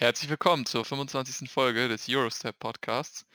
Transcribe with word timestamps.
Herzlich 0.00 0.30
willkommen 0.30 0.64
zur 0.64 0.86
25. 0.86 1.50
Folge 1.50 1.86
des 1.86 2.08
Eurostep 2.08 2.58
Podcasts. 2.58 3.26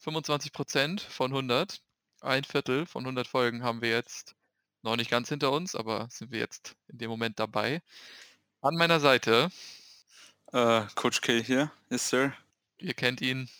25% 0.00 1.00
von 1.00 1.32
100, 1.32 1.82
ein 2.20 2.44
Viertel 2.44 2.86
von 2.86 3.02
100 3.02 3.26
Folgen 3.26 3.64
haben 3.64 3.82
wir 3.82 3.88
jetzt 3.90 4.36
noch 4.82 4.94
nicht 4.94 5.10
ganz 5.10 5.28
hinter 5.28 5.50
uns, 5.50 5.74
aber 5.74 6.06
sind 6.12 6.30
wir 6.30 6.38
jetzt 6.38 6.76
in 6.86 6.98
dem 6.98 7.10
Moment 7.10 7.40
dabei. 7.40 7.82
An 8.60 8.76
meiner 8.76 9.00
Seite. 9.00 9.50
Uh, 10.52 10.86
Coach 10.94 11.20
K 11.20 11.42
hier, 11.42 11.72
yes 11.90 12.10
sir. 12.10 12.32
Ihr 12.78 12.94
kennt 12.94 13.20
ihn, 13.20 13.50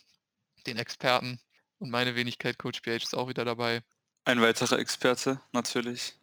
den 0.68 0.76
Experten. 0.76 1.40
Und 1.80 1.90
meine 1.90 2.14
Wenigkeit, 2.14 2.56
Coach 2.56 2.82
PH, 2.82 3.02
ist 3.02 3.16
auch 3.16 3.28
wieder 3.28 3.44
dabei. 3.44 3.82
Ein 4.24 4.40
weiterer 4.40 4.78
Experte, 4.78 5.40
natürlich. 5.50 6.14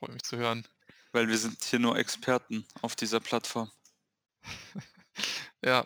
Freue 0.00 0.14
mich 0.14 0.24
zu 0.24 0.36
hören. 0.36 0.66
Weil 1.12 1.28
wir 1.28 1.38
sind 1.38 1.62
hier 1.62 1.78
nur 1.78 1.96
Experten 1.96 2.66
auf 2.82 2.96
dieser 2.96 3.20
Plattform. 3.20 3.70
Ja. 5.62 5.84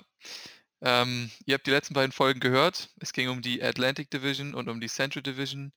Ähm, 0.81 1.31
ihr 1.47 1.55
habt 1.55 1.67
die 1.67 1.71
letzten 1.71 1.95
beiden 1.95 2.13
Folgen 2.13 2.41
gehört. 2.41 2.91
Es 3.01 3.13
ging 3.13 3.29
um 3.29 3.43
die 3.43 3.63
Atlantic 3.63 4.11
Division 4.11 4.55
und 4.55 4.69
um 4.69 4.81
die 4.81 4.89
Central 4.89 5.23
Division 5.23 5.73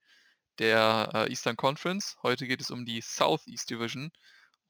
der 0.59 1.09
äh, 1.13 1.29
Eastern 1.29 1.55
Conference. 1.55 2.17
Heute 2.23 2.47
geht 2.47 2.61
es 2.61 2.71
um 2.71 2.85
die 2.85 3.01
Southeast 3.01 3.69
Division, 3.69 4.11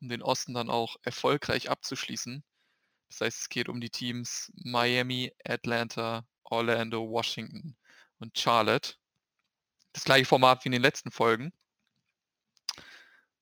um 0.02 0.10
den 0.10 0.22
Osten 0.22 0.54
dann 0.54 0.70
auch 0.70 0.98
erfolgreich 1.02 1.70
abzuschließen. 1.70 2.44
Das 3.10 3.22
heißt, 3.22 3.42
es 3.42 3.50
geht 3.50 3.70
um 3.70 3.82
die 3.82 3.90
Teams 3.90 4.52
Miami, 4.56 5.34
Atlanta, 5.46 6.26
Orlando, 6.44 7.10
Washington 7.10 7.76
und 8.20 8.38
Charlotte. 8.38 8.96
Das 9.94 10.04
gleiche 10.04 10.26
Format 10.26 10.64
wie 10.64 10.68
in 10.68 10.74
den 10.74 10.82
letzten 10.82 11.12
Folgen. 11.12 11.52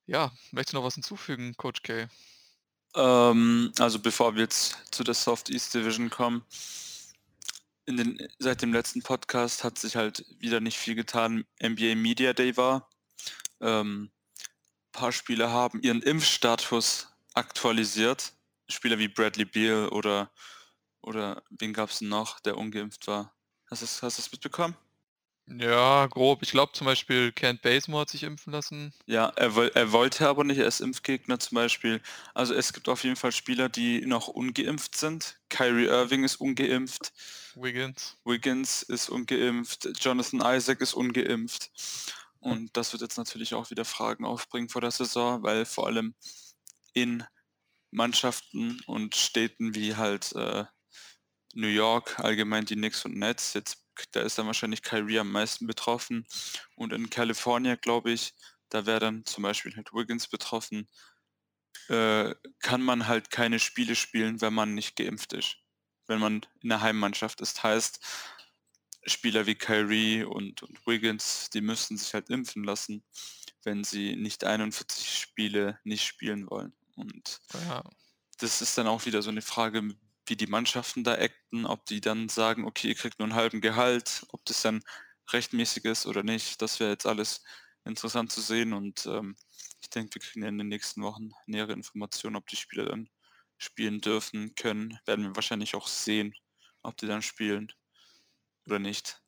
Ja, 0.05 0.31
möchtest 0.51 0.73
du 0.73 0.77
noch 0.77 0.85
was 0.85 0.93
hinzufügen, 0.93 1.57
Coach 1.57 1.81
K? 1.81 2.07
Ähm, 2.95 3.71
also 3.79 3.99
bevor 3.99 4.35
wir 4.35 4.43
jetzt 4.43 4.77
zu 4.91 5.03
der 5.03 5.13
Soft 5.13 5.49
East 5.49 5.73
Division 5.73 6.09
kommen, 6.09 6.43
den, 7.87 8.17
seit 8.39 8.61
dem 8.61 8.73
letzten 8.73 9.01
Podcast 9.01 9.63
hat 9.63 9.77
sich 9.77 9.95
halt 9.95 10.25
wieder 10.39 10.59
nicht 10.59 10.77
viel 10.77 10.95
getan. 10.95 11.45
NBA 11.61 11.95
Media 11.95 12.33
Day 12.33 12.57
war. 12.57 12.89
Ähm, 13.61 14.11
paar 14.91 15.11
Spieler 15.11 15.51
haben 15.51 15.81
ihren 15.81 16.01
Impfstatus 16.01 17.07
aktualisiert. 17.33 18.33
Spieler 18.69 18.97
wie 18.97 19.07
Bradley 19.07 19.45
Beal 19.45 19.89
oder, 19.89 20.31
oder 21.01 21.43
wen 21.49 21.73
gab 21.73 21.89
es 21.91 22.01
noch, 22.01 22.39
der 22.39 22.57
ungeimpft 22.57 23.07
war? 23.07 23.35
Hast 23.69 24.01
du 24.01 24.07
es 24.07 24.31
mitbekommen? 24.31 24.75
Ja, 25.47 26.07
grob. 26.07 26.41
Ich 26.41 26.51
glaube 26.51 26.71
zum 26.73 26.85
Beispiel 26.85 27.31
Kent 27.31 27.61
Bazemore 27.61 28.01
hat 28.01 28.09
sich 28.09 28.23
impfen 28.23 28.51
lassen. 28.51 28.93
Ja, 29.05 29.27
er, 29.35 29.55
er 29.75 29.91
wollte 29.91 30.27
aber 30.27 30.43
nicht, 30.43 30.57
er 30.57 30.65
ist 30.65 30.81
Impfgegner 30.81 31.39
zum 31.39 31.55
Beispiel. 31.55 32.01
Also 32.33 32.55
es 32.55 32.73
gibt 32.73 32.89
auf 32.89 33.03
jeden 33.03 33.15
Fall 33.15 33.31
Spieler, 33.31 33.69
die 33.69 34.05
noch 34.07 34.27
ungeimpft 34.27 34.95
sind. 34.97 35.39
Kyrie 35.49 35.85
Irving 35.85 36.23
ist 36.23 36.37
ungeimpft. 36.37 37.13
Wiggins. 37.53 38.17
Wiggins 38.25 38.81
ist 38.81 39.09
ungeimpft. 39.09 39.87
Jonathan 39.99 40.41
Isaac 40.43 40.81
ist 40.81 40.95
ungeimpft. 40.95 41.69
Und 42.39 42.75
das 42.75 42.91
wird 42.93 43.03
jetzt 43.03 43.17
natürlich 43.17 43.53
auch 43.53 43.69
wieder 43.69 43.85
Fragen 43.85 44.25
aufbringen 44.25 44.69
vor 44.69 44.81
der 44.81 44.91
Saison, 44.91 45.43
weil 45.43 45.65
vor 45.65 45.85
allem 45.85 46.15
in 46.93 47.23
Mannschaften 47.91 48.81
und 48.87 49.15
Städten 49.15 49.75
wie 49.75 49.95
halt 49.95 50.33
äh, 50.33 50.65
New 51.53 51.67
York, 51.67 52.19
allgemein 52.19 52.65
die 52.65 52.75
Knicks 52.75 53.05
und 53.05 53.15
Nets, 53.15 53.53
jetzt 53.53 53.84
da 54.11 54.21
ist 54.21 54.37
dann 54.37 54.47
wahrscheinlich 54.47 54.81
Kyrie 54.81 55.19
am 55.19 55.31
meisten 55.31 55.67
betroffen. 55.67 56.25
Und 56.75 56.93
in 56.93 57.09
Kalifornien, 57.09 57.77
glaube 57.81 58.11
ich, 58.11 58.33
da 58.69 58.85
wäre 58.85 58.99
dann 58.99 59.25
zum 59.25 59.43
Beispiel 59.43 59.75
halt 59.75 59.93
Wiggins 59.93 60.27
betroffen, 60.27 60.87
äh, 61.89 62.33
kann 62.59 62.81
man 62.81 63.07
halt 63.07 63.29
keine 63.29 63.59
Spiele 63.59 63.95
spielen, 63.95 64.41
wenn 64.41 64.53
man 64.53 64.73
nicht 64.73 64.95
geimpft 64.95 65.33
ist. 65.33 65.57
Wenn 66.07 66.19
man 66.19 66.45
in 66.61 66.69
der 66.69 66.81
Heimmannschaft 66.81 67.41
ist. 67.41 67.63
Heißt, 67.63 67.99
Spieler 69.07 69.45
wie 69.45 69.55
Kyrie 69.55 70.23
und, 70.23 70.63
und 70.63 70.87
Wiggins, 70.87 71.49
die 71.51 71.61
müssten 71.61 71.97
sich 71.97 72.13
halt 72.13 72.29
impfen 72.29 72.63
lassen, 72.63 73.03
wenn 73.63 73.83
sie 73.83 74.15
nicht 74.15 74.43
41 74.43 75.19
Spiele 75.19 75.79
nicht 75.83 76.05
spielen 76.05 76.49
wollen. 76.49 76.73
Und 76.95 77.41
ja. 77.53 77.83
das 78.39 78.61
ist 78.61 78.77
dann 78.77 78.87
auch 78.87 79.05
wieder 79.05 79.21
so 79.21 79.29
eine 79.29 79.41
Frage, 79.41 79.83
wie 80.27 80.35
die 80.35 80.47
Mannschaften 80.47 81.03
da 81.03 81.13
acten, 81.13 81.65
ob 81.65 81.85
die 81.85 82.01
dann 82.01 82.29
sagen, 82.29 82.65
okay, 82.65 82.89
ihr 82.89 82.95
kriegt 82.95 83.19
nur 83.19 83.27
einen 83.27 83.35
halben 83.35 83.61
Gehalt, 83.61 84.25
ob 84.29 84.43
das 84.45 84.61
dann 84.61 84.83
rechtmäßig 85.31 85.85
ist 85.85 86.05
oder 86.05 86.23
nicht. 86.23 86.61
Das 86.61 86.79
wäre 86.79 86.91
jetzt 86.91 87.05
alles 87.05 87.43
interessant 87.85 88.31
zu 88.31 88.41
sehen 88.41 88.73
und 88.73 89.05
ähm, 89.05 89.35
ich 89.81 89.89
denke, 89.89 90.15
wir 90.15 90.21
kriegen 90.21 90.45
in 90.45 90.57
den 90.57 90.67
nächsten 90.67 91.03
Wochen 91.03 91.29
nähere 91.45 91.73
Informationen, 91.73 92.35
ob 92.35 92.47
die 92.47 92.55
Spieler 92.55 92.85
dann 92.85 93.09
spielen 93.57 94.01
dürfen, 94.01 94.55
können. 94.55 94.99
Werden 95.05 95.25
wir 95.25 95.35
wahrscheinlich 95.35 95.75
auch 95.75 95.87
sehen, 95.87 96.33
ob 96.81 96.97
die 96.97 97.07
dann 97.07 97.21
spielen 97.21 97.71
oder 98.65 98.79
nicht. 98.79 99.21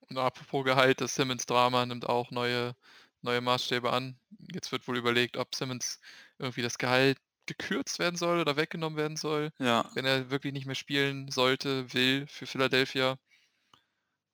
Und 0.00 0.18
apropos 0.18 0.64
Gehalt, 0.64 1.00
das 1.00 1.14
Simmons-Drama 1.14 1.86
nimmt 1.86 2.08
auch 2.08 2.30
neue, 2.32 2.76
neue 3.22 3.40
Maßstäbe 3.40 3.92
an. 3.92 4.18
Jetzt 4.52 4.72
wird 4.72 4.88
wohl 4.88 4.98
überlegt, 4.98 5.36
ob 5.36 5.54
Simmons 5.54 6.00
irgendwie 6.38 6.62
das 6.62 6.78
Gehalt 6.78 7.18
gekürzt 7.46 7.98
werden 7.98 8.16
soll 8.16 8.40
oder 8.40 8.56
weggenommen 8.56 8.96
werden 8.96 9.16
soll, 9.16 9.50
Ja. 9.58 9.90
wenn 9.94 10.04
er 10.04 10.30
wirklich 10.30 10.52
nicht 10.52 10.66
mehr 10.66 10.74
spielen 10.74 11.30
sollte, 11.30 11.92
will 11.92 12.26
für 12.28 12.46
Philadelphia. 12.46 13.18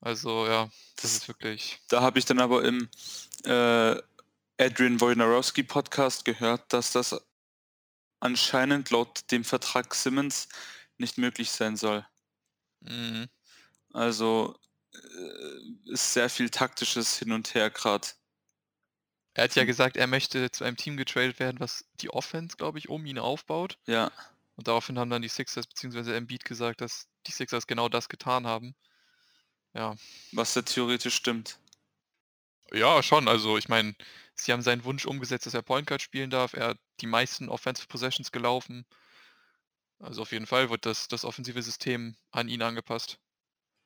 Also 0.00 0.46
ja, 0.46 0.70
das 0.96 1.12
ist 1.16 1.28
wirklich. 1.28 1.80
Da 1.88 2.00
habe 2.02 2.18
ich 2.18 2.24
dann 2.24 2.38
aber 2.38 2.64
im 2.64 2.88
äh, 3.44 3.96
Adrian 4.60 5.00
Wojnarowski 5.00 5.62
Podcast 5.62 6.24
gehört, 6.24 6.72
dass 6.72 6.92
das 6.92 7.20
anscheinend 8.20 8.90
laut 8.90 9.30
dem 9.30 9.44
Vertrag 9.44 9.94
Simmons 9.94 10.48
nicht 10.98 11.18
möglich 11.18 11.50
sein 11.50 11.76
soll. 11.76 12.06
Mhm. 12.80 13.28
Also 13.92 14.58
äh, 14.92 15.92
ist 15.92 16.12
sehr 16.12 16.28
viel 16.28 16.50
taktisches 16.50 17.18
Hin 17.18 17.32
und 17.32 17.54
Her 17.54 17.70
gerade. 17.70 18.08
Er 19.38 19.44
hat 19.44 19.54
ja 19.54 19.62
gesagt, 19.62 19.96
er 19.96 20.08
möchte 20.08 20.50
zu 20.50 20.64
einem 20.64 20.76
Team 20.76 20.96
getradet 20.96 21.38
werden, 21.38 21.60
was 21.60 21.84
die 22.00 22.10
Offense, 22.10 22.56
glaube 22.56 22.80
ich, 22.80 22.88
um 22.88 23.06
ihn 23.06 23.20
aufbaut. 23.20 23.78
Ja. 23.86 24.10
Und 24.56 24.66
daraufhin 24.66 24.98
haben 24.98 25.10
dann 25.10 25.22
die 25.22 25.28
Sixers 25.28 25.68
bzw. 25.68 26.16
Embiid 26.16 26.44
gesagt, 26.44 26.80
dass 26.80 27.06
die 27.28 27.30
Sixers 27.30 27.68
genau 27.68 27.88
das 27.88 28.08
getan 28.08 28.48
haben. 28.48 28.74
Ja. 29.74 29.94
Was 30.32 30.56
ja 30.56 30.62
theoretisch 30.62 31.14
stimmt. 31.14 31.60
Ja, 32.72 33.00
schon. 33.00 33.28
Also 33.28 33.56
ich 33.56 33.68
meine, 33.68 33.94
sie 34.34 34.52
haben 34.52 34.62
seinen 34.62 34.82
Wunsch 34.82 35.06
umgesetzt, 35.06 35.46
dass 35.46 35.54
er 35.54 35.62
Point 35.62 35.86
Guard 35.86 36.02
spielen 36.02 36.30
darf. 36.30 36.54
Er 36.54 36.70
hat 36.70 36.78
die 37.00 37.06
meisten 37.06 37.48
Offensive 37.48 37.86
Possessions 37.86 38.32
gelaufen. 38.32 38.86
Also 40.00 40.22
auf 40.22 40.32
jeden 40.32 40.46
Fall 40.46 40.68
wird 40.68 40.84
das, 40.84 41.06
das 41.06 41.24
offensive 41.24 41.62
System 41.62 42.16
an 42.32 42.48
ihn 42.48 42.62
angepasst. 42.62 43.20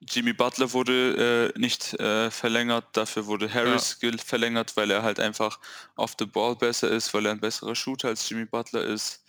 Jimmy 0.09 0.33
Butler 0.33 0.73
wurde 0.73 1.53
äh, 1.55 1.59
nicht 1.59 1.95
äh, 1.95 2.31
verlängert, 2.31 2.87
dafür 2.93 3.27
wurde 3.27 3.53
Harris 3.53 3.99
ja. 4.01 4.11
verlängert, 4.19 4.77
weil 4.77 4.91
er 4.91 5.03
halt 5.03 5.21
einfach 5.21 5.61
auf 5.95 6.17
the 6.19 6.27
ball 6.27 6.57
besser 6.57 6.91
ist, 6.91 7.15
weil 7.15 7.27
er 7.27 7.33
ein 7.33 7.41
besserer 7.41 7.75
Shooter 7.75 8.09
als 8.09 8.29
Jimmy 8.29 8.45
Butler 8.45 8.85
ist. 8.85 9.25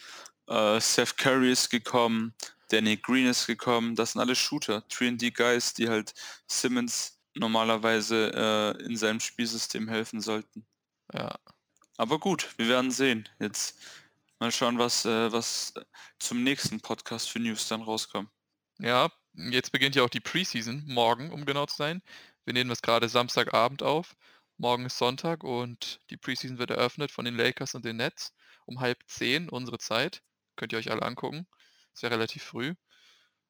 Äh, 0.47 0.79
Seth 0.79 1.17
Curry 1.17 1.51
ist 1.51 1.69
gekommen, 1.69 2.33
Danny 2.69 2.97
Green 2.97 3.27
ist 3.27 3.45
gekommen, 3.45 3.95
das 3.95 4.13
sind 4.13 4.21
alle 4.21 4.35
Shooter, 4.35 4.83
3D-Guys, 4.89 5.75
die 5.75 5.89
halt 5.89 6.13
Simmons 6.47 7.19
normalerweise 7.35 8.31
äh, 8.79 8.83
in 8.83 8.97
seinem 8.97 9.19
Spielsystem 9.19 9.87
helfen 9.87 10.21
sollten. 10.21 10.65
Ja. 11.13 11.35
Aber 11.97 12.19
gut, 12.19 12.49
wir 12.57 12.67
werden 12.67 12.89
sehen. 12.89 13.29
Jetzt 13.39 13.77
mal 14.39 14.51
schauen, 14.51 14.79
was, 14.79 15.05
äh, 15.05 15.31
was 15.31 15.73
zum 16.19 16.43
nächsten 16.43 16.81
Podcast 16.81 17.29
für 17.29 17.39
News 17.39 17.67
dann 17.67 17.83
rauskommt. 17.83 18.29
Ja, 18.79 19.11
Jetzt 19.35 19.71
beginnt 19.71 19.95
ja 19.95 20.03
auch 20.03 20.09
die 20.09 20.19
Preseason, 20.19 20.83
morgen, 20.85 21.31
um 21.31 21.45
genau 21.45 21.65
zu 21.65 21.75
sein. 21.75 22.01
Wir 22.45 22.53
nehmen 22.53 22.69
das 22.69 22.81
gerade 22.81 23.09
Samstagabend 23.09 23.81
auf. 23.81 24.15
Morgen 24.57 24.85
ist 24.85 24.97
Sonntag 24.97 25.43
und 25.43 25.99
die 26.09 26.17
Preseason 26.17 26.59
wird 26.59 26.69
eröffnet 26.69 27.11
von 27.11 27.25
den 27.25 27.35
Lakers 27.35 27.73
und 27.73 27.83
den 27.83 27.97
Nets 27.97 28.33
um 28.65 28.79
halb 28.79 28.99
zehn 29.07 29.49
unsere 29.49 29.79
Zeit. 29.79 30.21
Könnt 30.55 30.71
ihr 30.71 30.77
euch 30.77 30.91
alle 30.91 31.01
angucken. 31.01 31.47
Ist 31.93 32.03
ja 32.03 32.09
relativ 32.09 32.43
früh. 32.43 32.75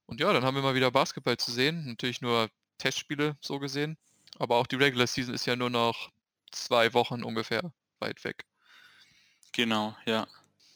Und 0.06 0.20
ja, 0.20 0.32
dann 0.32 0.44
haben 0.44 0.56
wir 0.56 0.64
mal 0.64 0.76
wieder 0.76 0.92
Basketball 0.92 1.38
zu 1.38 1.52
sehen. 1.52 1.86
Natürlich 1.86 2.22
nur 2.22 2.50
Testspiele 2.78 3.38
so 3.42 3.60
gesehen. 3.60 3.98
Aber 4.40 4.56
auch 4.56 4.68
die 4.68 4.76
Regular 4.76 5.08
Season 5.08 5.34
ist 5.34 5.46
ja 5.46 5.56
nur 5.56 5.70
noch 5.70 6.12
zwei 6.52 6.94
Wochen 6.94 7.24
ungefähr 7.24 7.74
weit 8.00 8.24
weg. 8.24 8.46
Genau, 9.52 9.96
ja. 10.06 10.28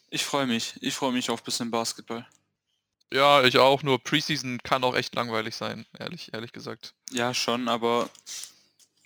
Ich 0.09 0.23
freue 0.23 0.47
mich. 0.47 0.75
Ich 0.81 0.95
freue 0.95 1.11
mich 1.11 1.29
auf 1.29 1.41
ein 1.41 1.45
bisschen 1.45 1.71
Basketball. 1.71 2.27
Ja, 3.13 3.43
ich 3.43 3.57
auch, 3.57 3.83
nur 3.83 4.03
Preseason 4.03 4.59
kann 4.63 4.83
auch 4.83 4.95
echt 4.95 5.15
langweilig 5.15 5.55
sein, 5.55 5.85
ehrlich, 5.97 6.33
ehrlich 6.33 6.51
gesagt. 6.51 6.93
Ja, 7.11 7.33
schon, 7.33 7.69
aber 7.69 8.09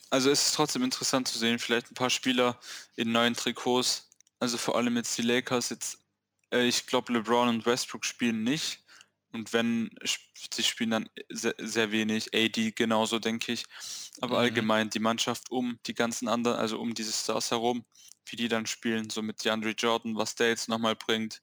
also 0.10 0.30
es 0.30 0.48
ist 0.48 0.56
trotzdem 0.56 0.84
interessant 0.84 1.28
zu 1.28 1.38
sehen, 1.38 1.60
vielleicht 1.60 1.92
ein 1.92 1.96
paar 1.96 2.10
Spieler 2.10 2.60
in 2.96 3.12
neuen 3.12 3.36
Trikots, 3.36 4.10
also 4.40 4.58
vor 4.58 4.76
allem 4.76 4.98
jetzt 4.98 5.18
die 5.18 5.22
Lakers, 5.22 5.70
jetzt, 5.70 6.00
äh, 6.52 6.66
ich 6.68 6.88
glaube 6.88 7.14
LeBron 7.14 7.48
und 7.48 7.66
Westbrook 7.66 8.06
spielen 8.06 8.44
nicht. 8.44 8.80
Und 9.34 9.54
wenn 9.54 9.90
sie 10.54 10.64
spielen 10.64 10.90
dann 10.90 11.10
sehr, 11.30 11.56
sehr 11.58 11.92
wenig, 11.92 12.34
AD 12.36 12.72
genauso, 12.72 13.20
denke 13.20 13.54
ich. 13.54 13.64
Aber 14.20 14.36
mhm. 14.36 14.42
allgemein 14.42 14.90
die 14.90 15.00
Mannschaft 15.00 15.50
um 15.52 15.80
die 15.86 15.94
ganzen 15.94 16.28
anderen, 16.28 16.58
also 16.58 16.80
um 16.80 16.94
diese 16.94 17.14
Stars 17.14 17.52
herum, 17.52 17.86
wie 18.26 18.36
die 18.36 18.50
dann 18.50 18.66
spielen, 18.66 19.10
so 19.10 19.22
mit 19.22 19.46
DeAndre 19.46 19.72
Jordan, 19.72 20.18
was 20.18 20.36
der 20.36 20.50
jetzt 20.50 20.68
nochmal 20.68 20.98
bringt, 20.98 21.42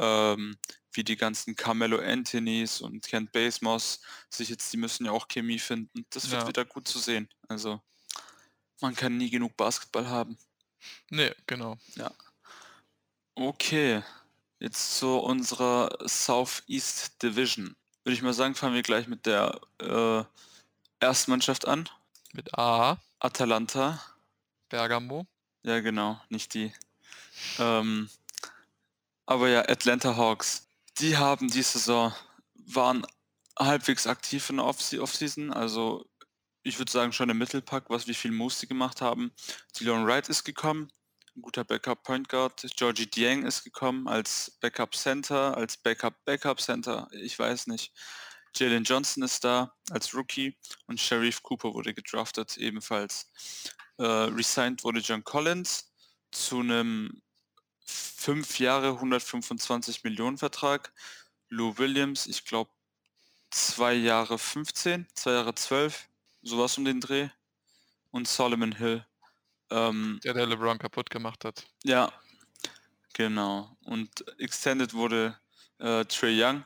ähm, 0.00 0.56
wie 0.92 1.04
die 1.04 1.16
ganzen 1.16 1.54
Carmelo 1.54 1.98
Anthonys 1.98 2.80
und 2.80 3.06
Kent 3.06 3.30
Basemos 3.32 4.00
sich 4.28 4.48
jetzt, 4.48 4.72
die 4.72 4.76
müssen 4.78 5.04
ja 5.06 5.12
auch 5.12 5.28
Chemie 5.28 5.58
finden. 5.58 6.04
Das 6.10 6.30
wird 6.30 6.42
Ja. 6.42 6.48
wieder 6.48 6.64
gut 6.64 6.88
zu 6.88 6.98
sehen. 6.98 7.28
Also 7.48 7.80
man 8.80 8.96
kann 8.96 9.16
nie 9.16 9.30
genug 9.30 9.56
Basketball 9.56 10.08
haben. 10.08 10.36
Ne, 11.10 11.36
genau. 11.46 11.76
Okay, 13.34 14.02
jetzt 14.58 14.98
zu 14.98 15.18
unserer 15.18 15.96
Southeast 16.06 17.22
Division. 17.22 17.76
Würde 18.04 18.14
ich 18.14 18.22
mal 18.22 18.32
sagen, 18.32 18.54
fangen 18.54 18.74
wir 18.74 18.82
gleich 18.82 19.06
mit 19.06 19.26
der 19.26 19.60
äh, 19.80 20.24
ersten 21.00 21.30
Mannschaft 21.30 21.68
an. 21.68 21.88
Mit 22.32 22.56
A, 22.58 22.98
Atalanta. 23.18 24.02
Bergamo. 24.70 25.26
Ja, 25.62 25.80
genau, 25.80 26.20
nicht 26.30 26.54
die. 26.54 26.72
Ähm, 27.58 28.08
aber 29.30 29.48
ja, 29.48 29.60
Atlanta 29.68 30.16
Hawks. 30.16 30.66
Die 30.98 31.16
haben 31.16 31.48
die 31.48 31.62
Saison, 31.62 32.12
waren 32.66 33.06
halbwegs 33.56 34.08
aktiv 34.08 34.50
in 34.50 34.56
der 34.56 34.66
Off- 34.66 34.92
Offseason. 34.92 35.52
Also 35.52 36.04
ich 36.64 36.80
würde 36.80 36.90
sagen 36.90 37.12
schon 37.12 37.30
im 37.30 37.38
Mittelpack, 37.38 37.90
was 37.90 38.08
wie 38.08 38.14
viel 38.14 38.32
Moves 38.32 38.58
die 38.58 38.66
gemacht 38.66 39.00
haben. 39.00 39.30
Dylan 39.78 40.04
Wright 40.04 40.28
ist 40.28 40.42
gekommen, 40.42 40.90
ein 41.36 41.42
guter 41.42 41.62
Backup 41.62 42.02
Point 42.02 42.28
Guard. 42.28 42.66
Georgie 42.76 43.06
Dieng 43.06 43.46
ist 43.46 43.62
gekommen 43.62 44.08
als 44.08 44.58
Backup 44.60 44.96
Center, 44.96 45.56
als 45.56 45.76
Backup 45.76 46.24
Backup 46.24 46.60
Center, 46.60 47.08
ich 47.12 47.38
weiß 47.38 47.68
nicht. 47.68 47.92
Jalen 48.56 48.82
Johnson 48.82 49.22
ist 49.22 49.44
da 49.44 49.72
als 49.92 50.12
Rookie 50.12 50.58
und 50.86 50.98
Sharif 50.98 51.40
Cooper 51.44 51.72
wurde 51.72 51.94
gedraftet 51.94 52.56
ebenfalls. 52.56 53.30
Äh, 53.98 54.02
resigned 54.04 54.82
wurde 54.82 54.98
John 54.98 55.22
Collins 55.22 55.92
zu 56.32 56.58
einem 56.58 57.22
5 57.90 58.58
Jahre 58.58 58.88
125 58.90 60.04
Millionen 60.04 60.38
Vertrag. 60.38 60.92
Lou 61.48 61.76
Williams, 61.78 62.26
ich 62.26 62.44
glaube 62.44 62.70
2 63.50 63.94
Jahre 63.94 64.38
15, 64.38 65.06
2 65.14 65.30
Jahre 65.32 65.54
12, 65.54 66.08
sowas 66.42 66.78
um 66.78 66.84
den 66.84 67.00
Dreh. 67.00 67.28
Und 68.12 68.26
Solomon 68.26 68.72
Hill. 68.72 69.04
Ähm, 69.70 70.20
Der, 70.24 70.34
der 70.34 70.46
LeBron 70.46 70.78
kaputt 70.78 71.10
gemacht 71.10 71.44
hat. 71.44 71.64
ja, 71.84 72.12
genau. 73.12 73.76
Und 73.84 74.24
extended 74.40 74.94
wurde 74.94 75.38
äh, 75.78 76.04
Trey 76.06 76.42
Young 76.42 76.64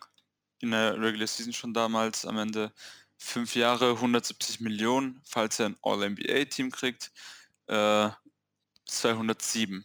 in 0.61 0.71
der 0.71 0.99
Regular 0.99 1.27
Season 1.27 1.53
schon 1.53 1.75
damals 1.75 2.25
am 2.25 2.39
Ende 2.39 2.73
fünf 3.19 3.55
Jahre, 3.55 3.91
170 3.91 4.61
Millionen, 4.61 5.21
falls 5.25 5.59
er 5.59 5.67
ein 5.67 5.77
All-NBA-Team 5.83 6.71
kriegt, 6.71 7.13
äh, 7.67 8.09
207. 8.87 9.85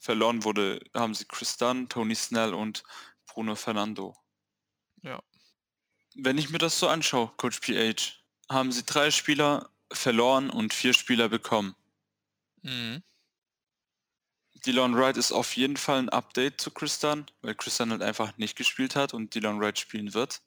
Verloren 0.00 0.44
wurde, 0.44 0.80
haben 0.94 1.14
sie 1.14 1.26
Chris 1.26 1.58
Dunn, 1.58 1.88
Tony 1.88 2.14
Snell 2.14 2.54
und 2.54 2.82
Bruno 3.26 3.54
Fernando. 3.54 4.16
Ja. 5.02 5.22
Wenn 6.14 6.38
ich 6.38 6.50
mir 6.50 6.58
das 6.58 6.78
so 6.78 6.88
anschaue, 6.88 7.30
Coach 7.36 7.60
PH, 7.60 8.18
haben 8.48 8.72
sie 8.72 8.84
drei 8.84 9.10
Spieler 9.10 9.70
verloren 9.92 10.50
und 10.50 10.74
vier 10.74 10.94
Spieler 10.94 11.28
bekommen. 11.28 11.76
Mhm. 12.62 13.02
Dylan 14.66 14.96
Wright 14.96 15.16
ist 15.16 15.32
auf 15.32 15.56
jeden 15.56 15.76
Fall 15.76 15.98
ein 15.98 16.08
Update 16.08 16.60
zu 16.60 16.70
Chris 16.70 16.98
Dunn, 16.98 17.26
weil 17.42 17.54
Chris 17.54 17.78
Dunn 17.78 17.90
halt 17.90 18.02
einfach 18.02 18.36
nicht 18.36 18.56
gespielt 18.56 18.96
hat 18.96 19.14
und 19.14 19.34
Dylan 19.34 19.60
Wright 19.60 19.78
spielen 19.78 20.12
wird. 20.12 20.42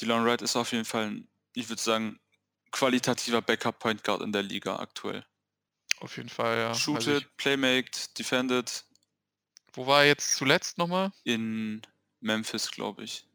Dylan 0.00 0.24
Wright 0.24 0.42
ist 0.42 0.56
auf 0.56 0.72
jeden 0.72 0.84
Fall 0.84 1.06
ein, 1.06 1.28
ich 1.54 1.68
würde 1.68 1.82
sagen, 1.82 2.20
qualitativer 2.70 3.42
Backup 3.42 3.78
Point 3.78 4.04
Guard 4.04 4.22
in 4.22 4.32
der 4.32 4.42
Liga 4.42 4.76
aktuell. 4.76 5.24
Auf 5.98 6.16
jeden 6.16 6.28
Fall, 6.28 6.58
ja. 6.58 6.68
Also 6.68 6.80
Shooted, 6.80 7.22
ich, 7.22 7.36
playmaked, 7.36 8.18
defended 8.18 8.84
wo 9.72 9.86
war 9.86 10.02
er 10.02 10.08
jetzt 10.08 10.36
zuletzt 10.36 10.78
nochmal? 10.78 11.12
in 11.24 11.82
Memphis, 12.20 12.70
glaube 12.70 13.04
ich. 13.04 13.26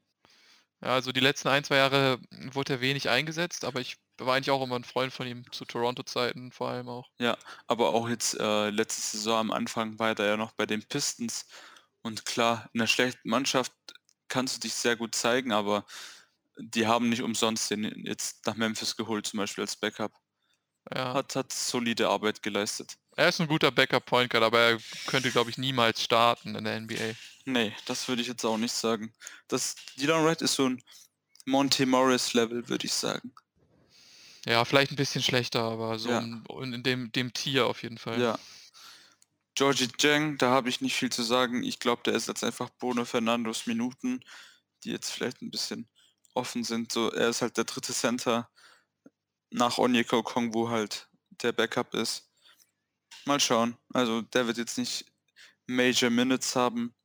Ja, 0.81 0.89
also 0.89 1.11
die 1.11 1.21
letzten 1.21 1.47
ein, 1.47 1.63
zwei 1.63 1.77
Jahre 1.77 2.19
wurde 2.51 2.73
er 2.73 2.81
wenig 2.81 3.09
eingesetzt, 3.09 3.65
aber 3.65 3.79
ich 3.79 3.97
war 4.17 4.35
eigentlich 4.35 4.51
auch 4.51 4.61
immer 4.61 4.75
ein 4.75 4.83
Freund 4.83 5.11
von 5.11 5.27
ihm 5.27 5.49
zu 5.51 5.65
Toronto-Zeiten 5.65 6.51
vor 6.51 6.69
allem 6.69 6.89
auch. 6.89 7.09
Aber 7.67 7.93
auch 7.93 8.07
jetzt 8.09 8.39
äh, 8.39 8.69
letzte 8.69 9.01
Saison 9.01 9.39
am 9.39 9.51
Anfang 9.51 9.97
war 9.97 10.17
er 10.17 10.25
ja 10.25 10.37
noch 10.37 10.51
bei 10.51 10.65
den 10.65 10.83
Pistons. 10.83 11.47
Und 12.01 12.25
klar, 12.25 12.69
in 12.73 12.81
einer 12.81 12.87
schlechten 12.87 13.29
Mannschaft 13.29 13.73
kannst 14.27 14.57
du 14.57 14.59
dich 14.61 14.73
sehr 14.73 14.95
gut 14.95 15.15
zeigen, 15.15 15.51
aber 15.51 15.85
die 16.57 16.87
haben 16.87 17.09
nicht 17.09 17.23
umsonst 17.23 17.71
den 17.71 18.05
jetzt 18.05 18.45
nach 18.45 18.55
Memphis 18.55 18.95
geholt, 18.95 19.25
zum 19.25 19.37
Beispiel 19.37 19.63
als 19.63 19.75
Backup. 19.75 20.13
Ja. 20.93 21.13
Hat, 21.13 21.35
hat 21.35 21.51
solide 21.51 22.09
Arbeit 22.09 22.43
geleistet. 22.43 22.97
Er 23.15 23.29
ist 23.29 23.39
ein 23.39 23.47
guter 23.47 23.71
Backup-Point 23.71 24.29
Guard, 24.29 24.43
aber 24.43 24.59
er 24.59 24.77
könnte, 25.07 25.31
glaube 25.31 25.49
ich, 25.49 25.57
niemals 25.57 26.03
starten 26.03 26.55
in 26.55 26.63
der 26.65 26.79
NBA. 26.81 27.15
Nee, 27.45 27.73
das 27.85 28.07
würde 28.07 28.21
ich 28.21 28.27
jetzt 28.27 28.43
auch 28.45 28.57
nicht 28.57 28.73
sagen. 28.73 29.13
Das, 29.47 29.75
Dylan 29.97 30.25
Wright 30.25 30.41
ist 30.41 30.55
so 30.55 30.69
ein 30.69 30.83
Monte 31.45 31.85
Morris-Level, 31.85 32.67
würde 32.67 32.85
ich 32.85 32.93
sagen. 32.93 33.33
Ja, 34.45 34.63
vielleicht 34.65 34.91
ein 34.91 34.95
bisschen 34.97 35.23
schlechter, 35.23 35.61
aber 35.63 35.97
so 35.97 36.09
Ja. 36.09 36.19
in, 36.19 36.43
in 36.73 36.83
dem, 36.83 37.11
dem 37.11 37.33
Tier 37.33 37.65
auf 37.67 37.81
jeden 37.83 37.97
Fall. 37.97 38.21
Ja. 38.21 38.37
Georgie 39.55 39.87
Jang, 39.97 40.37
da 40.37 40.49
habe 40.51 40.69
ich 40.69 40.81
nicht 40.81 40.95
viel 40.95 41.11
zu 41.11 41.23
sagen. 41.23 41.63
Ich 41.63 41.79
glaube, 41.79 42.03
der 42.03 42.13
ist 42.13 42.27
jetzt 42.27 42.43
einfach 42.43 42.69
Bruno 42.77 43.05
Fernandos 43.05 43.65
Minuten, 43.65 44.19
die 44.83 44.91
jetzt 44.91 45.09
vielleicht 45.11 45.41
ein 45.41 45.49
bisschen 45.49 45.87
offen 46.33 46.63
sind. 46.63 46.91
So, 46.91 47.11
er 47.11 47.29
ist 47.29 47.41
halt 47.41 47.55
der 47.57 47.63
dritte 47.63 47.93
Center 47.93 48.49
nach 49.51 49.77
Onyeka 49.77 50.21
Kongwu 50.21 50.69
halt 50.69 51.09
der 51.41 51.51
Backup 51.51 51.93
ist. 51.93 52.29
Mal 53.25 53.39
schauen. 53.39 53.77
Also 53.93 54.21
der 54.21 54.47
wird 54.47 54.57
jetzt 54.57 54.77
nicht 54.77 55.05
Major 55.67 56.09
Minutes 56.09 56.55
haben. 56.55 56.95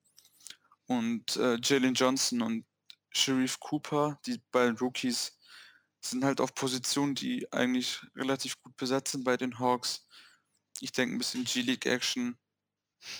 Und 0.87 1.37
äh, 1.37 1.59
Jalen 1.63 1.95
Johnson 1.95 2.43
und 2.43 2.67
Sharif 3.13 3.59
Cooper, 3.61 4.21
die 4.27 4.41
beiden 4.51 4.77
Rookies, 4.79 5.39
sind 6.01 6.25
halt 6.25 6.41
auf 6.41 6.55
Positionen, 6.55 7.15
die 7.15 7.51
eigentlich 7.53 8.01
relativ 8.17 8.61
gut 8.63 8.77
besetzt 8.77 9.13
sind 9.13 9.25
bei 9.25 9.37
den 9.37 9.59
Hawks. 9.59 10.07
Ich 10.81 10.93
denke 10.93 11.15
ein 11.15 11.19
bisschen 11.19 11.45
G-League-Action, 11.45 12.39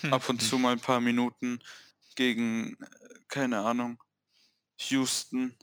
ab 0.09 0.27
und 0.29 0.41
zu 0.41 0.57
mal 0.57 0.73
ein 0.73 0.79
paar 0.79 0.99
Minuten 0.99 1.59
gegen, 2.15 2.77
keine 3.27 3.59
Ahnung, 3.59 4.01
Houston 4.89 5.55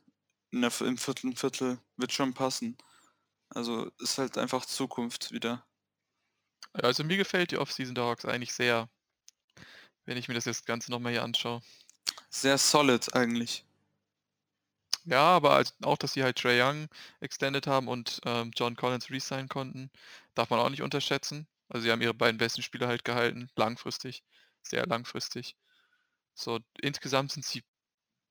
in 0.50 0.62
der, 0.62 0.72
im 0.80 0.96
vierten 0.96 1.36
Viertel 1.36 1.78
wird 1.96 2.12
schon 2.12 2.34
passen. 2.34 2.78
Also 3.50 3.90
ist 3.98 4.18
halt 4.18 4.38
einfach 4.38 4.64
Zukunft 4.64 5.32
wieder. 5.32 5.64
Also 6.72 7.04
mir 7.04 7.16
gefällt 7.16 7.50
die 7.50 7.58
Offseason 7.58 7.94
der 7.94 8.04
Hawks 8.04 8.24
eigentlich 8.24 8.52
sehr, 8.52 8.88
wenn 10.04 10.16
ich 10.16 10.28
mir 10.28 10.34
das 10.34 10.44
jetzt 10.44 10.66
Ganze 10.66 10.90
nochmal 10.90 11.12
hier 11.12 11.22
anschaue. 11.22 11.62
Sehr 12.30 12.58
solid 12.58 13.14
eigentlich. 13.14 13.64
Ja, 15.04 15.22
aber 15.22 15.52
als, 15.52 15.74
auch, 15.82 15.96
dass 15.96 16.12
sie 16.12 16.22
halt 16.22 16.36
Trey 16.36 16.60
Young 16.60 16.88
extended 17.20 17.66
haben 17.66 17.88
und 17.88 18.20
ähm, 18.26 18.50
John 18.54 18.76
Collins 18.76 19.10
resignen 19.10 19.48
konnten, 19.48 19.90
darf 20.34 20.50
man 20.50 20.60
auch 20.60 20.68
nicht 20.68 20.82
unterschätzen. 20.82 21.46
Also 21.68 21.84
sie 21.84 21.90
haben 21.90 22.02
ihre 22.02 22.14
beiden 22.14 22.38
besten 22.38 22.62
Spieler 22.62 22.88
halt 22.88 23.04
gehalten, 23.04 23.50
langfristig, 23.56 24.22
sehr 24.62 24.86
langfristig. 24.86 25.56
So, 26.34 26.60
insgesamt 26.80 27.32
sind 27.32 27.44
sie 27.44 27.64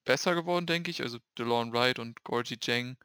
besser 0.06 0.36
geworden, 0.36 0.68
denke 0.68 0.92
ich. 0.92 1.02
Also 1.02 1.20
DeLon 1.38 1.74
Wright 1.74 2.00
und 2.00 2.24
Gorgie 2.24 2.60
Jang 2.62 2.98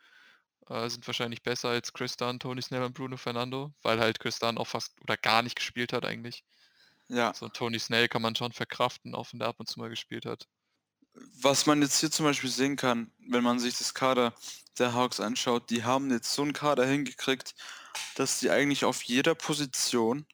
äh, 0.68 0.88
sind 0.88 1.06
wahrscheinlich 1.06 1.42
besser 1.42 1.70
als 1.70 1.92
Chris 1.92 2.16
Dunn, 2.16 2.38
Tony 2.38 2.62
Snell 2.62 2.82
und 2.82 2.94
Bruno 2.94 3.16
Fernando, 3.16 3.72
weil 3.82 4.00
halt 4.00 4.20
Chris 4.20 4.38
Dunn 4.38 4.58
auch 4.58 4.66
fast 4.66 4.92
oder 5.02 5.16
gar 5.16 5.42
nicht 5.42 5.56
gespielt 5.56 5.92
hat 5.92 6.04
eigentlich. 6.04 6.44
Ja. 7.08 7.34
So 7.34 7.48
Tony 7.48 7.78
Snell 7.78 8.08
kann 8.08 8.22
man 8.22 8.36
schon 8.36 8.52
verkraften, 8.52 9.14
auch 9.14 9.32
wenn 9.32 9.40
der 9.40 9.48
ab 9.48 9.56
und 9.58 9.68
zu 9.68 9.78
mal 9.78 9.90
gespielt 9.90 10.26
hat. 10.26 10.46
Was 11.40 11.66
man 11.66 11.82
jetzt 11.82 12.00
hier 12.00 12.10
zum 12.10 12.24
Beispiel 12.24 12.50
sehen 12.50 12.76
kann, 12.76 13.10
wenn 13.28 13.42
man 13.44 13.58
sich 13.58 13.76
das 13.76 13.92
Kader 13.92 14.32
der 14.78 14.94
Hawks 14.94 15.20
anschaut, 15.20 15.68
die 15.68 15.84
haben 15.84 16.10
jetzt 16.10 16.32
so 16.32 16.42
einen 16.42 16.54
Kader 16.54 16.86
hingekriegt, 16.86 17.54
dass 18.14 18.40
sie 18.40 18.50
eigentlich 18.50 18.84
auf 18.84 19.02
jeder 19.02 19.34
Position 19.34 20.24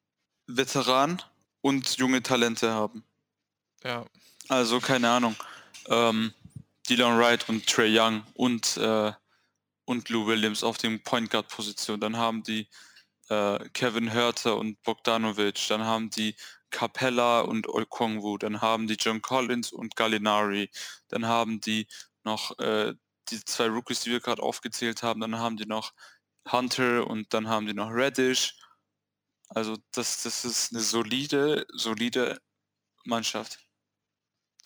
Veteran 0.47 1.21
und 1.61 1.97
junge 1.97 2.23
Talente 2.23 2.71
haben. 2.71 3.05
Ja, 3.83 4.07
Also 4.49 4.81
keine 4.81 5.11
Ahnung. 5.11 5.37
Ähm, 5.87 6.33
Dylan 6.89 7.19
Wright 7.19 7.49
und 7.49 7.67
Trey 7.67 7.99
Young 7.99 8.25
und, 8.35 8.77
äh, 8.77 9.13
und 9.88 10.11
Lou 10.11 10.26
Williams 10.26 10.62
auf 10.62 10.76
den 10.76 11.02
Point 11.02 11.30
Guard 11.30 11.49
Position. 11.49 11.99
Dann 11.99 12.18
haben 12.18 12.42
die 12.42 12.68
äh, 13.30 13.59
Kevin 13.71 14.12
Hörter 14.12 14.59
und 14.59 14.83
Bogdanovic. 14.83 15.66
Dann 15.68 15.83
haben 15.83 16.11
die 16.11 16.37
Capella 16.71 17.40
und 17.40 17.66
Okongwu. 17.66 18.37
Dann 18.37 18.61
haben 18.61 18.87
die 18.87 18.97
John 19.00 19.23
Collins 19.23 19.73
und 19.73 19.97
Gallinari. 19.97 20.71
Dann 21.09 21.26
haben 21.26 21.62
die 21.62 21.87
noch 22.23 22.59
äh, 22.59 22.95
die 23.30 23.42
zwei 23.45 23.68
Rookies, 23.68 24.02
die 24.02 24.11
wir 24.11 24.21
gerade 24.21 24.42
aufgezählt 24.42 25.02
haben. 25.02 25.21
Dann 25.21 25.38
haben 25.38 25.57
die 25.57 25.66
noch 25.66 25.95
Hunter 26.50 27.07
und 27.07 27.33
dann 27.33 27.49
haben 27.49 27.66
die 27.66 27.75
noch 27.75 27.90
Reddish. 27.90 28.57
Also 29.49 29.78
das, 29.92 30.23
das 30.23 30.45
ist 30.45 30.75
eine 30.75 30.83
solide, 30.83 31.66
solide 31.73 32.38
Mannschaft. 33.04 33.59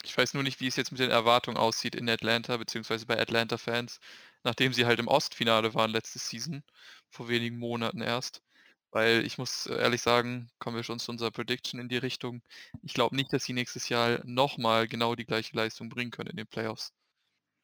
Ich 0.02 0.18
weiß 0.18 0.34
nur 0.34 0.42
nicht, 0.42 0.58
wie 0.58 0.66
es 0.66 0.74
jetzt 0.74 0.90
mit 0.90 1.00
den 1.00 1.12
Erwartungen 1.12 1.56
aussieht 1.56 1.94
in 1.94 2.10
Atlanta, 2.10 2.56
beziehungsweise 2.56 3.06
bei 3.06 3.20
Atlanta-Fans, 3.20 4.00
nachdem 4.44 4.72
sie 4.72 4.86
halt 4.86 4.98
im 5.00 5.08
Ostfinale 5.08 5.74
waren 5.74 5.90
letzte 5.90 6.18
Season, 6.18 6.62
vor 7.10 7.28
wenigen 7.28 7.58
Monaten 7.58 8.00
erst. 8.00 8.42
Weil 8.90 9.24
ich 9.24 9.38
muss 9.38 9.66
ehrlich 9.66 10.02
sagen, 10.02 10.50
kommen 10.58 10.76
wir 10.76 10.84
schon 10.84 10.98
zu 10.98 11.10
unserer 11.12 11.30
Prediction 11.30 11.80
in 11.80 11.88
die 11.88 11.96
Richtung. 11.96 12.42
Ich 12.82 12.92
glaube 12.92 13.16
nicht, 13.16 13.32
dass 13.32 13.44
sie 13.44 13.54
nächstes 13.54 13.88
Jahr 13.88 14.20
nochmal 14.24 14.86
genau 14.86 15.14
die 15.14 15.24
gleiche 15.24 15.56
Leistung 15.56 15.88
bringen 15.88 16.10
können 16.10 16.30
in 16.30 16.36
den 16.36 16.46
Playoffs. 16.46 16.92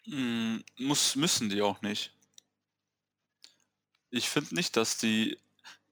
Hm, 0.04 0.64
muss 0.78 1.16
müssen 1.16 1.50
die 1.50 1.60
auch 1.60 1.82
nicht. 1.82 2.14
Ich 4.10 4.28
finde 4.30 4.54
nicht, 4.54 4.76
dass 4.76 4.96
die 4.96 5.38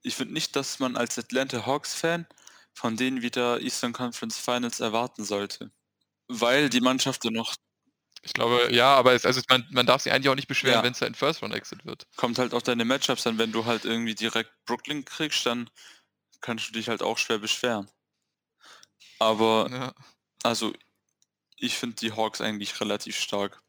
ich 0.07 0.15
finde 0.15 0.35
nicht, 0.35 0.55
dass 0.55 0.79
man 0.79 0.97
als 0.97 1.19
Atlanta 1.19 1.67
Hawks-Fan 1.67 2.27
von 2.73 2.97
denen 2.97 3.23
wieder 3.23 3.61
Eastern 3.61 3.93
Conference 3.93 4.39
Finals 4.39 4.79
erwarten 4.79 5.25
sollte. 5.25 5.73
Weil 6.29 6.71
die 6.71 6.81
Mannschaft 6.81 7.25
ja 7.25 7.33
noch 7.33 7.57
Ich 8.27 8.33
glaube, 8.35 8.75
ja, 8.75 8.95
aber 8.95 9.13
es 9.15 9.25
also 9.25 9.41
man 9.49 9.67
man 9.71 9.87
darf 9.87 10.03
sich 10.03 10.13
eigentlich 10.13 10.29
auch 10.29 10.35
nicht 10.35 10.49
beschweren, 10.49 10.79
Ja. 10.79 10.83
wenn's 10.83 11.03
ein 11.03 11.15
First 11.15 11.43
Round 11.43 11.55
Exit 11.55 11.85
wird. 11.87 12.07
kommt 12.17 12.39
halt 12.39 12.55
auf 12.55 12.63
deine 12.65 12.85
Matchups 12.85 13.27
an. 13.27 13.39
Wenn 13.39 13.53
du 13.53 13.65
halt 13.67 13.85
irgendwie 13.85 14.15
direkt 14.15 14.51
Brooklyn 14.67 15.05
kriegst, 15.05 15.47
dann 15.47 15.71
kannst 16.41 16.69
du 16.69 16.73
dich 16.73 16.89
halt 16.89 17.03
auch 17.03 17.19
schwer 17.19 17.39
beschweren. 17.39 17.89
Aber 19.19 19.69
Ja. 19.71 19.95
also 20.43 20.73
ich 21.57 21.79
finde 21.79 21.97
die 21.97 22.13
Hawks 22.13 22.41
eigentlich 22.41 22.81
relativ 22.81 23.17
stark. 23.19 23.63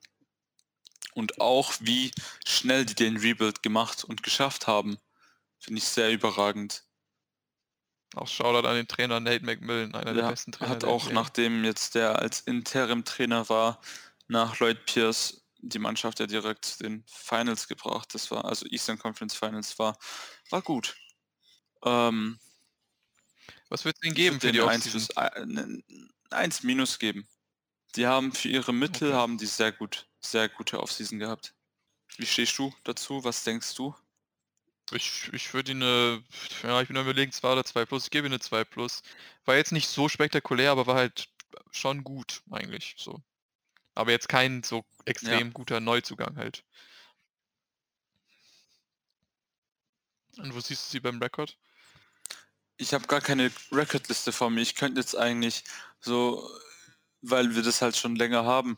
Und 1.13 1.39
auch 1.41 1.73
wie 1.79 2.11
schnell 2.45 2.85
die 2.85 2.95
den 2.95 3.17
Rebuild 3.17 3.63
gemacht 3.63 4.03
und 4.03 4.23
geschafft 4.23 4.67
haben, 4.67 4.97
finde 5.59 5.79
ich 5.79 5.85
sehr 5.85 6.11
überragend. 6.11 6.83
Auch 8.15 8.27
Shoutout 8.27 8.67
an 8.67 8.75
den 8.75 8.87
Trainer 8.87 9.19
Nate 9.19 9.45
McMillan, 9.45 9.93
einer 9.95 10.13
der 10.13 10.23
Ja, 10.23 10.29
besten 10.31 10.51
Trainer 10.51 10.71
hat 10.71 10.83
der 10.83 10.89
auch 10.89 11.11
nachdem 11.11 11.63
jetzt 11.63 11.95
der 11.95 12.19
als 12.19 12.41
Interim-Trainer 12.41 13.49
war, 13.49 13.79
nach 14.27 14.59
Lloyd 14.59 14.85
Pierce 14.85 15.43
die 15.59 15.79
Mannschaft 15.79 16.19
ja 16.19 16.27
direkt 16.27 16.65
zu 16.65 16.83
den 16.83 17.03
Finals 17.07 17.67
gebracht. 17.67 18.13
Das 18.13 18.31
war 18.31 18.45
also 18.45 18.65
Eastern 18.67 18.99
Conference 18.99 19.35
Finals 19.35 19.79
war 19.79 19.97
war 20.51 20.61
gut. 20.61 20.97
Ähm, 21.85 22.39
Was 23.71 23.83
würd's 23.83 23.99
denen 23.99 24.13
ich 24.13 24.15
geben 24.15 24.39
für 24.39 24.51
die 24.51 24.61
denen 24.61 24.61
1 24.61 24.85
Offseason? 24.85 25.09
plus 25.09 25.15
ei 25.17 25.29
'nen 25.45 25.83
1 26.31 26.63
minus 26.63 26.99
geben. 26.99 27.27
Die 27.95 28.07
haben 28.07 28.33
für 28.33 28.49
ihre 28.49 28.73
Mittel 28.73 29.13
Okay. 29.13 29.15
haben 29.15 29.37
die 29.39 29.47
sehr 29.47 29.71
gut 29.73 30.09
sehr 30.21 30.49
gute 30.49 30.81
Offseason 30.81 31.19
gehabt. 31.19 31.55
Wie 32.17 32.25
stehst 32.25 32.57
du 32.59 32.73
dazu? 32.83 33.23
Was 33.23 33.43
denkst 33.43 33.75
du? 33.75 33.95
Ich 34.93 35.29
ich 35.33 35.53
würde 35.53 35.71
ihm 35.73 35.79
'ne 35.79 36.23
ja, 36.63 36.81
ich 36.81 36.87
bin 36.87 36.95
Überlegen, 36.97 37.31
2 37.33 37.51
oder 37.51 37.65
2 37.65 37.81
Ich 38.05 38.09
gebe 38.11 38.27
ihm 38.27 38.31
'ne 38.31 38.39
2 38.39 38.63
War 39.45 39.55
jetzt 39.57 39.71
nicht 39.73 39.87
so 39.89 40.07
spektakulär, 40.07 40.71
aber 40.71 40.87
war 40.87 40.95
halt 40.95 41.27
schon 41.71 42.03
gut 42.05 42.41
eigentlich 42.51 42.95
so. 42.97 43.21
Aber 43.97 44.11
jetzt 44.11 44.29
kein 44.29 44.61
so 44.61 44.77
Ja. 44.77 44.83
extrem 45.05 45.53
guter 45.53 45.79
Neuzugang 45.79 46.37
halt. 46.37 46.63
Und 50.37 50.53
wo 50.53 50.59
siehst 50.59 50.85
du 50.85 50.91
sie 50.91 50.99
beim 50.99 51.19
Rekord? 51.19 51.57
Ich 52.77 52.93
habe 52.93 53.07
gar 53.07 53.21
keine 53.21 53.51
Recordliste 53.71 54.31
vor 54.31 54.51
mir. 54.51 54.61
Ich 54.61 54.75
könnte 54.75 54.99
jetzt 55.01 55.17
eigentlich 55.17 55.63
so, 55.99 56.47
weil 57.21 57.55
wir 57.55 57.63
das 57.63 57.81
halt 57.81 57.97
schon 57.97 58.15
länger 58.15 58.45
haben, 58.45 58.77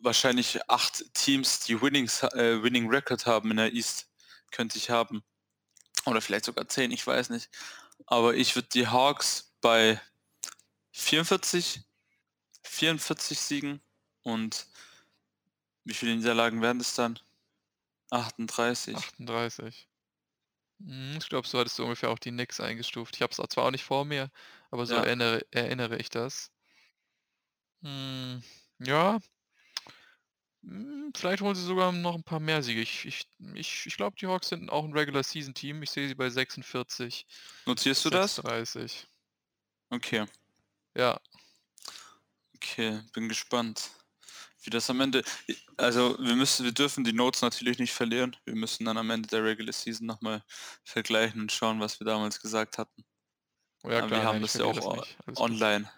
wahrscheinlich 0.00 0.68
8 0.68 1.14
Teams, 1.14 1.60
die 1.60 1.80
Winnings 1.80 2.24
äh, 2.24 2.60
Winning 2.60 2.88
Record 2.88 3.26
haben 3.26 3.52
in 3.52 3.58
der 3.58 3.72
East, 3.72 4.08
könnte 4.50 4.76
ich 4.76 4.90
haben. 4.90 5.22
Oder 6.04 6.20
vielleicht 6.20 6.46
sogar 6.46 6.66
10, 6.66 6.90
ich 6.90 7.06
weiß 7.06 7.30
nicht. 7.30 7.48
Aber 8.06 8.34
ich 8.34 8.56
würde 8.56 8.68
die 8.70 8.88
Hawks 8.88 9.54
bei 9.60 10.00
44 10.90 11.82
44 12.64 13.38
Siegen 13.38 13.80
und 14.22 14.68
wie 15.86 15.94
viele 15.94 16.16
Niederlagen 16.16 16.60
werden 16.62 16.78
das 16.78 16.94
dann? 16.94 17.18
38. 18.12 19.12
38. 19.20 19.88
Hm, 20.80 21.16
ich 21.20 21.28
glaube, 21.28 21.48
so 21.48 21.58
hattest 21.58 21.78
du 21.78 21.84
ungefähr 21.84 22.10
auch 22.10 22.18
die 22.20 22.30
Knicks 22.30 22.60
eingestuft. 22.60 23.16
Ich 23.16 23.22
habe 23.22 23.32
es 23.32 23.36
zwar 23.50 23.64
auch 23.66 23.70
nicht 23.72 23.84
vor 23.84 24.04
mir, 24.04 24.30
aber 24.70 24.86
so 24.86 24.94
Ja. 24.94 25.02
erinnere 25.02 25.42
erinnere 25.52 25.98
ich 25.98 26.08
das. 26.10 26.50
Hm, 27.82 28.42
ja. 28.80 29.18
Hm, 30.64 31.12
vielleicht 31.16 31.40
holen 31.42 31.54
sie 31.54 31.64
sogar 31.64 31.92
noch 31.92 32.14
'n 32.16 32.24
paar 32.24 32.40
mehr 32.40 32.62
Siege. 32.62 32.80
Ich 32.80 33.04
ich 33.06 33.28
ich 33.54 33.86
ich 33.86 33.96
glaube, 33.96 34.16
die 34.20 34.26
Hawks 34.26 34.48
sind 34.48 34.70
auch 34.70 34.84
'n 34.84 34.92
Regular 34.92 35.22
Season 35.22 35.54
Team. 35.54 35.82
Ich 35.82 35.90
sehe 35.90 36.08
sie 36.08 36.14
bei 36.16 36.30
46, 36.30 37.26
Notierst 37.66 38.04
du 38.04 38.10
das? 38.10 38.42
36. 38.42 39.08
Okay. 39.92 40.26
Ja. 40.94 41.18
Okay, 42.56 43.00
bin 43.14 43.28
gespannt, 43.28 43.90
wie 44.62 44.70
das 44.70 44.90
am 44.90 45.00
Ende 45.00 45.22
also, 45.76 46.16
wir 46.18 46.34
müssen 46.34 46.64
wir 46.64 46.72
dürfen 46.72 47.04
die 47.04 47.12
Notes 47.12 47.40
natürlich 47.42 47.78
nicht 47.78 47.92
verlieren. 47.92 48.36
Wir 48.44 48.56
müssen 48.56 48.84
dann 48.84 48.98
am 48.98 49.10
Ende 49.10 49.28
der 49.28 49.44
Regular 49.44 49.72
Season 49.72 50.06
noch 50.06 50.20
mal 50.20 50.42
vergleichen 50.84 51.40
und 51.42 51.52
schauen, 51.52 51.80
was 51.80 52.00
wir 52.00 52.04
damals 52.04 52.40
gesagt 52.40 52.78
hatten. 52.78 53.04
Oh 53.84 53.90
ja 53.90 53.98
klar, 53.98 54.10
wir 54.10 54.18
haben 54.24 54.32
nein, 54.36 54.42
das 54.42 54.54
ja 54.54 54.64
auch 54.64 54.74
das 54.74 54.84
gut. 54.84 55.38
online. 55.38 55.88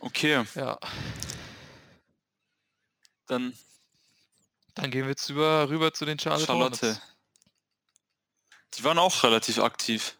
Okay. 0.00 0.42
Ja. 0.54 0.78
Dann 3.26 3.56
Dann 4.74 4.90
gehen 4.90 5.02
wir 5.02 5.10
jetzt 5.10 5.28
über 5.28 5.68
rüber 5.68 5.92
zu 5.92 6.04
den 6.04 6.18
Charlotte 6.18 6.46
Charlotte. 6.46 6.80
Hornets. 6.80 7.00
Die 8.74 8.84
waren 8.84 8.98
auch 8.98 9.22
relativ 9.22 9.58
aktiv. 9.58 10.16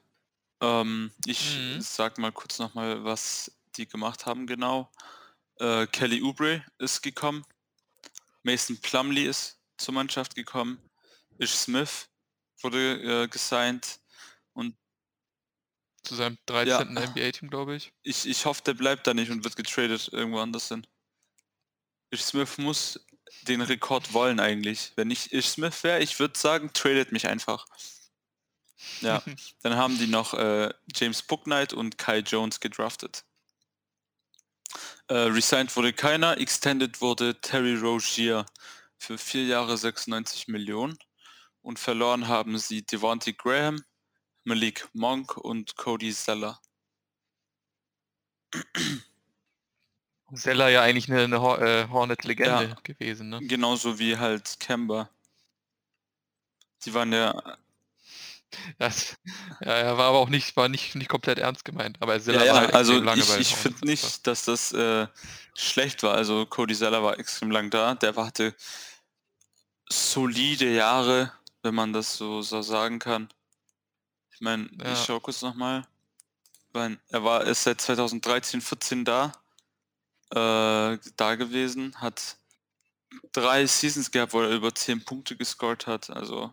Ähm, 0.60 1.10
ich 1.26 1.56
Mhm. 1.56 1.80
sage 1.80 2.20
mal 2.20 2.32
kurz 2.32 2.58
noch 2.58 2.74
mal, 2.74 3.02
was 3.04 3.50
die 3.76 3.86
gemacht 3.88 4.26
haben 4.26 4.46
genau. 4.46 4.90
Äh, 5.58 5.86
Kelly 5.86 6.22
Oubre 6.22 6.64
ist 6.78 7.02
gekommen. 7.02 7.44
Mason 8.44 8.76
Plumlee 8.80 9.26
ist 9.26 9.58
zur 9.76 9.94
Mannschaft 9.94 10.34
gekommen. 10.36 10.78
Ish 11.38 11.50
Smith 11.50 12.08
wurde, 12.62 13.24
äh, 13.24 13.28
gesigned 13.28 13.98
und 14.52 14.76
Zu 16.04 16.14
seinem 16.14 16.38
Ja. 16.48 16.62
13. 16.84 16.96
NBA-Team, 16.96 17.50
glaube 17.50 17.74
ich. 17.76 17.92
ich 18.02 18.26
ich 18.26 18.44
hoffe, 18.44 18.62
der 18.62 18.74
bleibt 18.74 19.06
da 19.06 19.14
nicht 19.14 19.30
und 19.30 19.42
wird 19.42 19.56
getradet 19.56 20.08
irgendwo 20.12 20.38
anders 20.38 20.68
hin. 20.68 20.86
Ish 22.10 22.22
Smith 22.22 22.58
muss 22.58 23.00
den 23.42 23.62
Rekord 23.62 24.12
wollen 24.12 24.38
eigentlich. 24.38 24.92
Wenn 24.96 25.10
ich 25.10 25.32
Ish 25.32 25.48
Smith 25.48 25.82
wäre, 25.82 26.00
ich 26.02 26.18
würde 26.20 26.38
sagen, 26.38 26.70
tradet 26.72 27.10
mich 27.10 27.26
einfach. 27.26 27.66
Ja, 29.00 29.22
dann 29.62 29.76
haben 29.76 29.98
die 29.98 30.06
noch, 30.06 30.34
äh, 30.34 30.72
James 30.94 31.22
Bouknight 31.22 31.72
und 31.72 31.98
Kai 31.98 32.18
Jones 32.18 32.60
gedraftet. 32.60 33.24
Äh, 35.10 35.14
resigned 35.16 35.76
wurde 35.76 35.92
keiner, 35.92 36.38
extended 36.38 37.02
wurde 37.02 37.38
Terry 37.42 37.74
Rozier 37.76 38.46
für 38.98 39.18
4 39.18 39.44
Jahre 39.44 39.76
96 39.76 40.48
Millionen 40.48 40.96
und 41.62 41.78
verloren 41.78 42.28
haben 42.28 42.58
sie 42.58 42.84
Devontae 42.86 43.34
Graham, 43.34 43.82
Malik 44.44 44.88
Monk 44.94 45.36
und 45.38 45.76
Cody 45.76 46.12
Zeller. 46.14 46.60
Zeller 50.32 50.68
ja 50.70 50.80
eigentlich 50.82 51.08
'ne 51.08 51.28
'ne 51.28 51.40
Hor 51.42 51.60
äh, 51.60 51.86
Hornet-Legende 51.88 52.68
Ja. 52.70 52.76
gewesen, 52.82 53.28
ne? 53.28 53.44
Genauso 53.48 53.98
wie 53.98 54.16
halt 54.18 54.58
Kemba. 54.60 55.10
Die 56.84 56.92
waren 56.94 57.12
ja 57.12 57.56
Das 58.78 59.16
ja, 59.60 59.72
er 59.72 59.98
war 59.98 60.08
aber 60.08 60.18
auch 60.18 60.28
nicht 60.28 60.56
war 60.56 60.68
nicht 60.68 60.94
nicht 60.94 61.08
komplett 61.08 61.38
ernst 61.38 61.64
gemeint, 61.64 61.96
aber 62.00 62.20
Zeller 62.20 62.40
Ja, 62.40 62.46
war 62.46 62.54
ja, 62.54 62.60
halt 62.62 62.74
also 62.74 63.02
ich 63.02 63.36
ich 63.38 63.54
finde 63.56 63.86
nicht, 63.86 64.26
dass 64.26 64.44
das, 64.44 64.72
äh, 64.72 65.06
schlecht 65.56 66.02
war. 66.02 66.14
Also, 66.14 66.46
Cody 66.46 66.74
Zeller 66.74 67.02
war 67.02 67.18
extrem 67.18 67.50
lang 67.50 67.70
da. 67.70 67.94
Der 67.94 68.14
hatte 68.16 68.54
solide 69.88 70.72
Jahre, 70.74 71.32
wenn 71.62 71.74
man 71.74 71.92
das 71.92 72.16
so 72.16 72.42
so 72.42 72.62
sagen 72.62 72.98
kann. 72.98 73.28
Ich 74.32 74.40
meine, 74.40 74.68
ich 74.82 74.82
Ja. 74.84 74.96
schaue 74.96 75.20
kurz 75.20 75.42
noch 75.42 75.54
mal. 75.54 75.86
Ich 76.68 76.74
meine, 76.74 76.98
er 77.10 77.22
war 77.24 77.44
ist 77.44 77.62
seit 77.64 77.80
2013, 77.80 78.60
14 78.60 79.04
da 79.04 79.32
äh, 80.30 80.98
da 81.16 81.34
gewesen, 81.36 81.94
hat 82.00 82.36
3 83.32 83.66
Seasons 83.66 84.10
gehabt, 84.10 84.32
wo 84.32 84.40
er 84.42 84.50
über 84.50 84.74
10 84.74 85.04
Punkte 85.04 85.36
gescored 85.36 85.86
hat, 85.86 86.10
also 86.10 86.52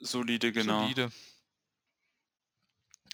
solide, 0.00 0.52
genau. 0.52 0.80
Solide. 0.80 1.10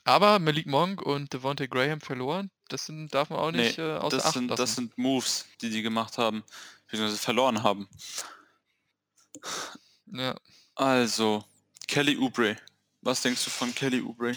Aber 0.06 0.38
Malik 0.40 0.66
Monk 0.66 1.00
und 1.00 1.32
Devontae 1.32 1.68
Graham 1.68 2.00
verloren. 2.00 2.50
Das 2.68 2.86
sind 2.86 3.14
darf 3.14 3.30
man 3.30 3.38
auch 3.38 3.52
nicht, 3.52 3.78
äh, 3.78 3.96
außer 3.98 4.16
das 4.16 4.24
Acht 4.24 4.34
sind 4.34 4.48
das 4.56 4.58
lassen. 4.60 4.74
sind 4.74 4.98
Moves, 4.98 5.46
die 5.60 5.70
die 5.70 5.82
gemacht 5.82 6.18
haben, 6.18 6.42
beziehungsweise 6.86 7.18
verloren 7.22 7.62
haben. 7.62 7.88
Ja. 10.06 10.34
Also, 10.76 11.44
Kelly 11.86 12.16
Oubre. 12.18 12.56
Was 13.02 13.20
denkst 13.22 13.44
du 13.44 13.50
von 13.50 13.74
Kelly 13.74 14.00
Oubre? 14.02 14.36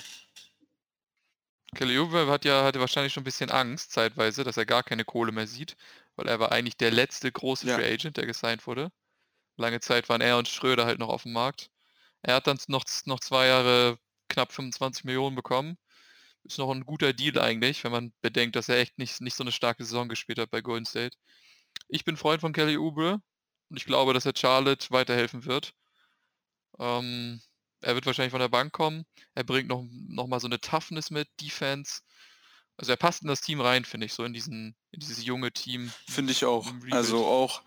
Kelly 1.73 1.97
Oubre 1.97 2.27
hat 2.29 2.45
ja 2.45 2.63
hatte 2.63 2.79
wahrscheinlich 2.79 3.13
schon 3.13 3.21
'n 3.21 3.25
bisschen 3.25 3.49
Angst 3.49 3.91
zeitweise, 3.91 4.43
dass 4.43 4.57
er 4.57 4.65
gar 4.65 4.83
keine 4.83 5.03
Kohle 5.05 5.31
mehr 5.31 5.47
sieht, 5.47 5.75
weil 6.15 6.27
er 6.27 6.39
war 6.39 6.51
eigentlich 6.51 6.77
der 6.77 6.91
letzte 6.91 7.31
große 7.31 7.67
Ja. 7.67 7.75
Free 7.75 7.91
Agent, 7.93 8.17
der 8.17 8.25
gesigned 8.25 8.65
wurde. 8.67 8.91
Lange 9.57 9.79
Zeit 9.81 10.09
waren 10.09 10.21
er 10.21 10.37
und 10.39 10.47
Schröder 10.49 10.85
halt 10.85 10.99
noch 10.99 11.09
aufm 11.09 11.33
Markt. 11.33 11.69
Er 12.27 12.35
hat 12.35 12.47
dann 12.47 12.57
noch 12.67 12.85
noch 13.05 13.19
2 13.19 13.45
Jahre 13.47 13.99
knapp 14.29 14.51
25 14.51 15.03
Millionen 15.03 15.35
bekommen. 15.35 15.77
Ist 16.43 16.57
noch 16.57 16.71
'n 16.71 16.85
guter 16.85 17.13
Deal 17.13 17.39
eigentlich, 17.39 17.83
wenn 17.83 17.91
man 17.91 18.13
bedenkt, 18.21 18.55
dass 18.55 18.67
er 18.69 18.77
echt 18.79 18.97
nicht 18.97 19.21
nicht 19.21 19.35
so 19.35 19.43
'ne 19.43 19.51
starke 19.51 19.83
Saison 19.85 20.09
gespielt 20.09 20.39
hat 20.39 20.49
bei 20.51 20.61
Golden 20.61 20.85
State. 20.87 21.17
Ich 21.89 22.05
bin 22.05 22.17
Freund 22.17 22.41
von 22.41 22.53
Kelly 22.53 22.77
Oubre 22.77 23.21
und 23.69 23.77
ich 23.77 23.85
glaube, 23.85 24.13
dass 24.13 24.25
er 24.25 24.33
Charlotte 24.35 24.87
weiterhelfen 24.91 25.45
wird. 25.45 25.73
Ähm, 26.79 27.41
er 27.81 27.95
wird 27.95 28.05
wahrscheinlich 28.05 28.31
von 28.31 28.39
der 28.39 28.49
Bank 28.49 28.73
kommen. 28.73 29.05
Er 29.35 29.43
bringt 29.43 29.67
noch, 29.69 29.85
noch 29.91 30.27
mal 30.27 30.39
so 30.39 30.47
eine 30.47 30.59
Toughness 30.59 31.11
mit, 31.11 31.27
Defense. 31.41 32.01
Also 32.77 32.91
er 32.91 32.97
passt 32.97 33.21
in 33.21 33.27
das 33.27 33.41
Team 33.41 33.61
rein, 33.61 33.85
finde 33.85 34.07
ich, 34.07 34.13
so 34.13 34.23
in 34.23 34.33
diesen, 34.33 34.75
in 34.91 34.99
dieses 34.99 35.23
junge 35.23 35.51
Team. 35.51 35.91
Finde 36.09 36.31
ich 36.31 36.43
auch. 36.45 36.67
Also 36.91 37.25
auch 37.25 37.61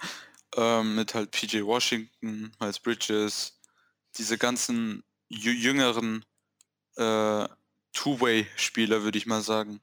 ähm, 0.56 0.96
mit 0.96 1.14
halt 1.14 1.30
PJ 1.30 1.62
Washington, 1.62 2.52
Miles 2.60 2.80
Bridges, 2.80 3.57
diese 4.18 4.38
ganzen 4.38 5.04
jüngeren 5.28 6.24
äh, 6.96 7.48
Two-Way-Spieler, 7.92 9.02
würde 9.02 9.18
ich 9.18 9.26
mal 9.26 9.42
sagen. 9.42 9.80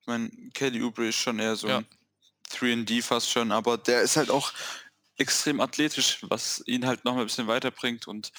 Ich 0.00 0.06
meine, 0.06 0.30
Kelly 0.54 0.82
Oubre 0.82 1.08
ist 1.08 1.16
schon 1.16 1.38
eher 1.38 1.56
so 1.56 1.68
ja. 1.68 1.78
ein 1.78 1.86
3D 2.50 3.02
fast 3.02 3.30
schon, 3.30 3.52
aber 3.52 3.78
der 3.78 4.02
ist 4.02 4.16
halt 4.16 4.30
auch 4.30 4.52
extrem 5.16 5.60
athletisch, 5.60 6.18
was 6.22 6.62
ihn 6.66 6.86
halt 6.86 7.04
noch 7.04 7.14
mal 7.14 7.20
ein 7.20 7.26
bisschen 7.26 7.46
weiterbringt 7.46 8.08
und 8.08 8.32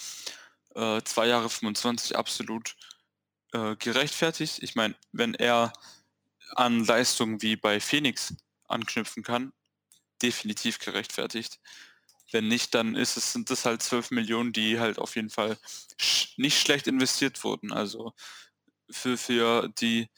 äh, 0.74 1.00
zwei 1.02 1.28
Jahre 1.28 1.48
25 1.48 2.16
absolut 2.16 2.76
äh, 3.52 3.76
gerechtfertigt. 3.76 4.62
Ich 4.62 4.74
meine, 4.74 4.94
wenn 5.12 5.34
er 5.34 5.72
an 6.54 6.84
Leistungen 6.84 7.40
wie 7.40 7.56
bei 7.56 7.80
Phoenix 7.80 8.34
anknüpfen 8.66 9.22
kann, 9.22 9.52
definitiv 10.22 10.78
gerechtfertigt. 10.78 11.60
Wenn 12.32 12.48
nicht, 12.48 12.74
dann 12.74 12.94
ist 12.94 13.16
es, 13.16 13.32
sind 13.32 13.50
das 13.50 13.64
halt 13.64 13.82
12 13.82 14.10
Millionen, 14.10 14.52
die 14.52 14.80
halt 14.80 14.98
auf 14.98 15.16
jeden 15.16 15.30
Fall 15.30 15.58
sch 16.00 16.36
nicht 16.38 16.58
schlecht 16.58 16.86
investiert 16.86 17.42
wurden. 17.44 17.72
Also 17.72 18.12
für, 18.90 19.16
für, 19.16 19.68
die, 19.68 20.08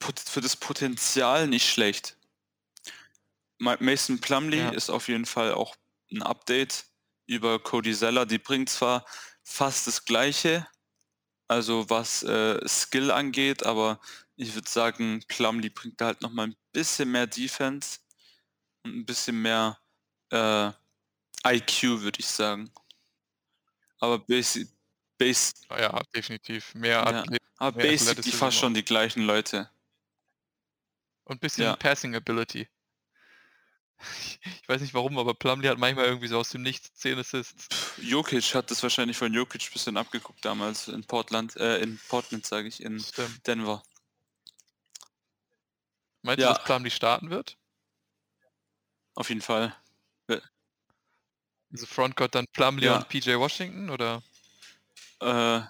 für 0.00 0.40
das 0.40 0.56
Potenzial 0.56 1.48
nicht 1.48 1.68
schlecht. 1.68 2.16
Mason 3.58 4.20
Plumley 4.20 4.58
ja. 4.58 4.68
ist 4.70 4.90
auf 4.90 5.08
jeden 5.08 5.26
Fall 5.26 5.54
auch 5.54 5.76
ein 6.12 6.22
Update 6.22 6.84
über 7.26 7.58
Cody 7.58 7.94
Zeller. 7.94 8.26
Die 8.26 8.38
bringt 8.38 8.68
zwar 8.68 9.04
fast 9.42 9.86
das 9.86 10.04
Gleiche, 10.04 10.66
also 11.48 11.88
was 11.88 12.22
äh, 12.22 12.66
Skill 12.68 13.10
angeht, 13.10 13.64
aber 13.64 14.00
ich 14.36 14.54
würde 14.54 14.68
sagen, 14.68 15.24
Plumley 15.28 15.70
bringt 15.70 16.00
da 16.00 16.06
halt 16.06 16.22
nochmal 16.22 16.48
ein 16.48 16.56
bisschen 16.72 17.10
mehr 17.10 17.26
Defense 17.26 18.00
und 18.84 18.94
ein 18.96 19.06
bisschen 19.06 19.40
mehr 19.40 19.78
äh, 20.30 20.70
IQ, 21.52 22.00
würde 22.02 22.20
ich 22.20 22.26
sagen. 22.26 22.70
Aber 23.98 24.18
Basic, 24.18 24.68
Base, 25.18 25.52
ah 25.68 25.80
ja, 25.80 26.02
definitiv. 26.14 26.74
Mehr, 26.74 26.90
ja, 26.90 27.24
aber 27.56 27.76
mehr 27.78 27.86
Basic, 27.86 28.22
die 28.22 28.32
fast 28.32 28.58
schon 28.58 28.74
die 28.74 28.84
gleichen 28.84 29.22
Leute. 29.22 29.70
Und 31.24 31.36
ein 31.36 31.40
bisschen 31.40 31.64
ja. 31.64 31.76
Passing 31.76 32.14
Ability. 32.14 32.68
Ich 34.60 34.68
weiß 34.68 34.82
nicht 34.82 34.94
warum, 34.94 35.18
aber 35.18 35.34
Plumlee 35.34 35.68
hat 35.68 35.78
manchmal 35.78 36.04
irgendwie 36.04 36.28
so 36.28 36.38
aus 36.38 36.50
dem 36.50 36.62
Nichts 36.62 36.92
10 36.94 37.18
Assists. 37.18 37.68
Jokic 37.96 38.54
hat 38.54 38.70
das 38.70 38.82
wahrscheinlich 38.82 39.16
von 39.16 39.32
Jokic 39.32 39.62
ein 39.62 39.72
bisschen 39.72 39.96
abgeguckt 39.96 40.44
damals 40.44 40.88
in 40.88 41.02
Portland, 41.04 41.56
äh, 41.56 41.78
in 41.78 41.98
Portland 42.08 42.44
sage 42.44 42.68
ich, 42.68 42.82
in 42.82 43.00
Stimmt. 43.00 43.46
Denver. 43.46 43.82
Meinst 46.22 46.42
ja. 46.42 46.48
du, 46.48 46.54
dass 46.54 46.64
Plumlee 46.64 46.90
starten 46.90 47.30
wird? 47.30 47.56
Auf 49.14 49.30
jeden 49.30 49.40
Fall. 49.40 49.74
Also 51.72 51.86
Frontcourt 51.86 52.34
dann 52.34 52.46
Plumlee 52.52 52.86
ja. 52.86 52.96
und 52.96 53.08
PJ 53.08 53.34
Washington 53.34 53.90
oder? 53.90 54.22
Äh, 55.20 55.60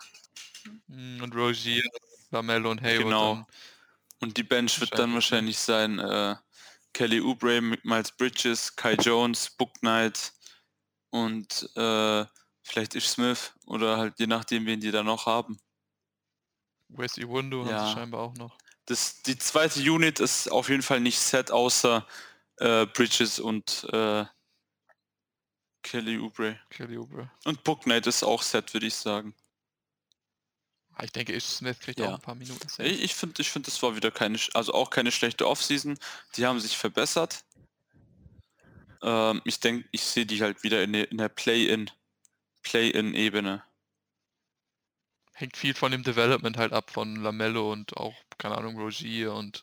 hm, 0.89 1.23
und 1.23 1.35
Rogier, 1.35 1.83
Lamello 2.31 2.71
und 2.71 2.83
Hayward. 2.83 3.05
Genau. 3.05 3.35
Dann. 3.35 3.47
Und 4.21 4.37
die 4.37 4.43
Bench 4.43 4.81
wird 4.81 4.99
dann 4.99 5.13
wahrscheinlich 5.15 5.59
sein 5.59 5.99
äh, 5.99 6.37
Kelly 6.93 7.21
Oubre, 7.21 7.61
Miles 7.61 8.13
Bridges, 8.13 8.75
Kai 8.75 8.95
Jones, 8.95 9.51
Book 9.51 9.75
Knight 9.81 10.33
und 11.11 11.69
äh, 11.77 12.25
vielleicht 12.63 12.95
Ish 12.95 13.09
Smith 13.09 13.53
oder 13.67 13.99
halt 13.99 14.19
je 14.19 14.27
nachdem, 14.27 14.67
wen 14.67 14.81
die 14.81 14.91
da 14.91 15.03
noch 15.03 15.27
haben. 15.27 15.59
Wes 16.89 17.19
Iwundo 17.19 17.67
ja. 17.67 17.73
haben 17.73 17.87
sie 17.89 17.93
scheinbar 17.95 18.21
auch 18.23 18.35
noch. 18.35 18.57
Das, 18.87 19.23
die 19.23 19.37
zweite 19.37 19.81
Unit 19.81 20.21
ist 20.21 20.51
auf 20.51 20.69
jeden 20.69 20.83
Fall 20.83 21.01
nicht 21.01 21.19
set, 21.19 21.51
außer 21.51 22.07
äh, 22.59 22.87
Bridges 22.87 23.41
und 23.41 23.87
äh, 23.93 24.25
Kelly 25.87 26.19
Oubre. 26.19 26.59
Kelly 26.71 26.99
Oubre. 26.99 27.31
Und 27.45 27.63
Book 27.63 27.83
Knight 27.83 28.09
ist 28.09 28.25
auch 28.25 28.43
set, 28.43 28.75
würde 28.75 28.87
ich 28.87 28.95
sagen. 28.95 29.35
Ah, 30.95 31.05
ich 31.05 31.13
denke, 31.13 31.39
Smith 31.41 31.79
kriegt 31.79 32.01
ja. 32.01 32.09
auch 32.09 32.15
ein 32.15 32.21
paar 32.21 32.35
Minuten. 32.35 32.69
Safe. 32.69 32.89
Ich 32.89 33.15
finde, 33.15 33.41
ich 33.41 33.51
find, 33.51 33.67
das 33.69 33.81
war 33.83 33.95
wieder 33.95 34.11
keine, 34.11 34.39
also 34.55 34.75
auch 34.75 34.91
keine 34.91 35.13
schlechte 35.13 35.47
Offseason. 35.47 35.97
Die 36.35 36.45
haben 36.45 36.59
sich 36.59 36.77
verbessert. 36.77 37.45
Ähm, 39.03 39.43
ich 39.45 39.61
denke, 39.61 39.89
ich 39.93 40.03
sehe 40.03 40.27
die 40.27 40.43
halt 40.43 40.65
wieder 40.65 40.83
in 40.83 40.93
der, 40.93 41.11
in 41.11 41.19
der 41.19 41.29
Play-in, 41.29 41.89
Play-in-Ebene. 42.63 43.63
Hängt 45.35 45.57
viel 45.57 45.75
von 45.75 45.93
dem 45.93 46.03
Development 46.03 46.57
halt 46.57 46.73
ab 46.73 46.91
von 46.91 47.15
Lamello 47.17 47.71
und 47.71 47.97
auch, 47.97 48.15
keine 48.39 48.57
Ahnung, 48.57 48.77
Rogier 48.77 49.35
und 49.35 49.63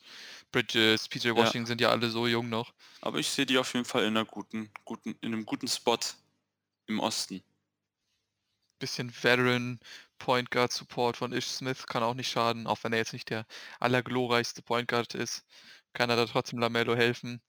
Bridges, 0.54 1.10
PJ 1.10 1.32
Washington 1.32 1.64
ja. 1.64 1.66
sind 1.66 1.82
ja 1.82 1.90
alle 1.90 2.10
so 2.10 2.28
jung 2.28 2.48
noch. 2.48 2.74
Aber 3.02 3.20
ich 3.20 3.28
sehe 3.28 3.46
die 3.46 3.58
auf 3.58 3.74
jeden 3.74 3.86
Fall 3.86 4.04
in 4.04 4.16
einer 4.16 4.26
guten, 4.26 4.72
guten, 4.86 5.18
in 5.20 5.34
einem 5.34 5.46
guten 5.46 5.68
Spot 5.68 6.00
im 6.86 7.00
Osten. 7.02 7.44
Bisschen 8.80 9.12
Veteran 9.12 9.80
Point 10.20 10.52
Guard 10.52 10.72
Support 10.72 11.18
von 11.18 11.34
Ish 11.34 11.48
Smith 11.48 11.86
kann 11.88 12.04
auch 12.04 12.14
nicht 12.14 12.30
schaden, 12.30 12.68
auch 12.68 12.84
wenn 12.84 12.94
er 12.94 13.00
jetzt 13.00 13.14
nicht 13.14 13.30
der 13.30 13.46
allerglorreichste 13.80 14.62
Point 14.62 14.88
Guard 14.88 15.16
ist, 15.16 15.44
kann 15.94 16.10
er 16.10 16.16
da 16.16 16.26
trotzdem 16.26 16.60
Lamello 16.60 16.96
helfen. 16.96 17.42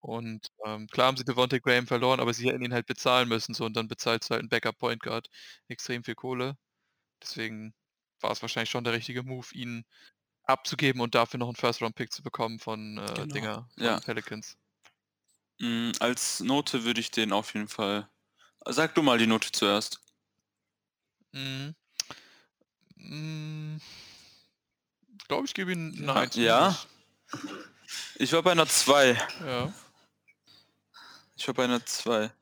Und 0.00 0.48
ähm, 0.64 0.86
klar 0.88 1.08
haben 1.08 1.16
sie 1.16 1.24
Devontae 1.24 1.60
Graham 1.60 1.86
verloren, 1.86 2.20
aber 2.20 2.32
sie 2.34 2.48
hätten 2.48 2.62
ihn 2.62 2.72
halt 2.72 2.86
bezahlen 2.86 3.28
müssen, 3.28 3.54
so 3.54 3.64
und 3.66 3.76
dann 3.76 3.88
bezahlt 3.88 4.28
halt 4.30 4.42
ein 4.42 4.48
Backup 4.48 4.78
Point 4.78 5.02
Guard 5.02 5.28
extrem 5.68 6.04
viel 6.04 6.14
Kohle. 6.14 6.56
Deswegen 7.22 7.74
war 8.20 8.32
es 8.32 8.42
wahrscheinlich 8.42 8.70
schon 8.70 8.84
der 8.84 8.94
richtige 8.94 9.22
Move, 9.22 9.48
ihn 9.52 9.84
abzugeben 10.50 11.00
und 11.00 11.14
dafür 11.14 11.38
noch 11.38 11.48
einen 11.48 11.56
First 11.56 11.82
Round 11.82 11.94
Pick 11.94 12.12
zu 12.12 12.22
bekommen 12.22 12.58
von 12.58 12.98
äh, 12.98 13.06
genau. 13.14 13.26
Dinger, 13.26 13.68
von 13.74 13.84
ja. 13.84 14.00
Pelicans. 14.00 14.56
Mm, 15.58 15.92
als 16.00 16.40
Note 16.40 16.84
würde 16.84 17.00
ich 17.00 17.10
den 17.10 17.32
auf 17.32 17.54
jeden 17.54 17.68
Fall. 17.68 18.08
Sag 18.66 18.94
du 18.94 19.02
mal 19.02 19.18
die 19.18 19.26
Note 19.26 19.50
zuerst. 19.52 20.00
Mhm. 21.32 21.74
Hm, 22.96 23.80
glaube, 25.30 25.46
ich 25.46 25.54
gebe 25.54 25.72
ihm 25.72 25.94
eine 25.96 26.16
1. 26.16 26.34
Ja. 26.34 26.76
Ich 28.16 28.32
war 28.32 28.42
bei 28.42 28.50
einer 28.50 28.66
2. 28.66 29.16
Ja. 29.46 29.72
Ich 31.36 31.46
war 31.46 31.54
bei 31.54 31.64
einer 31.64 31.86
2. 31.86 32.32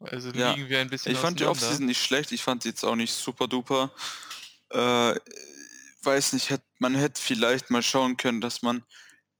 Also 0.00 0.30
ja. 0.30 0.52
liegen 0.52 0.68
wir 0.68 0.80
ein 0.80 0.90
bisschen 0.90 1.12
Ich 1.12 1.18
fand 1.18 1.38
die 1.38 1.44
Offseason 1.44 1.86
nicht 1.86 2.02
schlecht, 2.02 2.32
ich 2.32 2.42
fand 2.42 2.64
sie 2.64 2.70
jetzt 2.70 2.84
auch 2.84 2.96
nicht 2.96 3.14
super 3.14 3.46
duper. 3.46 3.92
Äh, 4.70 5.14
weiß 6.06 6.32
nicht, 6.32 6.50
hätt, 6.50 6.62
man 6.78 6.94
hätte 6.94 7.20
vielleicht 7.20 7.70
mal 7.70 7.82
schauen 7.82 8.16
können, 8.16 8.40
dass 8.40 8.62
man 8.62 8.84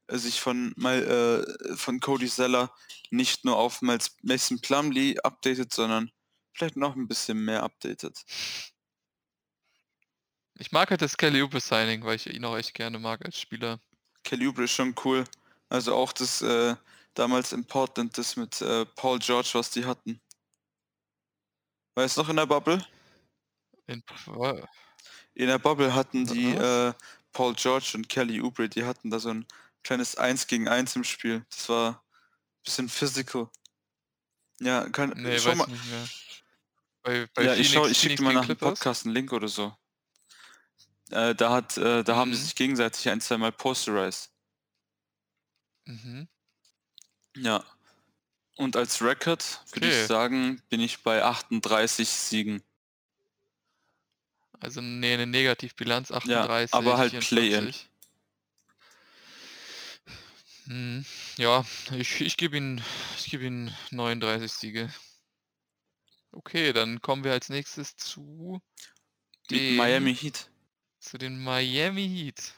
äh, 0.09 0.19
sich 0.19 0.41
von 0.41 0.75
mal 0.77 1.03
äh, 1.03 1.77
von 1.77 2.01
Cody 2.01 2.29
Zeller 2.29 2.75
nicht 3.11 3.45
nur 3.45 3.57
auf 3.57 3.81
Mason 3.83 4.61
Plumley 4.61 5.19
updatet, 5.23 5.73
sondern 5.73 6.11
vielleicht 6.53 6.77
noch 6.77 6.97
ein 6.97 7.09
bisschen 7.09 7.45
mehr 7.45 7.63
updatet. 7.63 8.25
Ich 10.59 10.73
mag 10.73 10.91
halt 10.91 11.03
das 11.03 11.17
Kelly 11.17 11.43
Oubre 11.43 11.61
Signing, 11.61 12.05
weil 12.05 12.17
ich 12.17 12.27
ihn 12.27 12.45
auch 12.45 12.57
echt 12.57 12.75
gerne 12.75 12.99
mag 12.99 13.25
als 13.25 13.39
Spieler. 13.39 13.79
Kelly 14.25 14.49
Oubre 14.49 14.65
ist 14.65 14.73
schon 14.73 14.95
cool. 15.05 15.25
Also 15.69 15.95
auch 15.95 16.13
das 16.13 16.41
äh, 16.43 16.75
damals 17.15 17.53
in 17.53 17.65
Portland, 17.67 18.17
das 18.17 18.37
mit 18.37 18.61
äh, 18.63 18.87
Paul 18.87 19.19
George, 19.19 19.51
was 19.53 19.71
die 19.71 19.85
hatten. 19.85 20.21
Weißt 21.95 22.17
du 22.17 22.23
noch 22.23 22.29
in 22.29 22.37
der 22.37 22.47
Bubble? 22.47 22.85
In, 23.87 24.03
in 25.37 25.49
der 25.49 25.59
Bubble 25.59 25.95
hatten 25.95 26.27
die 26.27 26.53
äh, 26.53 26.95
Paul 27.33 27.55
George 27.55 27.93
und 27.95 28.09
Kelly 28.09 28.41
Oubre, 28.41 28.69
die 28.69 28.85
hatten 28.85 29.11
da 29.11 29.19
so 29.19 29.29
ein 29.29 29.47
kleines 29.83 30.17
1 30.17 30.47
gegen 30.47 30.67
1 30.67 30.97
im 30.97 31.05
Spiel. 31.05 31.45
Das 31.51 31.69
war 31.69 31.91
ein 31.91 32.63
bisschen 32.65 32.89
physical. 32.89 33.49
Ja, 34.61 34.89
kann 34.89 35.11
nee, 35.17 35.39
schau 35.39 35.55
mal. 35.55 35.69
Bei, 37.03 37.29
bei 37.35 37.43
ja, 37.43 37.53
Phoenix, 37.53 37.59
ich, 37.59 37.73
schau, 37.73 37.87
ich 37.87 37.99
schicke 37.99 38.23
mal 38.23 38.33
nach 38.33 38.47
dem 38.47 38.57
Podcast 38.57 39.05
einen 39.05 39.15
Link 39.15 39.33
oder 39.33 39.49
so. 39.49 39.77
Äh, 41.11 41.35
da 41.35 41.53
hat, 41.53 41.77
äh, 41.77 42.03
da 42.03 42.17
haben 42.17 42.33
sie 42.33 42.41
mhm. 42.41 42.45
sich 42.45 42.55
gegenseitig 42.55 43.09
ein, 43.11 43.21
zwei 43.21 43.37
Mal 43.37 43.53
posterized. 43.53 44.31
Mhm. 45.85 46.29
Ja. 47.37 47.63
Und 48.57 48.75
als 48.75 49.03
Record 49.03 49.63
würde 49.73 49.89
ich 49.89 50.07
sagen, 50.07 50.63
bin 50.71 50.81
ich 50.81 51.03
bei 51.03 51.23
38 51.23 52.09
Siegen. 52.09 52.63
Also 54.61 54.81
nee, 54.81 55.15
eine 55.15 55.27
Negativbilanz 55.27 56.11
Ja, 56.11 56.17
38, 56.17 56.75
aber 56.75 56.99
halt 56.99 57.21
Play-in. 57.21 57.75
Hm, 60.65 61.05
ja, 61.37 61.65
ich, 61.93 62.21
ich 62.21 62.37
gebe 62.37 62.57
ihm, 62.57 62.83
ich 63.19 63.31
gebe 63.31 63.45
ihm 63.45 63.71
39 63.91 64.53
Siege. 64.53 64.93
Okay, 66.33 66.73
dann 66.73 67.01
kommen 67.01 67.25
wir 67.25 67.33
als 67.33 67.49
nächstes 67.49 67.97
zu 67.97 68.61
Mit 69.51 69.77
Miami 69.77 70.15
Heat. 70.15 70.51
Zu 70.99 71.19
den 71.19 71.43
Miami 71.43 72.09
Heat. 72.09 72.53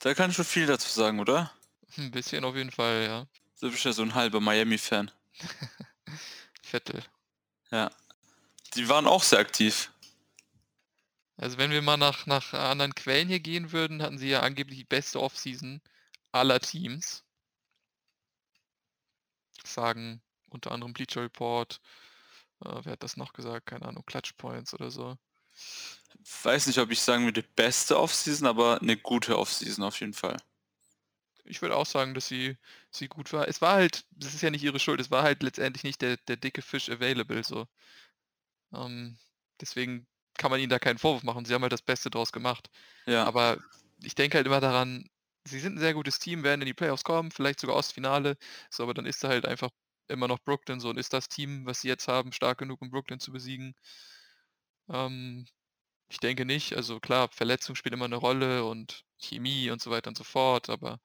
Da 0.00 0.12
kann 0.12 0.30
ich 0.30 0.36
schon 0.36 0.44
viel 0.44 0.66
dazu 0.66 0.88
sagen, 0.90 1.18
oder? 1.18 1.50
Ein 1.96 2.10
bisschen 2.10 2.44
auf 2.44 2.56
jeden 2.56 2.70
Fall, 2.70 3.04
ja. 3.04 3.26
Du 3.60 3.70
bist 3.70 3.84
ja 3.84 3.92
so 3.92 4.02
ein 4.02 4.14
halber 4.14 4.40
Miami-Fan. 4.40 5.10
Vettel. 6.62 7.02
Ja. 7.70 7.90
Die 8.74 8.88
waren 8.88 9.06
auch 9.06 9.22
sehr 9.22 9.38
aktiv. 9.38 9.90
Also 11.36 11.58
wenn 11.58 11.70
wir 11.70 11.82
mal 11.82 11.96
nach, 11.96 12.26
nach 12.26 12.52
anderen 12.54 12.94
Quellen 12.94 13.28
hier 13.28 13.40
gehen 13.40 13.72
würden, 13.72 14.02
hatten 14.02 14.18
sie 14.18 14.28
ja 14.28 14.40
angeblich 14.40 14.78
die 14.78 14.84
beste 14.84 15.20
Offseason 15.20 15.80
aller 16.32 16.60
Teams. 16.60 17.24
Sagen 19.64 20.22
unter 20.48 20.72
anderem 20.72 20.92
Bleacher 20.92 21.22
Report. 21.22 21.80
Äh, 22.64 22.80
wer 22.84 22.92
hat 22.92 23.02
das 23.02 23.16
noch 23.16 23.32
gesagt? 23.32 23.66
Keine 23.66 23.86
Ahnung, 23.86 24.04
Clutch 24.06 24.34
Points 24.36 24.74
oder 24.74 24.90
so. 24.90 25.16
Weiß 26.42 26.66
nicht, 26.66 26.78
ob 26.78 26.90
ich 26.90 27.00
sagen 27.00 27.24
würde 27.24 27.42
beste 27.42 27.98
Offseason, 27.98 28.46
aber 28.46 28.80
eine 28.80 28.96
gute 28.96 29.38
Offseason 29.38 29.84
auf 29.84 29.98
jeden 30.00 30.14
Fall. 30.14 30.36
Ich 31.44 31.60
würde 31.60 31.76
auch 31.76 31.86
sagen, 31.86 32.14
dass 32.14 32.28
sie, 32.28 32.56
sie 32.90 33.08
gut 33.08 33.32
war. 33.32 33.48
Es 33.48 33.60
war 33.60 33.74
halt, 33.74 34.06
das 34.12 34.34
ist 34.34 34.42
ja 34.42 34.50
nicht 34.50 34.62
ihre 34.62 34.80
Schuld, 34.80 35.00
es 35.00 35.10
war 35.10 35.22
halt 35.22 35.42
letztendlich 35.42 35.84
nicht 35.84 36.00
der, 36.00 36.16
der 36.16 36.36
dicke 36.36 36.62
Fisch 36.62 36.88
available 36.88 37.44
so. 37.44 37.66
Ähm, 38.72 39.18
deswegen 39.60 40.06
kann 40.38 40.50
man 40.50 40.60
ihnen 40.60 40.70
da 40.70 40.78
keinen 40.78 40.98
Vorwurf 40.98 41.22
machen. 41.22 41.44
Sie 41.44 41.54
haben 41.54 41.62
halt 41.62 41.72
das 41.72 41.82
Beste 41.82 42.10
draus 42.10 42.32
gemacht. 42.32 42.70
Ja. 43.06 43.24
Aber 43.24 43.58
ich 44.02 44.14
denke 44.14 44.36
halt 44.36 44.46
immer 44.46 44.60
daran, 44.60 45.08
sie 45.44 45.60
sind 45.60 45.76
ein 45.76 45.80
sehr 45.80 45.94
gutes 45.94 46.18
Team, 46.18 46.42
werden 46.42 46.62
in 46.62 46.66
die 46.66 46.74
Playoffs 46.74 47.04
kommen, 47.04 47.30
vielleicht 47.30 47.60
sogar 47.60 47.76
Ostfinale. 47.76 48.36
So, 48.70 48.82
aber 48.82 48.94
dann 48.94 49.06
ist 49.06 49.22
da 49.22 49.28
halt 49.28 49.46
einfach 49.46 49.70
immer 50.08 50.28
noch 50.28 50.38
Brooklyn 50.40 50.80
so 50.80 50.90
und 50.90 50.98
ist 50.98 51.12
das 51.12 51.28
Team, 51.28 51.66
was 51.66 51.80
sie 51.80 51.88
jetzt 51.88 52.08
haben, 52.08 52.32
stark 52.32 52.58
genug, 52.58 52.82
um 52.82 52.90
Brooklyn 52.90 53.20
zu 53.20 53.32
besiegen? 53.32 53.74
Ähm, 54.88 55.46
ich 56.08 56.18
denke 56.18 56.44
nicht. 56.44 56.76
Also 56.76 57.00
klar, 57.00 57.28
Verletzung 57.30 57.74
spielt 57.74 57.94
immer 57.94 58.04
eine 58.04 58.16
Rolle 58.16 58.64
und 58.64 59.04
Chemie 59.18 59.70
und 59.70 59.80
so 59.80 59.90
weiter 59.90 60.08
und 60.08 60.18
so 60.18 60.24
fort, 60.24 60.68
aber 60.68 61.00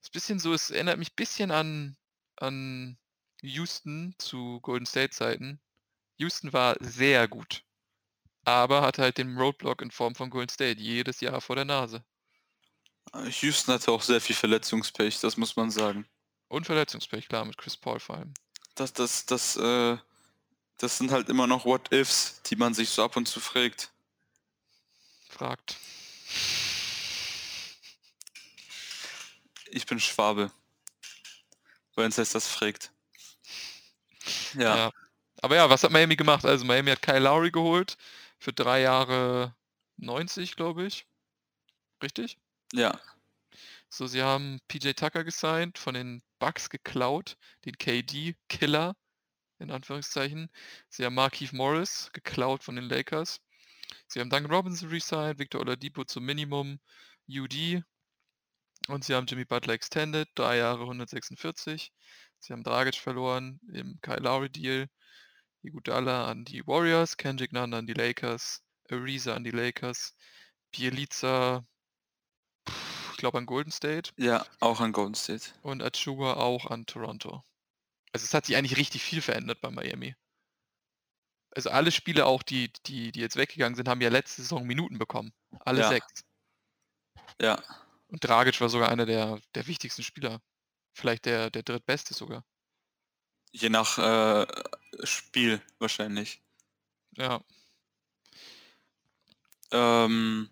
es 0.00 0.06
ist 0.06 0.10
ein 0.10 0.12
bisschen 0.12 0.38
so, 0.38 0.54
es 0.54 0.70
erinnert 0.70 0.98
mich 0.98 1.10
ein 1.10 1.16
bisschen 1.16 1.50
an, 1.50 1.96
an 2.36 2.98
Houston 3.42 4.14
zu 4.18 4.60
Golden 4.60 4.86
State 4.86 5.10
Zeiten. 5.10 5.60
Houston 6.18 6.52
war 6.52 6.76
sehr 6.80 7.28
gut, 7.28 7.64
aber 8.48 8.82
hatte 8.82 9.02
halt 9.02 9.18
den 9.18 9.36
Roadblock 9.36 9.82
in 9.82 9.90
Form 9.90 10.14
von 10.14 10.30
Golden 10.30 10.50
State 10.50 10.80
jedes 10.80 11.20
Jahr 11.20 11.40
vor 11.40 11.56
der 11.56 11.64
Nase. 11.64 12.04
Houston 13.14 13.72
hatte 13.72 13.90
auch 13.90 14.02
sehr 14.02 14.20
viel 14.20 14.36
Verletzungspech, 14.36 15.20
das 15.20 15.36
muss 15.36 15.56
man 15.56 15.70
sagen. 15.70 16.06
Und 16.48 16.66
Verletzungspech, 16.66 17.28
klar, 17.28 17.44
mit 17.44 17.58
Chris 17.58 17.76
Paul 17.76 18.00
vor 18.00 18.16
allem. 18.16 18.34
Das, 18.74 18.92
das, 18.92 19.26
das, 19.26 19.56
äh, 19.56 19.96
das 20.78 20.98
sind 20.98 21.10
halt 21.10 21.28
immer 21.28 21.46
noch 21.46 21.64
What-Ifs, 21.64 22.42
die 22.42 22.56
man 22.56 22.74
sich 22.74 22.90
so 22.90 23.02
ab 23.02 23.16
und 23.16 23.26
zu 23.26 23.40
fragt. 23.40 23.90
Fragt. 25.28 25.76
Ich 29.70 29.84
bin 29.86 30.00
Schwabe. 30.00 30.50
Bei 31.94 32.04
uns 32.04 32.16
heißt 32.16 32.34
das 32.34 32.46
fragt. 32.46 32.92
Ja. 34.54 34.76
Ja. 34.76 34.92
Aber 35.40 35.56
ja, 35.56 35.68
was 35.68 35.82
hat 35.82 35.90
Miami 35.90 36.16
gemacht? 36.16 36.44
Also 36.44 36.64
Miami 36.64 36.90
hat 36.90 37.02
Kyle 37.02 37.20
Lowry 37.20 37.50
geholt 37.50 37.96
für 38.38 38.52
drei 38.52 38.80
Jahre 38.80 39.54
90, 39.96 40.56
glaube 40.56 40.86
ich. 40.86 41.06
Richtig? 42.02 42.38
Ja. 42.72 42.98
So, 43.88 44.06
sie 44.06 44.22
haben 44.22 44.60
PJ 44.68 44.92
Tucker 44.92 45.24
gesigned, 45.24 45.78
von 45.78 45.94
den 45.94 46.22
Bucks 46.38 46.70
geklaut, 46.70 47.36
den 47.64 47.76
KD-Killer, 47.76 48.94
in 49.58 49.70
Anführungszeichen. 49.70 50.50
Sie 50.88 51.04
haben 51.04 51.14
Markeith 51.14 51.52
Morris 51.52 52.10
geklaut 52.12 52.62
von 52.62 52.76
den 52.76 52.84
Lakers. 52.88 53.40
Sie 54.06 54.20
haben 54.20 54.30
Duncan 54.30 54.52
Robinson 54.52 54.90
resigned, 54.90 55.38
Victor 55.38 55.60
Oladipo 55.60 56.04
zum 56.04 56.24
Minimum, 56.24 56.78
UD. 57.28 57.82
Und 58.88 59.04
sie 59.04 59.14
haben 59.14 59.26
Jimmy 59.26 59.44
Butler 59.44 59.74
extended, 59.74 60.28
drei 60.34 60.58
Jahre 60.58 60.82
146. 60.82 61.92
Sie 62.38 62.52
haben 62.52 62.62
Dragic 62.62 62.96
verloren 62.96 63.60
im 63.72 63.98
Kyle 64.00 64.20
Lowry 64.20 64.50
Deal. 64.50 64.88
Iguodala 65.62 66.26
an 66.28 66.44
die 66.44 66.66
Warriors, 66.66 67.16
Kendrick 67.16 67.52
Nunn 67.52 67.74
an 67.74 67.86
die 67.86 67.94
Lakers, 67.94 68.62
Ariza 68.90 69.34
an 69.34 69.44
die 69.44 69.50
Lakers, 69.50 70.14
Bielica, 70.70 71.64
ich 73.12 73.16
glaube 73.18 73.38
an 73.38 73.46
Golden 73.46 73.72
State 73.72 74.12
Ja, 74.16 74.46
auch 74.60 74.80
an 74.80 74.92
Golden 74.92 75.14
State. 75.14 75.50
und 75.62 75.82
Achua 75.82 76.34
auch 76.34 76.66
an 76.66 76.86
Toronto. 76.86 77.42
Also 78.12 78.24
es 78.24 78.32
hat 78.34 78.46
sich 78.46 78.56
eigentlich 78.56 78.76
richtig 78.78 79.02
viel 79.02 79.20
verändert 79.20 79.60
bei 79.60 79.70
Miami. 79.70 80.14
Also 81.54 81.70
alle 81.70 81.90
Spiele 81.90 82.26
auch, 82.26 82.42
die, 82.42 82.72
die, 82.86 83.10
die 83.10 83.20
jetzt 83.20 83.36
weggegangen 83.36 83.74
sind, 83.74 83.88
haben 83.88 84.00
ja 84.00 84.10
letzte 84.10 84.42
Saison 84.42 84.64
Minuten 84.64 84.98
bekommen. 84.98 85.32
Alle 85.60 85.80
Ja. 85.80 85.88
sechs. 85.88 86.24
Ja. 87.40 87.62
Und 88.08 88.22
Dragic 88.24 88.60
war 88.60 88.68
sogar 88.68 88.88
einer 88.90 89.06
der, 89.06 89.40
der 89.54 89.66
wichtigsten 89.66 90.02
Spieler. 90.02 90.40
Vielleicht 90.94 91.24
der, 91.24 91.50
der 91.50 91.62
drittbeste 91.62 92.14
sogar. 92.14 92.44
Je 93.52 93.68
nach 93.70 93.98
äh, 93.98 94.46
Spiel 95.04 95.60
wahrscheinlich. 95.78 96.40
Ja. 97.16 97.40
Ähm, 99.70 100.48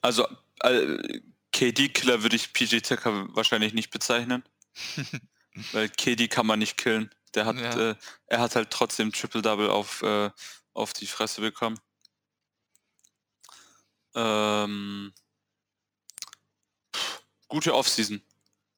also 0.00 0.26
äh, 0.60 1.20
KD-Killer 1.52 2.22
würde 2.22 2.36
ich 2.36 2.52
PJ 2.52 2.78
Tucker 2.80 3.26
wahrscheinlich 3.34 3.72
nicht 3.74 3.90
bezeichnen. 3.90 4.42
weil 5.72 5.88
KD 5.88 6.28
kann 6.28 6.46
man 6.46 6.58
nicht 6.58 6.76
killen. 6.76 7.10
Der 7.34 7.46
hat, 7.46 7.56
Ja. 7.56 7.90
äh, 7.90 7.94
er 8.26 8.40
hat 8.40 8.56
halt 8.56 8.70
trotzdem 8.70 9.12
Triple-Double 9.12 9.70
auf, 9.70 10.02
äh, 10.02 10.30
auf 10.74 10.92
die 10.92 11.06
Fresse 11.06 11.40
bekommen. 11.40 11.78
Ähm, 14.14 15.12
pff, 16.94 17.22
gute 17.48 17.74
Offseason. 17.74 18.22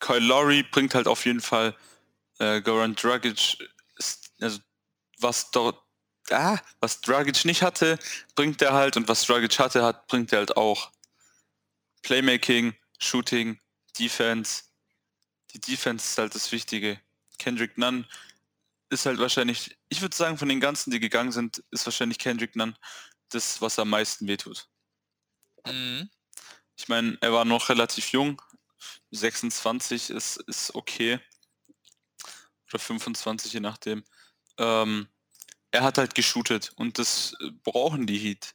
Kyle 0.00 0.18
Lowry 0.20 0.62
bringt 0.64 0.94
halt 0.94 1.06
auf 1.08 1.24
jeden 1.26 1.40
Fall 1.40 1.76
äh, 2.38 2.60
Goran 2.60 2.94
Dragic, 2.94 3.58
also 4.40 4.60
was 5.18 5.50
dort, 5.50 5.82
ah, 6.30 6.58
was 6.80 7.00
Dragic 7.00 7.44
nicht 7.44 7.62
hatte, 7.62 7.98
bringt 8.34 8.62
er 8.62 8.72
halt 8.72 8.96
und 8.96 9.08
was 9.08 9.24
Dragic 9.24 9.58
hatte, 9.58 9.82
hat, 9.82 10.06
bringt 10.06 10.32
er 10.32 10.40
halt 10.40 10.56
auch. 10.56 10.92
Playmaking, 12.02 12.74
Shooting, 12.98 13.60
Defense. 13.98 14.64
Die 15.52 15.60
Defense 15.60 16.06
ist 16.06 16.18
halt 16.18 16.34
das 16.34 16.52
Wichtige. 16.52 17.00
Kendrick 17.38 17.78
Nunn 17.78 18.06
ist 18.90 19.06
halt 19.06 19.18
wahrscheinlich, 19.18 19.76
ich 19.88 20.00
würde 20.00 20.16
sagen, 20.16 20.38
von 20.38 20.48
den 20.48 20.60
ganzen, 20.60 20.90
die 20.90 21.00
gegangen 21.00 21.32
sind, 21.32 21.62
ist 21.70 21.86
wahrscheinlich 21.86 22.18
Kendrick 22.18 22.56
Nunn 22.56 22.76
das, 23.30 23.60
was 23.60 23.78
am 23.78 23.90
meisten 23.90 24.26
wehtut. 24.26 24.68
Mhm. 25.66 26.08
Ich 26.76 26.88
meine, 26.88 27.18
er 27.20 27.32
war 27.32 27.44
noch 27.44 27.68
relativ 27.68 28.12
jung. 28.12 28.40
26 29.10 30.10
ist, 30.10 30.36
ist 30.46 30.74
okay. 30.74 31.20
Oder 32.68 32.78
25, 32.78 33.52
je 33.52 33.60
nachdem. 33.60 34.04
Ähm, 34.58 35.08
er 35.70 35.82
hat 35.82 35.98
halt 35.98 36.14
geshootet 36.14 36.72
und 36.76 36.98
das 36.98 37.34
äh, 37.40 37.50
brauchen 37.62 38.06
die 38.06 38.18
Heat. 38.18 38.54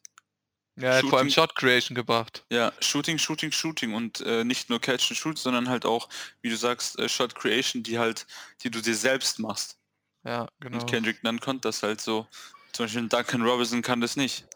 Ja, 0.76 0.90
er 0.90 0.98
hat 0.98 1.06
vor 1.06 1.20
allem 1.20 1.30
Shot 1.30 1.56
Creation 1.56 1.94
gebracht. 1.96 2.46
Ja, 2.52 2.74
Shooting, 2.80 3.20
Shooting, 3.20 3.52
Shooting 3.52 3.94
und 3.94 4.22
äh, 4.22 4.44
nicht 4.44 4.70
nur 4.70 4.82
Catch 4.82 5.12
and 5.12 5.18
Shoot, 5.18 5.38
sondern 5.38 5.70
halt 5.70 5.86
auch, 5.86 6.10
wie 6.42 6.50
du 6.50 6.58
sagst, 6.58 6.98
äh, 6.98 7.08
Shot 7.08 7.36
Creation, 7.36 7.84
die 7.84 8.00
halt, 8.00 8.26
die 8.64 8.72
du 8.72 8.82
dir 8.82 8.96
selbst 8.96 9.40
machst. 9.40 9.78
Ja, 10.26 10.48
genau. 10.60 10.80
Und 10.80 10.90
Kendrick 10.90 11.24
Nunn 11.24 11.40
konnte 11.40 11.68
das 11.68 11.84
halt 11.84 12.02
so. 12.02 12.28
Zum 12.72 12.86
Beispiel 12.86 13.08
Duncan 13.08 13.44
Robinson 13.44 13.84
kann 13.84 14.02
das 14.02 14.16
nicht. 14.16 14.48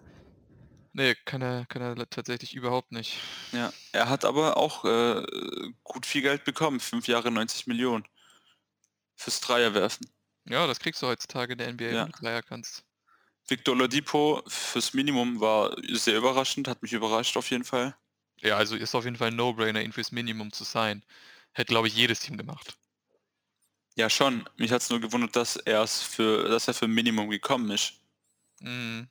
Nee, 0.94 1.14
kann 1.26 1.44
er, 1.44 1.68
kann 1.68 1.84
er 1.84 2.10
tatsächlich 2.10 2.56
überhaupt 2.56 2.92
nicht. 2.92 3.20
Ja, 3.52 3.72
er 3.92 4.10
hat 4.10 4.26
aber 4.26 4.58
auch 4.58 4.84
äh, 4.86 5.24
gut 5.84 6.08
viel 6.08 6.24
Geld 6.24 6.44
bekommen. 6.44 6.80
Fünf 6.80 7.08
Jahre 7.08 7.30
90 7.30 7.68
Millionen. 7.68 8.08
Fürs 9.16 9.40
Dreierwerfen. 9.42 10.10
Ja, 10.50 10.68
das 10.68 10.80
kriegst 10.80 11.02
du 11.02 11.08
heutzutage 11.08 11.54
in 11.54 11.58
der 11.58 11.68
NBA, 11.70 11.86
Ja. 11.86 12.06
wenn 12.06 12.12
du 12.12 12.20
Dreier 12.20 12.42
kannst. 12.42 12.84
Victor 13.48 13.76
Oladipo 13.76 14.44
fürs 14.48 14.94
Minimum 14.94 15.40
war 15.40 15.76
sehr 15.92 16.18
überraschend, 16.18 16.68
hat 16.68 16.82
mich 16.82 16.94
überrascht 16.94 17.38
auf 17.38 17.50
jeden 17.50 17.64
Fall. 17.64 17.96
Ja, 18.42 18.58
also 18.58 18.76
ist 18.76 18.94
auf 18.94 19.06
jeden 19.06 19.16
Fall 19.16 19.30
ein 19.30 19.36
No-Brainer, 19.36 19.82
ihn 19.82 19.94
fürs 19.94 20.12
Minimum 20.12 20.52
zu 20.52 20.64
sein. 20.64 21.04
Hätte, 21.54 21.70
glaube 21.70 21.88
ich, 21.88 21.96
jedes 21.96 22.20
Team 22.20 22.38
gemacht. 22.38 22.78
Ja, 23.96 24.10
schon. 24.10 24.48
Mich 24.58 24.72
hat 24.72 24.82
es 24.82 24.90
nur 24.90 25.00
gewundert, 25.00 25.36
dass 25.36 25.56
er 25.56 25.82
es 25.82 26.02
für, 26.04 26.48
dass 26.50 26.68
er 26.68 26.74
für 26.74 26.88
Minimum 26.88 27.30
gekommen 27.30 27.72
ist. 27.72 27.94
Mhm. 28.60 29.08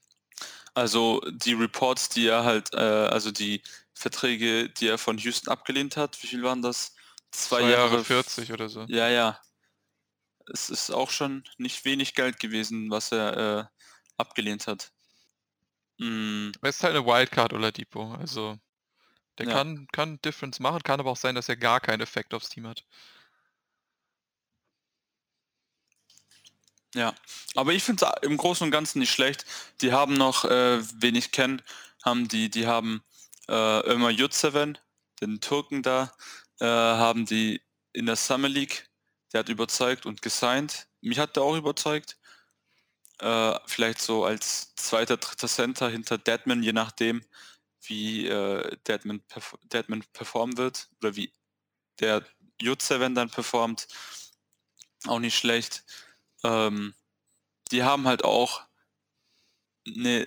Also 0.74 1.20
die 1.32 1.54
Reports, 1.54 2.10
die 2.10 2.26
er 2.28 2.44
halt, 2.44 2.72
äh, 2.74 2.76
also 2.76 3.32
die 3.32 3.62
Verträge, 3.94 4.68
die 4.68 4.88
er 4.88 4.98
von 4.98 5.16
Houston 5.18 5.50
abgelehnt 5.50 5.96
hat, 5.96 6.22
wie 6.22 6.26
viel 6.26 6.42
waren 6.42 6.62
das? 6.62 6.94
Zwei, 7.30 7.62
Jahre 7.62 8.04
40 8.04 8.52
oder 8.52 8.68
so. 8.68 8.84
Ja, 8.88 9.08
ja. 9.08 9.40
Es 10.52 10.70
ist 10.70 10.90
auch 10.90 11.10
schon 11.10 11.44
nicht 11.58 11.84
wenig 11.84 12.14
Geld 12.14 12.40
gewesen, 12.40 12.90
was 12.90 13.12
er 13.12 13.36
äh, 13.36 13.64
abgelehnt 14.16 14.66
hat. 14.66 14.92
Mm, 15.98 16.52
Er 16.62 16.68
ist 16.70 16.82
halt 16.82 16.94
eine 16.96 17.04
Wildcard 17.06 17.52
oder 17.52 17.70
Depot. 17.72 18.18
Also 18.18 18.58
der 19.38 19.46
Ja. 19.46 19.52
kann, 19.54 19.88
kann 19.92 20.20
Difference 20.22 20.60
machen, 20.60 20.82
kann 20.84 21.00
aber 21.00 21.10
auch 21.12 21.16
sein, 21.18 21.34
dass 21.36 21.48
er 21.50 21.56
gar 21.56 21.80
keinen 21.80 22.02
Effekt 22.02 22.34
aufs 22.34 22.48
Team 22.50 22.66
hat. 22.68 22.84
ja. 26.94 27.14
Aber 27.54 27.72
ich 27.72 27.82
finde 27.82 28.06
es 28.06 28.28
im 28.28 28.36
Großen 28.36 28.64
und 28.64 28.70
Ganzen 28.70 28.98
nicht 29.00 29.12
schlecht. 29.12 29.44
Die 29.80 29.92
haben 29.92 30.14
noch, 30.14 30.44
äh, 30.44 30.80
wen 31.00 31.14
ich 31.14 31.32
kenne, 31.32 31.58
haben 32.04 32.28
die, 32.28 32.50
die 32.50 32.66
haben 32.66 33.02
äh, 33.48 33.80
Ömer 33.90 34.10
Jutseven, 34.10 34.78
den 35.20 35.40
Türken 35.40 35.82
da, 35.82 36.12
äh, 36.60 36.64
haben 36.66 37.26
die 37.26 37.60
in 37.92 38.06
der 38.06 38.16
Summer 38.16 38.48
League, 38.48 38.88
der 39.32 39.40
hat 39.40 39.48
überzeugt 39.48 40.06
und 40.06 40.22
gesigned. 40.22 40.88
Mich 41.00 41.18
hat 41.18 41.36
der 41.36 41.42
auch 41.42 41.56
überzeugt. 41.56 42.16
Äh, 43.18 43.58
vielleicht 43.66 44.00
so 44.00 44.24
als 44.24 44.74
zweiter, 44.76 45.16
dritter 45.16 45.48
Center 45.48 45.88
hinter 45.88 46.18
Deadman, 46.18 46.62
je 46.62 46.72
nachdem, 46.72 47.24
wie 47.82 48.26
äh, 48.26 48.76
Deadman, 48.86 49.20
perf 49.20 49.56
Deadman 49.64 50.04
performen 50.12 50.58
wird 50.58 50.88
oder 50.98 51.16
wie 51.16 51.32
der 52.00 52.24
Jutze, 52.60 53.00
wenn 53.00 53.14
dann 53.14 53.30
performt. 53.30 53.88
Auch 55.06 55.18
nicht 55.18 55.36
schlecht. 55.36 55.84
Ähm, 56.44 56.94
die 57.70 57.82
haben 57.82 58.06
halt 58.06 58.24
auch 58.24 58.62
eine 59.86 60.26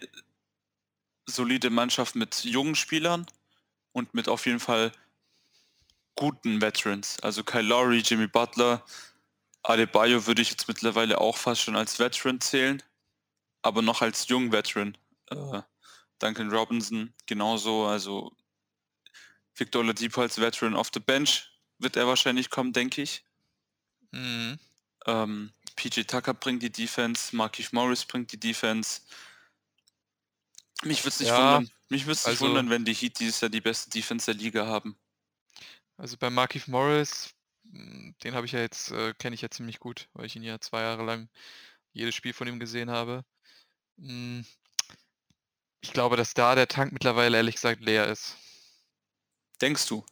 solide 1.25 1.69
Mannschaft 1.69 2.15
mit 2.15 2.43
jungen 2.43 2.75
Spielern 2.75 3.25
und 3.91 4.13
mit 4.13 4.29
auf 4.29 4.45
jeden 4.45 4.59
Fall 4.59 4.91
guten 6.19 6.60
Veterans. 6.62 7.17
Also 7.21 7.45
Kyle 7.45 7.62
Lowry, 7.62 7.99
Jimmy 7.99 8.27
Butler, 8.27 8.84
Adebayo 9.63 10.27
würde 10.27 10.41
ich 10.41 10.49
jetzt 10.49 10.67
mittlerweile 10.67 11.17
auch 11.21 11.38
fast 11.38 11.62
schon 11.62 11.77
als 11.77 11.97
Veteran 11.97 12.41
zählen, 12.41 12.84
aber 13.62 13.82
noch 13.82 14.01
als 14.01 14.27
jung 14.27 14.51
Veteran. 14.51 14.97
Äh, 15.27 15.62
Duncan 16.19 16.49
Robinson 16.51 17.13
genauso, 17.25 17.86
also 17.86 18.36
Victor 19.55 19.82
Oladipo 19.82 20.19
als 20.21 20.38
Veteran 20.41 20.75
auf 20.75 20.89
the 20.93 20.99
Bench 20.99 21.49
wird 21.77 21.95
er 21.95 22.05
wahrscheinlich 22.05 22.49
kommen, 22.49 22.73
denke 22.73 23.01
ich. 23.01 23.23
Mhm. 24.12 24.60
Ähm, 25.05 25.53
PJ 25.77 26.01
Tucker 26.01 26.34
bringt 26.34 26.62
die 26.63 26.71
Defense, 26.71 27.34
Markif 27.34 27.71
Morris 27.71 28.03
bringt 28.03 28.34
die 28.34 28.39
Defense. 28.39 28.99
Mich 30.84 30.99
würde 31.05 31.10
es 31.13 31.19
nicht, 31.21 31.29
Ja, 31.29 31.55
wundern, 31.55 31.71
mich 31.88 32.05
würd's 32.05 32.25
nicht 32.25 32.41
also- 32.41 32.47
wundern, 32.47 32.69
wenn 32.69 32.84
die 32.84 32.93
Heat 32.93 33.19
dieses 33.19 33.39
Jahr 33.39 33.49
die 33.49 33.62
beste 33.62 33.89
Defense 33.89 34.25
der 34.25 34.36
Liga 34.36 34.65
haben. 34.65 34.97
Also 35.99 36.17
bei 36.17 36.29
Markif 36.31 36.67
Morris, 36.67 37.35
mh, 37.63 38.13
den 38.23 38.33
habe 38.35 38.45
ich 38.45 38.53
ja 38.53 38.59
jetzt, 38.59 38.91
äh, 38.91 39.13
kenne 39.13 39.35
ich 39.35 39.41
ja 39.41 39.49
ziemlich 39.51 39.79
gut, 39.79 40.09
weil 40.13 40.25
ich 40.25 40.35
ihn 40.35 40.43
ja 40.43 40.59
zwei 40.59 40.81
Jahre 40.81 41.03
lang 41.03 41.29
jedes 41.93 42.15
Spiel 42.15 42.33
von 42.33 42.47
ihm 42.47 42.59
gesehen 42.59 42.89
habe. 42.91 43.25
Mm, 43.97 44.41
Ich 45.81 45.91
glaube, 45.91 46.15
dass 46.15 46.33
da 46.33 46.55
der 46.55 46.69
Tank 46.69 46.93
mittlerweile 46.93 47.35
ehrlich 47.35 47.55
gesagt 47.55 47.81
leer 47.81 48.07
ist. 48.07 48.38
Denkst 49.62 49.88
du? 49.88 50.03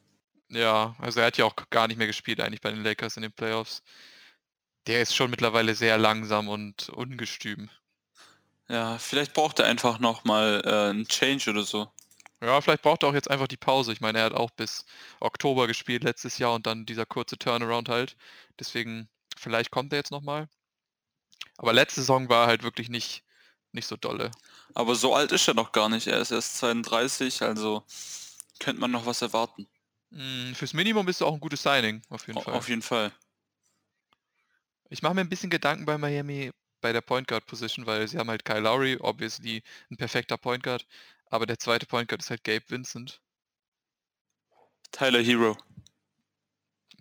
Ja, 0.49 0.95
also 0.99 1.19
er 1.21 1.27
hat 1.27 1.37
ja 1.37 1.45
auch 1.45 1.55
gar 1.69 1.87
nicht 1.87 1.97
mehr 1.97 2.07
gespielt 2.07 2.39
eigentlich 2.41 2.61
bei 2.61 2.71
den 2.71 2.83
Lakers 2.83 3.15
in 3.17 3.23
den 3.23 3.31
Playoffs. 3.33 3.81
Der 4.87 5.03
ist 5.03 5.13
schon 5.15 5.29
mittlerweile 5.29 5.75
sehr 5.75 5.99
langsam 5.99 6.47
und 6.47 6.89
ungestüm. 6.89 7.69
Ja, 8.69 8.97
vielleicht 8.97 9.33
braucht 9.33 9.59
er 9.59 9.65
einfach 9.65 9.99
nochmal 9.99 10.61
äh, 10.65 10.89
einen 10.89 11.07
Change 11.07 11.49
oder 11.49 11.63
so. 11.63 11.91
Ja, 12.41 12.61
vielleicht 12.61 12.83
braucht 12.83 13.03
er 13.03 13.09
auch 13.09 13.13
jetzt 13.13 13.29
einfach 13.31 13.47
die 13.47 13.57
Pause. 13.57 13.91
Ich 13.93 14.01
meine, 14.01 14.19
er 14.19 14.25
hat 14.25 14.33
auch 14.33 14.51
bis 14.51 14.85
Oktober 15.19 15.65
gespielt 15.67 16.03
letztes 16.03 16.37
Jahr 16.37 16.53
und 16.53 16.67
dann 16.67 16.85
dieser 16.85 17.05
kurze 17.05 17.37
Turnaround 17.37 17.89
halt. 17.89 18.15
Deswegen, 18.59 19.09
vielleicht 19.35 19.71
kommt 19.71 19.91
er 19.93 19.97
jetzt 19.97 20.11
nochmal. 20.11 20.47
Aber 21.57 21.73
letzte 21.73 22.01
Saison 22.01 22.29
war 22.29 22.47
halt 22.47 22.63
wirklich 22.63 22.89
nicht, 22.89 23.23
nicht 23.71 23.87
so 23.87 23.97
dolle. 23.97 24.31
Aber 24.75 24.95
so 24.95 25.15
alt 25.15 25.31
ist 25.31 25.47
er 25.47 25.55
noch 25.55 25.71
gar 25.71 25.89
nicht. 25.89 26.07
Er 26.07 26.19
ist 26.19 26.31
erst 26.31 26.57
32, 26.57 27.41
also 27.41 27.83
könnte 28.59 28.81
man 28.81 28.91
noch 28.91 29.05
was 29.05 29.21
erwarten. 29.21 29.67
Mm, 30.11 30.53
Fürs 30.53 30.73
Minimum 30.73 31.07
ist 31.07 31.21
er 31.21 31.27
auch 31.27 31.33
ein 31.33 31.39
gutes 31.39 31.63
Signing, 31.63 32.01
auf 32.09 32.27
jeden 32.27 32.37
Au- 32.39 32.43
Fall. 32.43 32.53
Auf 32.53 32.69
jeden 32.69 32.81
Fall. 32.81 33.11
Ich 34.89 35.01
mache 35.01 35.15
mir 35.15 35.21
ein 35.21 35.29
bisschen 35.29 35.49
Gedanken 35.49 35.85
bei 35.85 35.97
Miami 35.97 36.51
bei 36.79 36.93
der 36.93 37.01
Point 37.01 37.27
Guard 37.27 37.45
Position, 37.47 37.85
weil 37.85 38.07
sie 38.07 38.17
haben 38.17 38.29
halt 38.29 38.45
Kyle 38.45 38.59
Lowry, 38.59 38.97
obviously 38.99 39.63
ein 39.89 39.97
perfekter 39.97 40.37
Point 40.37 40.63
Guard, 40.63 40.85
aber 41.29 41.45
der 41.45 41.59
zweite 41.59 41.85
Point 41.85 42.09
Guard 42.09 42.21
ist 42.21 42.29
halt 42.29 42.43
Gabe 42.43 42.63
Vincent. 42.67 43.21
Tyler 44.91 45.21
Hero. 45.21 45.57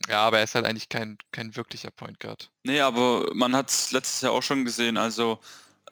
Ja, 0.08 0.20
aber 0.26 0.38
er 0.38 0.44
ist 0.44 0.54
halt 0.54 0.66
eigentlich 0.66 0.88
kein, 0.88 1.18
kein 1.32 1.56
wirklicher 1.56 1.90
Point 1.90 2.20
Guard. 2.20 2.50
Nee, 2.62 2.80
aber 2.80 3.34
man 3.34 3.56
hat 3.56 3.70
es 3.70 3.92
letztes 3.92 4.20
Jahr 4.20 4.32
auch 4.32 4.42
schon 4.42 4.64
gesehen. 4.64 4.96
Also 4.96 5.40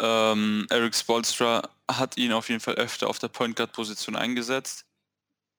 ähm, 0.01 0.67
Eric 0.71 0.95
Spolstra 0.95 1.69
hat 1.91 2.17
ihn 2.17 2.33
auf 2.33 2.49
jeden 2.49 2.61
Fall 2.61 2.75
öfter 2.75 3.09
auf 3.09 3.19
der 3.19 3.29
Point 3.29 3.57
Guard 3.57 3.73
Position 3.73 4.17
eingesetzt. 4.17 4.87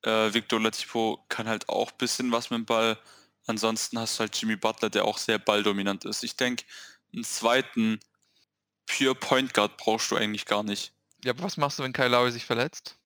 Äh, 0.04 0.34
Victor 0.34 0.62
Latipo 0.62 1.26
kann 1.30 1.48
halt 1.48 1.68
auch 1.70 1.92
ein 1.92 1.98
bisschen 1.98 2.32
was 2.32 2.50
mit 2.50 2.60
dem 2.60 2.66
Ball. 2.66 2.98
Ansonsten 3.48 4.00
hast 4.00 4.18
du 4.18 4.22
halt 4.22 4.36
Jimmy 4.36 4.56
Butler, 4.56 4.90
der 4.90 5.06
auch 5.06 5.18
sehr 5.18 5.38
balldominant 5.38 6.06
ist. 6.06 6.24
Ich 6.24 6.36
denke, 6.36 6.64
einen 7.14 7.24
zweiten 7.24 8.00
Pure 8.88 9.16
Point 9.16 9.54
Guard 9.54 9.78
brauchst 9.78 10.12
du 10.12 10.16
eigentlich 10.16 10.46
gar 10.46 10.64
nicht. 10.64 10.95
Ja, 11.26 11.32
aber 11.32 11.44
was 11.44 11.58
machst 11.58 11.80
du, 11.80 11.84
wenn 11.84 11.92
Kyle 11.92 12.10
Lowry 12.10 12.32
sich 12.32 12.46
verletzt? 12.46 12.98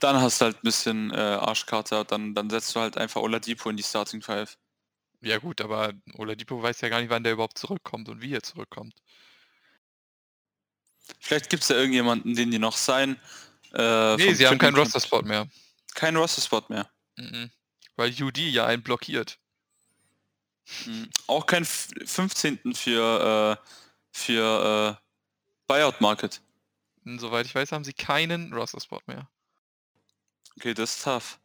Dann 0.00 0.20
hast 0.20 0.40
du 0.40 0.46
halt 0.46 0.56
ein 0.56 0.62
bisschen 0.62 1.12
äh, 1.12 1.16
Arschkarte, 1.16 2.04
dann, 2.04 2.34
dann 2.34 2.50
setzt 2.50 2.74
du 2.74 2.80
halt 2.80 2.96
einfach 2.96 3.20
Oladipo 3.20 3.70
in 3.70 3.76
die 3.76 3.82
Starting 3.84 4.22
Five. 4.22 4.58
Ja 5.20 5.38
gut, 5.38 5.60
aber 5.60 5.92
Oladipo 6.14 6.60
weiß 6.60 6.80
ja 6.80 6.88
gar 6.88 7.00
nicht, 7.00 7.10
wann 7.10 7.22
der 7.22 7.34
überhaupt 7.34 7.56
zurückkommt 7.58 8.08
und 8.08 8.20
wie 8.22 8.34
er 8.34 8.42
zurückkommt. 8.42 8.94
Vielleicht 11.20 11.48
gibt 11.48 11.62
es 11.62 11.68
ja 11.68 11.76
irgendjemanden, 11.76 12.34
den 12.34 12.50
die 12.50 12.58
noch 12.58 12.76
sein. 12.76 13.20
Äh, 13.72 14.16
Nee, 14.16 14.34
sie 14.34 14.46
haben 14.48 14.58
keinen 14.58 14.76
Roster-Spot 14.76 15.22
mehr. 15.22 15.48
Kein 15.94 16.16
Roster-Spot 16.16 16.62
mehr. 16.68 16.90
Mhm. 17.16 17.50
Weil 17.94 18.10
UD 18.20 18.38
ja 18.38 18.66
einen 18.66 18.82
blockiert. 18.82 19.38
Mhm. 20.86 21.08
Auch 21.28 21.46
kein 21.46 21.62
F- 21.62 21.88
15. 22.04 22.74
für, 22.74 23.58
äh, 23.60 23.68
für 24.12 24.98
äh, 24.98 25.04
Buyout 25.66 26.00
Und 27.08 27.18
soweit 27.20 27.46
ich 27.46 27.54
weiß, 27.54 27.72
haben 27.72 27.84
sie 27.84 27.94
keinen 27.94 28.52
Roster-Spot 28.52 29.00
mehr. 29.06 29.30
Okay, 30.56 30.74
das 30.74 30.96
ist 30.96 31.04
tough. 31.04 31.38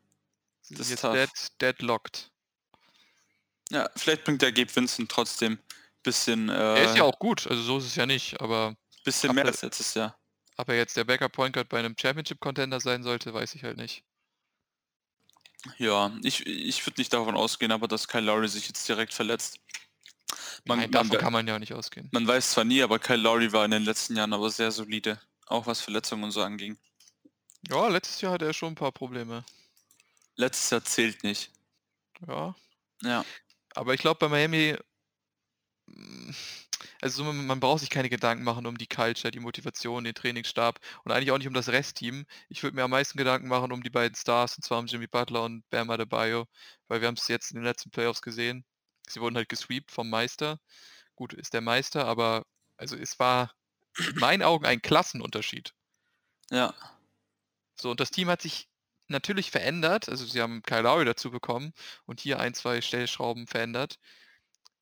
Sie 0.62 0.76
Das 0.76 0.88
ist 0.88 0.91
jetzt 0.91 1.02
tough. 1.02 1.13
dead, 1.13 1.30
deadlocked. 1.62 2.32
Ja, 3.69 3.89
vielleicht 3.95 4.23
bringt 4.26 4.41
der 4.41 4.52
Gabe 4.52 4.76
Vincent 4.76 5.10
trotzdem 5.10 5.58
bisschen, 6.04 6.49
äh, 6.49 6.54
Er 6.80 6.84
ist 6.86 6.97
ja 6.97 7.04
auch 7.04 7.17
gut, 7.17 7.47
also 7.47 7.62
so 7.63 7.78
ist 7.78 7.86
es 7.86 7.95
ja 7.95 8.06
nicht, 8.06 8.41
aber 8.41 8.76
bisschen 9.06 9.34
mehr 9.34 9.45
als 9.45 9.62
letztes 9.62 9.93
Jahr. 9.93 10.19
ob 10.58 10.67
er 10.67 10.76
jetzt 10.76 10.97
der 10.97 11.06
Backup 11.06 11.32
Point 11.32 11.54
Guard 11.54 11.69
bei 11.69 11.80
einem 11.80 11.95
Championship-Contender 11.97 12.82
sein 12.82 13.04
sollte, 13.04 13.34
weiß 13.34 13.56
ich 13.56 13.63
halt 13.63 13.78
nicht. 13.78 14.04
Ja, 15.78 16.13
ich, 16.23 16.45
ich 16.45 16.86
würde 16.86 16.99
nicht 16.99 17.13
davon 17.13 17.36
ausgehen, 17.36 17.71
aber 17.71 17.88
dass 17.88 18.10
Kyle 18.10 18.21
Lowry 18.26 18.49
sich 18.49 18.67
jetzt 18.67 18.88
direkt 18.89 19.13
verletzt. 19.13 19.60
Man, 20.65 20.80
Nein, 20.80 20.91
man, 20.91 20.91
davon 20.91 21.12
we- 21.12 21.17
kann 21.17 21.34
man 21.34 21.47
ja 21.47 21.58
nicht 21.58 21.73
ausgehen. 21.73 22.10
man 22.12 22.28
weiß 22.28 22.52
zwar 22.52 22.65
nie, 22.65 22.82
aber 22.84 22.99
Kyle 22.99 23.15
Lowry 23.17 23.54
war 23.54 23.63
in 23.63 23.71
den 23.71 23.84
letzten 23.84 24.17
Jahren 24.17 24.34
aber 24.34 24.49
sehr 24.49 24.71
solide. 24.71 25.21
Auch 25.53 25.67
was 25.67 25.81
Verletzungen 25.81 26.23
und 26.23 26.31
so 26.31 26.41
anging. 26.41 26.79
Ja, 27.67 27.89
letztes 27.89 28.21
Jahr 28.21 28.31
hatte 28.31 28.45
er 28.45 28.53
schon 28.53 28.71
ein 28.71 28.75
paar 28.75 28.93
Probleme. 28.93 29.43
Letztes 30.35 30.69
Jahr 30.69 30.83
zählt 30.85 31.23
nicht. 31.23 31.51
Ja, 32.27 32.55
Ja. 33.01 33.25
aber 33.75 33.93
ich 33.93 34.01
glaube 34.01 34.19
bei 34.19 34.29
Miami, 34.29 34.77
mm, 35.87 36.31
also 37.01 37.23
so, 37.23 37.33
man 37.33 37.45
man 37.47 37.59
braucht 37.59 37.81
sich 37.81 37.89
keine 37.89 38.09
Gedanken 38.09 38.43
machen 38.43 38.65
um 38.65 38.77
die 38.77 38.87
Culture, 38.87 39.31
die 39.31 39.39
Motivation, 39.39 40.03
den 40.03 40.15
Trainingsstab 40.15 40.79
und 41.03 41.11
eigentlich 41.11 41.31
auch 41.31 41.37
nicht 41.37 41.47
um 41.47 41.53
das 41.53 41.69
Restteam. 41.69 42.25
Ich 42.49 42.63
würde 42.63 42.75
mir 42.75 42.83
am 42.83 42.91
meisten 42.91 43.17
Gedanken 43.17 43.47
machen 43.47 43.71
um 43.71 43.83
die 43.83 43.89
beiden 43.89 44.15
Stars, 44.15 44.57
und 44.57 44.63
zwar 44.63 44.79
um 44.79 44.87
Jimmy 44.87 45.07
Butler 45.07 45.43
und 45.43 45.69
Bam 45.69 45.89
Adebayo, 45.89 46.47
weil 46.87 47.01
wir 47.01 47.07
haben 47.07 47.15
es 47.17 47.27
jetzt 47.27 47.51
in 47.51 47.57
den 47.57 47.65
letzten 47.65 47.91
Playoffs 47.91 48.21
gesehen. 48.21 48.65
Sie 49.07 49.21
wurden 49.21 49.35
halt 49.37 49.49
gesweept 49.49 49.91
vom 49.91 50.09
Meister. 50.09 50.59
Gut, 51.15 51.33
ist 51.33 51.53
der 51.53 51.61
Meister, 51.61 52.05
aber 52.07 52.45
also 52.77 52.95
es 52.97 53.19
war 53.19 53.53
in 53.97 54.15
meinen 54.19 54.43
Augen 54.43 54.65
ein 54.65 54.82
Klassenunterschied. 54.82 55.73
Ja. 56.49 56.73
So, 57.75 57.91
und 57.91 57.99
das 57.99 58.12
Team 58.12 58.29
hat 58.29 58.41
sich 58.41 58.67
natürlich 59.08 59.51
verändert. 59.51 60.10
Also 60.10 60.25
sie 60.25 60.41
haben 60.41 60.63
Kyle 60.63 60.82
Lowry 60.82 61.06
dazu 61.06 61.32
bekommen 61.32 61.73
und 62.06 62.21
hier 62.21 62.39
ein, 62.39 62.53
zwei 62.53 62.82
Stellschrauben 62.82 63.47
verändert. 63.47 63.99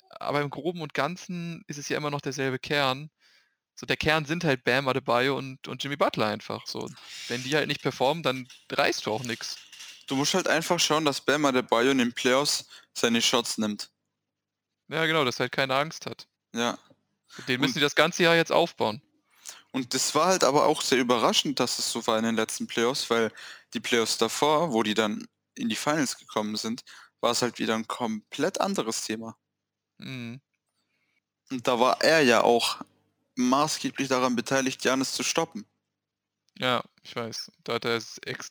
Aber 0.10 0.42
im 0.42 0.50
Groben 0.50 0.82
und 0.82 0.94
Ganzen 0.94 1.64
ist 1.68 1.78
es 1.78 1.90
ja 1.90 1.98
immer 1.98 2.12
noch 2.12 2.22
derselbe 2.22 2.60
Kern. 2.60 3.10
So, 3.76 3.86
der 3.86 3.98
Kern 3.98 4.26
sind 4.26 4.44
halt 4.44 4.64
Bam 4.64 4.88
Adebayo 4.88 5.38
und, 5.38 5.68
und 5.68 5.84
Jimmy 5.84 5.96
Butler 5.96 6.28
einfach. 6.28 6.68
So, 6.68 6.90
wenn 7.30 7.44
die 7.44 7.56
halt 7.56 7.68
nicht 7.68 7.82
performen, 7.82 8.22
dann 8.22 8.48
reißt 8.72 9.06
du 9.06 9.12
auch 9.12 9.24
nichts. 9.24 9.58
Du 10.08 10.16
musst 10.16 10.34
halt 10.34 10.48
einfach 10.48 10.80
schauen, 10.80 11.06
dass 11.06 11.22
Bam 11.22 11.46
Adebayo 11.46 11.92
in 11.92 12.00
den 12.00 12.14
Playoffs 12.14 12.68
seine 12.94 13.22
Shots 13.22 13.58
nimmt. 13.58 13.90
Ja, 14.90 15.06
genau, 15.06 15.24
dass 15.24 15.38
er 15.40 15.46
halt 15.46 15.54
keine 15.54 15.76
Angst 15.76 16.06
hat. 16.06 16.28
Ja. 16.54 16.78
Den 17.48 17.60
müssen 17.60 17.72
Und- 17.72 17.76
die 17.76 17.80
das 17.82 17.96
ganze 17.96 18.24
Jahr 18.24 18.36
jetzt 18.36 18.52
aufbauen. 18.52 19.02
Und 19.72 19.94
das 19.94 20.14
war 20.16 20.28
halt 20.28 20.44
aber 20.44 20.66
auch 20.66 20.82
sehr 20.82 21.00
überraschend, 21.00 21.60
dass 21.60 21.80
es 21.80 21.92
so 21.92 22.06
war 22.06 22.18
in 22.18 22.26
den 22.26 22.36
letzten 22.36 22.68
Playoffs, 22.68 23.10
weil 23.10 23.32
die 23.74 23.80
Playoffs 23.80 24.18
davor, 24.18 24.74
wo 24.74 24.84
die 24.84 24.94
dann 24.94 25.28
in 25.56 25.70
die 25.70 25.76
Finals 25.76 26.18
gekommen 26.18 26.58
sind, 26.58 26.84
war 27.22 27.32
es 27.32 27.42
halt 27.42 27.58
wieder 27.58 27.76
ein 27.76 27.88
komplett 27.88 28.60
anderes 28.60 29.04
Thema. 29.06 29.38
Mhm. 29.98 30.42
Und 31.50 31.68
da 31.68 31.80
war 31.80 32.02
er 32.02 32.22
ja 32.22 32.42
auch 32.42 32.82
maßgeblich 33.36 34.10
daran 34.10 34.36
beteiligt, 34.36 34.84
Janis 34.84 35.14
zu 35.14 35.24
stoppen. 35.24 35.66
Ja, 36.58 36.84
ich 37.04 37.16
weiß. 37.16 37.52
Da 37.64 37.76
hat, 37.76 37.86
er, 37.86 38.02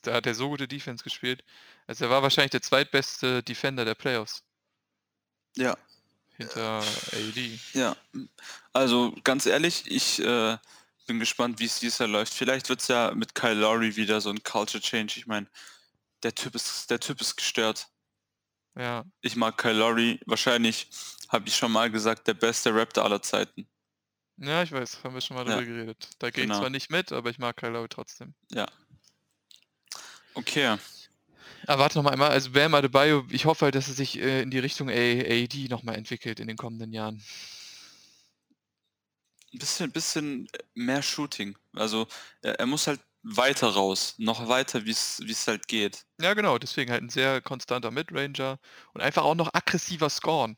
da 0.02 0.14
hat 0.14 0.26
er 0.26 0.34
so 0.34 0.48
gute 0.48 0.68
Defense 0.68 1.04
gespielt. 1.04 1.44
Also 1.86 2.04
er 2.04 2.10
war 2.10 2.22
wahrscheinlich 2.22 2.50
der 2.52 2.62
zweitbeste 2.62 3.42
Defender 3.42 3.84
der 3.84 3.94
Playoffs. 3.94 4.42
Ja, 5.56 5.76
Hinter 6.40 6.82
AD. 7.12 7.58
ja. 7.74 7.96
Also 8.72 9.14
ganz 9.24 9.46
ehrlich, 9.46 9.84
ich 9.90 10.20
äh, 10.20 10.56
bin 11.06 11.18
gespannt, 11.18 11.58
wie 11.58 11.64
es 11.66 11.80
dieses 11.80 11.98
Jahr 11.98 12.08
läuft. 12.08 12.32
Vielleicht 12.34 12.68
wird 12.68 12.80
es 12.80 12.88
ja 12.88 13.12
mit 13.14 13.34
Kyle 13.34 13.54
Lowry 13.54 13.96
wieder 13.96 14.20
so 14.20 14.30
ein 14.30 14.42
Culture 14.42 14.82
Change. 14.82 15.14
Ich 15.16 15.26
meine, 15.26 15.46
der 16.22 16.34
Typ 16.34 16.54
ist, 16.54 16.90
der 16.90 17.00
Typ 17.00 17.20
ist 17.20 17.36
gestört. 17.36 17.88
Ja, 18.76 19.04
Ich 19.20 19.34
mag 19.36 19.58
Kyle 19.58 19.72
Lowry. 19.74 20.20
Wahrscheinlich 20.26 20.88
habe 21.28 21.48
ich 21.48 21.56
schon 21.56 21.72
mal 21.72 21.90
gesagt, 21.90 22.26
der 22.28 22.34
beste 22.34 22.74
Raptor 22.74 23.04
aller 23.04 23.20
Zeiten. 23.22 23.68
Ja, 24.36 24.62
ich 24.62 24.72
weiß, 24.72 25.04
haben 25.04 25.14
wir 25.14 25.20
schon 25.20 25.36
mal 25.36 25.46
Ja, 25.46 25.56
drüber 25.56 25.66
geredet. 25.66 26.08
Da 26.18 26.30
gehe 26.30 26.44
ich 26.44 26.48
genau. 26.48 26.60
zwar 26.60 26.70
nicht 26.70 26.90
mit, 26.90 27.12
aber 27.12 27.28
ich 27.30 27.38
mag 27.38 27.56
Kyle 27.56 27.70
Lowry 27.72 27.88
trotzdem. 27.88 28.34
Ja. 28.52 28.66
Okay. 30.34 30.76
Aber 31.70 31.82
warte 31.82 31.98
noch 31.98 32.02
mal 32.02 32.10
einmal, 32.10 32.30
also 32.30 32.50
Bam 32.50 32.74
Adebayo, 32.74 33.24
ich 33.30 33.44
hoffe 33.44 33.66
halt, 33.66 33.76
dass 33.76 33.86
er 33.86 33.94
sich 33.94 34.18
äh, 34.18 34.42
in 34.42 34.50
die 34.50 34.58
Richtung 34.58 34.90
A 34.90 34.92
AD 34.92 35.68
noch 35.68 35.84
mal 35.84 35.94
entwickelt 35.94 36.40
in 36.40 36.48
den 36.48 36.56
kommenden 36.56 36.92
Jahren. 36.92 37.22
Ein 39.52 39.58
bisschen, 39.60 39.92
bisschen 39.92 40.48
mehr 40.74 41.00
Shooting. 41.00 41.56
Also 41.76 42.08
er, 42.42 42.58
er 42.58 42.66
muss 42.66 42.88
halt 42.88 42.98
weiter 43.22 43.68
raus, 43.68 44.16
noch 44.18 44.48
weiter, 44.48 44.84
wie 44.84 44.90
es 44.90 45.46
halt 45.46 45.68
geht. 45.68 46.06
Ja, 46.20 46.34
genau, 46.34 46.58
deswegen 46.58 46.90
halt 46.90 47.04
ein 47.04 47.08
sehr 47.08 47.40
konstanter 47.40 47.92
Midranger 47.92 48.58
und 48.92 49.00
einfach 49.00 49.22
auch 49.22 49.36
noch 49.36 49.54
aggressiver 49.54 50.10
Scoren. 50.10 50.56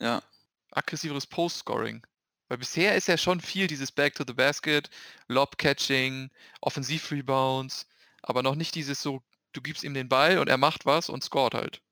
Ja, 0.00 0.22
aggressiveres 0.70 1.26
Post-Scoring. 1.26 2.06
Weil 2.48 2.56
bisher 2.56 2.96
ist 2.96 3.08
ja 3.08 3.18
schon 3.18 3.42
viel 3.42 3.66
dieses 3.66 3.92
Back 3.92 4.14
to 4.14 4.24
the 4.26 4.32
Basket, 4.32 4.88
Lob-Catching, 5.26 6.30
Offensiv-Rebounds, 6.62 7.86
aber 8.22 8.42
noch 8.42 8.54
nicht 8.54 8.74
dieses 8.74 9.02
so, 9.02 9.22
du 9.52 9.60
gibst 9.62 9.84
ihm 9.84 9.94
den 9.94 10.08
Ball 10.08 10.38
und 10.38 10.48
er 10.48 10.58
macht 10.58 10.86
was 10.86 11.08
und 11.08 11.22
scoret 11.24 11.54
halt. 11.54 11.82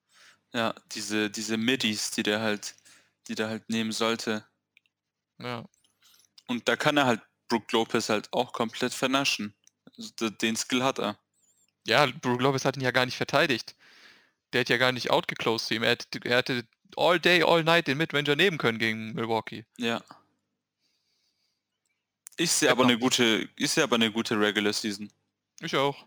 ja, 0.53 0.75
diese, 0.93 1.31
diese 1.31 1.57
Middies, 1.57 2.11
die 2.13 2.23
der 2.23 2.41
halt, 2.41 2.75
die 3.29 3.35
der 3.35 3.49
halt 3.49 3.69
nehmen 3.69 3.93
sollte. 3.93 4.47
Ja, 5.39 5.65
Und 6.49 6.69
da 6.69 6.77
kann 6.77 6.97
er 6.97 7.07
halt 7.07 7.21
Brook 7.49 7.71
Lopez 7.73 8.09
halt 8.09 8.33
auch 8.33 8.53
komplett 8.53 8.95
vernaschen. 8.95 9.55
Also 9.97 10.11
de- 10.21 10.31
Den 10.31 10.57
Skill 10.57 10.83
hat 10.83 10.99
er. 10.99 11.19
ja 11.87 12.07
Brook 12.07 12.41
Lopez 12.41 12.65
hat 12.65 12.77
ihn 12.77 12.83
ja 12.83 12.91
gar 12.91 13.05
nicht 13.07 13.17
verteidigt. 13.17 13.77
Der 14.53 14.61
hat 14.61 14.69
ja 14.69 14.77
gar 14.79 14.93
nicht 14.93 15.11
outgeclosed 15.11 15.67
zu 15.69 15.75
ihm. 15.75 15.83
Er 15.83 15.91
hätte, 15.91 16.21
er 16.25 16.39
hätte 16.39 16.67
all 16.97 17.19
day, 17.21 17.43
all 17.43 17.65
night 17.65 17.87
den 17.89 17.99
Midranger 17.99 18.37
nehmen 18.37 18.59
können 18.59 18.79
gegen 18.79 19.13
Milwaukee. 19.13 19.65
Ja. 19.77 20.03
Ich 22.39 22.51
sehe 22.53 22.69
Hätte 22.69 22.79
aber 22.81 22.85
eine 22.89 22.99
gute, 22.99 23.49
ich 23.57 23.71
sehe 23.71 23.85
aber 23.85 23.97
eine 23.97 24.13
gute 24.13 24.39
Regular 24.39 24.73
Season. 24.73 25.11
Ich 25.61 25.75
auch. 25.77 26.07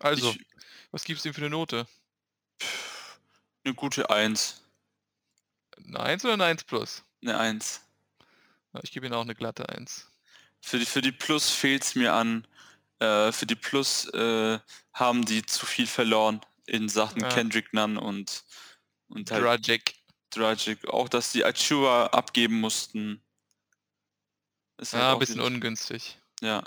Also, 0.00 0.30
Ich, 0.30 0.40
was 0.94 1.02
gibst 1.02 1.24
du 1.24 1.28
ihm 1.30 1.34
für 1.34 1.40
eine 1.40 1.50
Note? 1.50 1.88
eine 3.64 3.74
gute 3.74 4.10
1. 4.10 4.62
Eine 5.88 6.00
1 6.00 6.24
oder 6.24 6.34
eine 6.34 6.44
1 6.44 6.64
plus? 6.64 7.02
Eine 7.20 7.36
1. 7.36 7.80
Ja, 8.72 8.80
Ich 8.84 8.92
gebe 8.92 9.06
ihm 9.06 9.12
auch 9.12 9.22
eine 9.22 9.34
glatte 9.34 9.68
1. 9.68 10.06
Für 10.60 10.78
die, 10.78 10.86
für 10.86 11.00
die 11.00 11.10
Plus 11.10 11.50
fehlt 11.50 11.82
es 11.82 11.96
mir 11.96 12.12
an. 12.14 12.46
Äh, 13.00 13.32
für 13.32 13.44
die 13.44 13.56
Plus 13.56 14.06
äh, 14.10 14.60
haben 14.92 15.24
die 15.24 15.44
zu 15.44 15.66
viel 15.66 15.88
verloren 15.88 16.40
in 16.66 16.88
Sachen 16.88 17.22
Ja. 17.22 17.28
Kendrick 17.28 17.72
Nunn 17.72 17.96
und, 17.96 18.44
und 19.08 19.32
halt 19.32 19.42
Dragic. 19.42 19.96
Dragic. 20.30 20.86
Auch, 20.88 21.08
dass 21.08 21.32
die 21.32 21.44
Achua 21.44 22.06
abgeben 22.06 22.60
mussten. 22.60 23.20
Ist 24.78 24.92
halt 24.92 25.02
Ja, 25.02 25.12
ein 25.14 25.18
bisschen 25.18 25.40
ungünstig. 25.40 26.18
Ja, 26.40 26.62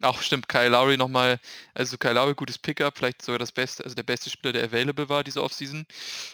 Auch 0.00 0.22
stimmt, 0.22 0.48
Kyle 0.48 0.68
Lowry 0.68 0.96
nochmal, 0.96 1.40
also 1.74 1.98
Kyle 1.98 2.14
Lowry 2.14 2.34
gutes 2.34 2.58
Pickup, 2.58 2.96
vielleicht 2.98 3.22
sogar 3.22 3.38
das 3.38 3.52
beste, 3.52 3.82
also 3.82 3.96
der 3.96 4.04
beste 4.04 4.30
Spieler, 4.30 4.52
der 4.52 4.64
available 4.64 5.08
war 5.08 5.24
diese 5.24 5.42
Offseason, 5.42 5.86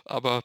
aber 0.05 0.43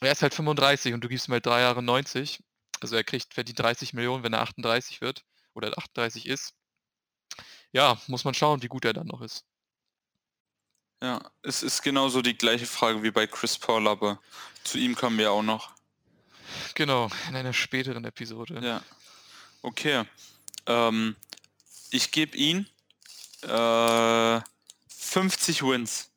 er 0.00 0.12
ist 0.12 0.22
halt 0.22 0.34
35 0.34 0.94
und 0.94 1.02
du 1.02 1.08
gibst 1.08 1.28
ihm 1.28 1.32
halt 1.32 1.44
drei 1.44 1.60
Jahre 1.60 1.82
90, 1.82 2.42
also 2.80 2.96
er 2.96 3.04
kriegt, 3.04 3.34
verdient 3.34 3.58
30 3.58 3.92
Millionen, 3.92 4.22
wenn 4.22 4.32
er 4.32 4.40
38 4.40 5.00
wird 5.00 5.24
oder 5.54 5.76
38 5.76 6.26
ist. 6.26 6.54
Ja, 7.72 8.00
muss 8.06 8.24
man 8.24 8.34
schauen, 8.34 8.62
wie 8.62 8.68
gut 8.68 8.84
er 8.84 8.94
dann 8.94 9.08
noch 9.08 9.20
ist. 9.20 9.44
ja. 11.02 11.20
Es 11.42 11.62
ist 11.62 11.82
genauso 11.82 12.22
die 12.22 12.36
gleiche 12.36 12.66
Frage 12.66 13.02
wie 13.02 13.10
bei 13.10 13.26
Chris 13.26 13.58
Paul, 13.58 13.88
aber 13.88 14.20
zu 14.64 14.78
ihm 14.78 14.94
kommen 14.94 15.18
wir 15.18 15.32
auch 15.32 15.42
noch. 15.42 15.74
Genau, 16.74 17.10
in 17.28 17.36
einer 17.36 17.52
späteren 17.52 18.04
Episode. 18.04 18.60
Ja. 18.62 18.82
Okay. 19.62 20.04
Ähm, 20.66 21.16
ich 21.90 22.10
gebe 22.10 22.36
ihn 22.36 22.68
äh, 23.42 24.40
50 24.88 25.62
Wins. 25.62 26.10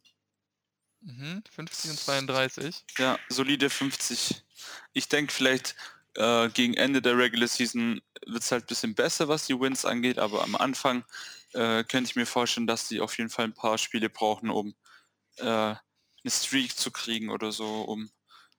Mhm, 1.02 1.44
50 1.52 1.92
und 1.92 2.00
32. 2.00 2.86
Ja, 2.98 3.18
solide 3.30 3.70
50. 3.70 4.44
Ich 4.94 5.10
denke 5.10 5.34
vielleicht 5.34 5.76
äh, 6.16 6.50
gegen 6.50 6.76
Ende 6.76 7.02
der 7.02 7.18
Regular 7.18 7.48
Season 7.48 8.02
wird 8.26 8.44
es 8.44 8.52
halt 8.52 8.66
ein 8.66 8.68
bisschen 8.68 8.96
besser, 8.96 9.28
was 9.28 9.48
die 9.48 9.60
Wins 9.60 9.86
angeht, 9.86 10.20
aber 10.20 10.44
am 10.44 10.56
Anfang 10.56 11.04
äh, 11.54 11.84
könnte 11.84 12.10
ich 12.10 12.16
mir 12.16 12.26
vorstellen, 12.26 12.68
dass 12.68 12.88
die 12.88 13.02
auf 13.02 13.18
jeden 13.18 13.30
Fall 13.30 13.46
ein 13.46 13.54
paar 13.54 13.78
Spiele 13.78 14.10
brauchen, 14.10 14.50
um 14.50 14.76
äh, 15.38 15.46
eine 15.46 15.80
Streak 16.28 16.78
zu 16.78 16.92
kriegen 16.92 17.30
oder 17.30 17.52
so, 17.52 17.82
um 17.82 18.12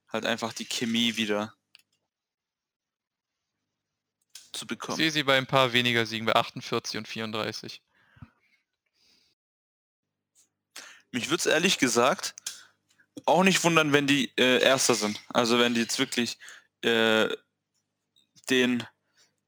halt 0.09 0.25
einfach 0.25 0.53
die 0.53 0.65
Chemie 0.65 1.15
wieder 1.15 1.53
zu 4.53 4.63
Ich 4.65 4.69
bekommen. 4.69 4.97
sehe 4.97 5.11
sie 5.11 5.23
bei 5.23 5.37
ein 5.37 5.47
paar 5.47 5.73
weniger 5.73 6.05
Siegen, 6.05 6.25
bei 6.25 6.35
48 6.35 6.97
und 6.97 7.07
34. 7.07 7.81
Mich 11.11 11.25
würde 11.29 11.41
es 11.41 11.45
ehrlich 11.45 11.77
gesagt 11.77 12.35
auch 13.25 13.43
nicht 13.43 13.63
wundern, 13.63 13.93
wenn 13.93 14.07
die 14.07 14.31
äh, 14.37 14.59
Erster 14.61 14.95
sind. 14.95 15.19
Also 15.29 15.59
wenn 15.59 15.75
die 15.75 15.81
jetzt 15.81 15.99
wirklich 15.99 16.39
äh, 16.81 17.29
den 18.49 18.85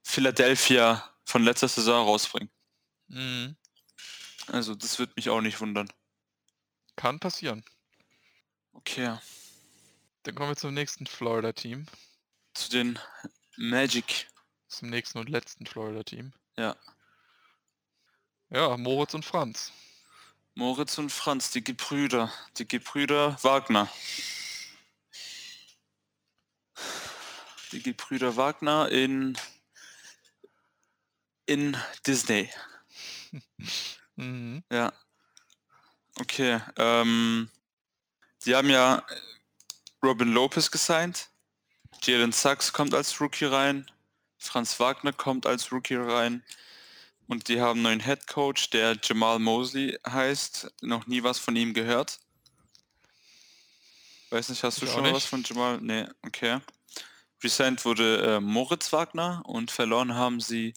Philadelphia 0.03 1.11
von 1.25 1.43
letzter 1.43 1.67
Saison 1.67 2.05
rausbringen. 2.05 2.51
Mhm. 3.07 3.55
Also 4.47 4.75
das 4.75 4.99
würde 4.99 5.13
mich 5.15 5.29
auch 5.29 5.41
nicht 5.41 5.59
wundern. 5.59 5.91
Kann 6.95 7.19
passieren. 7.19 7.65
Okay, 8.73 9.17
Dann 10.23 10.35
kommen 10.35 10.49
wir 10.51 10.55
zum 10.55 10.73
nächsten 10.73 11.07
Florida-Team. 11.07 11.87
zu 12.53 12.69
den 12.69 12.99
Magic. 13.57 14.27
Zum 14.75 14.89
nächsten 14.89 15.19
und 15.19 15.29
letzten 15.29 15.65
Florida-Team. 15.65 16.33
Ja. 16.57 16.75
Ja, 18.49 18.75
Moritz 18.75 19.13
und 19.13 19.23
Franz. 19.23 19.71
Moritz 20.53 20.97
und 20.97 21.13
Franz, 21.13 21.49
die 21.51 21.63
Gebrüder. 21.63 22.29
Die 22.57 22.67
Gebrüder 22.67 23.41
Wagner. 23.41 23.89
Die 27.71 27.81
Gebrüder 27.81 28.35
Wagner 28.35 28.89
in, 28.91 29.37
in 31.45 31.77
Disney. 32.05 32.49
Mhm. 34.17 34.63
Ja. 34.71 34.93
Okay. 36.21 36.61
Ähm, 36.77 37.49
die 38.45 38.55
haben 38.55 38.69
ja 38.69 39.05
Robin 40.01 40.31
Lopez 40.31 40.71
gesigned. 40.71 41.29
Jalen 42.01 42.31
Sachs 42.31 42.71
kommt 42.71 42.93
als 42.93 43.19
Rookie 43.19 43.43
rein. 43.43 43.91
Franz 44.45 44.79
Wagner 44.79 45.13
kommt 45.13 45.45
als 45.45 45.71
Rookie 45.71 45.95
rein. 45.95 46.43
Und 47.27 47.47
die 47.47 47.59
haben 47.59 47.77
einen 47.79 47.83
neuen 47.83 47.99
Head 48.03 48.27
Coach, 48.27 48.69
der 48.69 48.97
Jamal 49.01 49.39
Mosley 49.39 49.97
heißt. 50.07 50.71
Noch 50.81 51.07
nie 51.07 51.23
was 51.23 51.39
von 51.39 51.55
ihm 51.55 51.73
gehört. 51.73 52.19
Weiß 54.29 54.49
nicht, 54.49 54.63
hast 54.63 54.81
du 54.81 54.85
Ich 54.85 54.91
schon 54.91 55.11
was 55.11 55.25
von 55.25 55.43
Jamal? 55.43 55.79
Nee, 55.81 56.05
okay. 56.23 56.59
Resigned 57.43 57.83
wurde 57.85 58.35
äh, 58.35 58.39
Moritz 58.39 58.91
Wagner 58.91 59.41
und 59.45 59.71
verloren 59.71 60.15
haben 60.15 60.39
sie 60.39 60.73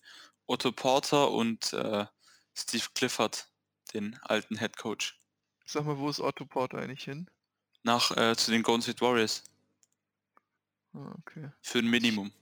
Otto 0.47 0.73
Porter 0.73 1.31
und 1.31 1.73
äh, 1.73 2.07
Steve 2.55 2.85
Clifford, 2.95 3.47
den 3.95 4.19
alten 4.23 4.59
Head 4.59 4.77
Coach, 4.77 5.19
Sag 5.67 5.85
mal, 5.85 5.99
wo 5.99 6.09
ist 6.09 6.21
Otto 6.21 6.45
Porter 6.47 6.79
eigentlich 6.79 7.05
hin? 7.05 7.29
nach 7.85 8.11
äh, 8.17 8.35
zu 8.37 8.51
den 8.51 8.63
Golden 8.63 8.83
State 8.83 9.01
Warriors 9.01 9.45
Ah, 10.95 11.15
okay. 11.19 11.51
für 11.63 11.79
ein 11.79 11.87
Minimum. 11.89 12.33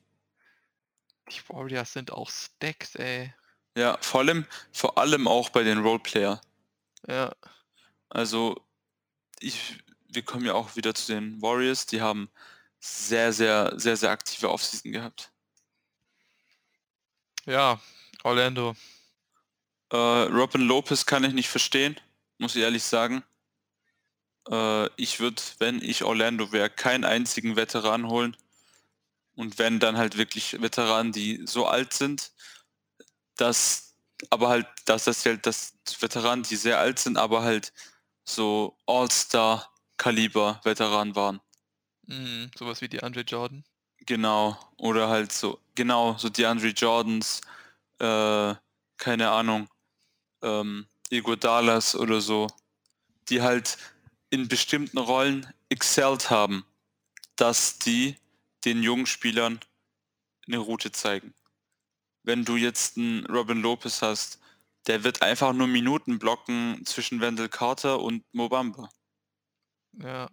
Die 1.28 1.48
Warriors 1.48 1.92
sind 1.92 2.12
auch 2.12 2.30
Stacks, 2.30 2.94
ey. 2.94 3.34
Ja, 3.76 3.98
vor 4.00 4.20
allem, 4.20 4.46
vor 4.72 4.96
allem 4.96 5.28
auch 5.28 5.50
bei 5.50 5.62
den 5.62 5.78
Roleplayer. 5.78 6.40
Ja, 7.06 7.34
Also 8.08 8.64
ich, 9.40 9.78
wir 10.08 10.22
kommen 10.22 10.46
ja 10.46 10.54
auch 10.54 10.76
wieder 10.76 10.94
zu 10.94 11.12
den 11.12 11.40
Warriors. 11.42 11.86
Die 11.86 12.00
haben 12.00 12.30
sehr, 12.78 13.32
sehr, 13.32 13.78
sehr, 13.78 13.96
sehr 13.96 14.10
aktive 14.10 14.50
Offseason 14.50 14.92
gehabt. 14.92 15.30
ja, 17.44 17.80
Orlando. 18.24 18.74
Äh, 19.92 19.96
Robin 19.96 20.62
Lopez 20.62 21.06
kann 21.06 21.22
ich 21.24 21.32
nicht 21.32 21.48
verstehen, 21.48 22.00
muss 22.38 22.56
ich 22.56 22.62
ehrlich 22.62 22.82
sagen. 22.82 23.22
Äh, 24.50 24.88
ich 24.96 25.20
würde, 25.20 25.40
wenn 25.58 25.80
ich 25.80 26.02
Orlando 26.02 26.50
wäre, 26.50 26.70
keinen 26.70 27.04
einzigen 27.04 27.56
Veteran 27.56 28.08
holen. 28.08 28.36
Und 29.36 29.58
wenn 29.58 29.78
dann 29.78 29.96
halt 29.96 30.16
wirklich 30.16 30.60
Veteranen, 30.60 31.12
die 31.12 31.42
so 31.46 31.66
alt 31.66 31.92
sind, 31.92 32.32
dass 33.36 33.94
aber 34.30 34.48
halt, 34.48 34.66
dass 34.86 35.04
das 35.04 35.24
halt 35.26 35.46
das 35.46 35.74
Veteranen, 36.00 36.42
die 36.42 36.56
sehr 36.56 36.78
alt 36.78 36.98
sind, 36.98 37.18
aber 37.18 37.42
halt 37.42 37.72
so 38.24 38.76
All-Star-Kaliber 38.86 40.60
Veteranen 40.64 41.14
waren. 41.14 41.40
Mhm, 42.06 42.50
sowas 42.58 42.80
wie 42.80 42.88
die 42.88 43.02
Andre 43.02 43.20
Jordan. 43.20 43.64
Genau. 44.00 44.58
Oder 44.78 45.08
halt 45.08 45.32
so, 45.32 45.60
genau, 45.74 46.16
so 46.18 46.28
DeAndre 46.28 46.68
Jordans, 46.68 47.40
äh, 47.98 48.54
keine 48.96 49.30
Ahnung, 49.30 49.68
ähm, 50.42 50.86
Iguodalas 51.10 51.94
oder 51.94 52.20
so, 52.20 52.46
die 53.28 53.42
halt 53.42 53.76
in 54.30 54.48
bestimmten 54.48 54.98
Rollen 54.98 55.52
excelled 55.68 56.30
haben, 56.30 56.64
dass 57.36 57.78
die 57.78 58.16
den 58.64 58.82
jungen 58.82 59.06
Spielern 59.06 59.60
eine 60.46 60.58
Route 60.58 60.92
zeigen. 60.92 61.34
wenn 62.26 62.44
du 62.44 62.56
jetzt 62.56 62.98
einen 62.98 63.24
Robin 63.26 63.62
Lopez 63.62 64.02
hast, 64.02 64.40
der 64.86 65.04
wird 65.04 65.22
einfach 65.22 65.52
nur 65.52 65.68
Minuten 65.68 66.18
blocken 66.18 66.84
zwischen 66.84 67.20
Wendell 67.20 67.48
Carter 67.48 68.00
und 68.00 68.24
Mobamba. 68.34 68.90
Ja. 69.92 70.28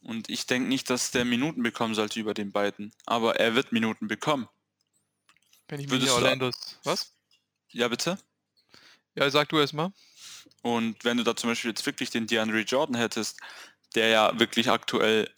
Und 0.00 0.30
ich 0.30 0.46
denke 0.46 0.68
nicht, 0.68 0.88
dass 0.88 1.10
der 1.10 1.24
Minuten 1.24 1.62
bekommen 1.62 1.94
sollte 1.94 2.20
über 2.20 2.32
den 2.32 2.52
beiden. 2.52 2.92
Aber 3.06 3.36
er 3.36 3.56
wird 3.56 3.72
Minuten 3.72 4.06
bekommen. 4.06 4.48
Wenn 5.66 5.80
ich 5.80 5.90
Würdest 5.90 6.12
Orlandos. 6.12 6.78
Was? 6.84 7.12
Ja, 7.70 7.88
bitte? 7.88 8.16
Ja, 9.16 9.28
sag 9.30 9.48
du 9.48 9.58
erst 9.58 9.74
mal. 9.74 9.92
Und 10.62 11.04
wenn 11.04 11.16
du 11.16 11.24
da 11.24 11.34
zum 11.34 11.50
Beispiel 11.50 11.72
jetzt 11.72 11.84
wirklich 11.84 12.10
den 12.10 12.28
DeAndre 12.28 12.60
Jordan 12.60 12.96
hättest, 12.96 13.40
der 13.96 14.08
ja 14.08 14.38
wirklich 14.38 14.70
aktuell 14.70 15.32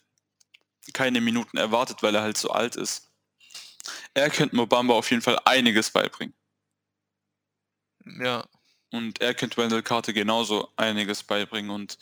keine 0.92 1.20
Minuten 1.20 1.56
erwartet, 1.56 2.02
weil 2.02 2.14
er 2.14 2.22
halt 2.22 2.38
so 2.38 2.50
alt 2.50 2.76
ist, 2.76 3.10
er 4.14 4.30
könnte 4.30 4.56
Mobamba 4.56 4.94
auf 4.94 5.10
jeden 5.10 5.22
Fall 5.22 5.38
einiges 5.44 5.90
beibringen. 5.90 6.34
Ja. 8.20 8.46
Und 8.90 9.20
er 9.20 9.34
könnte 9.34 9.56
Wendell 9.56 9.82
Carter 9.82 10.12
genauso 10.12 10.72
einiges 10.76 11.22
beibringen. 11.22 11.70
Und 11.70 11.98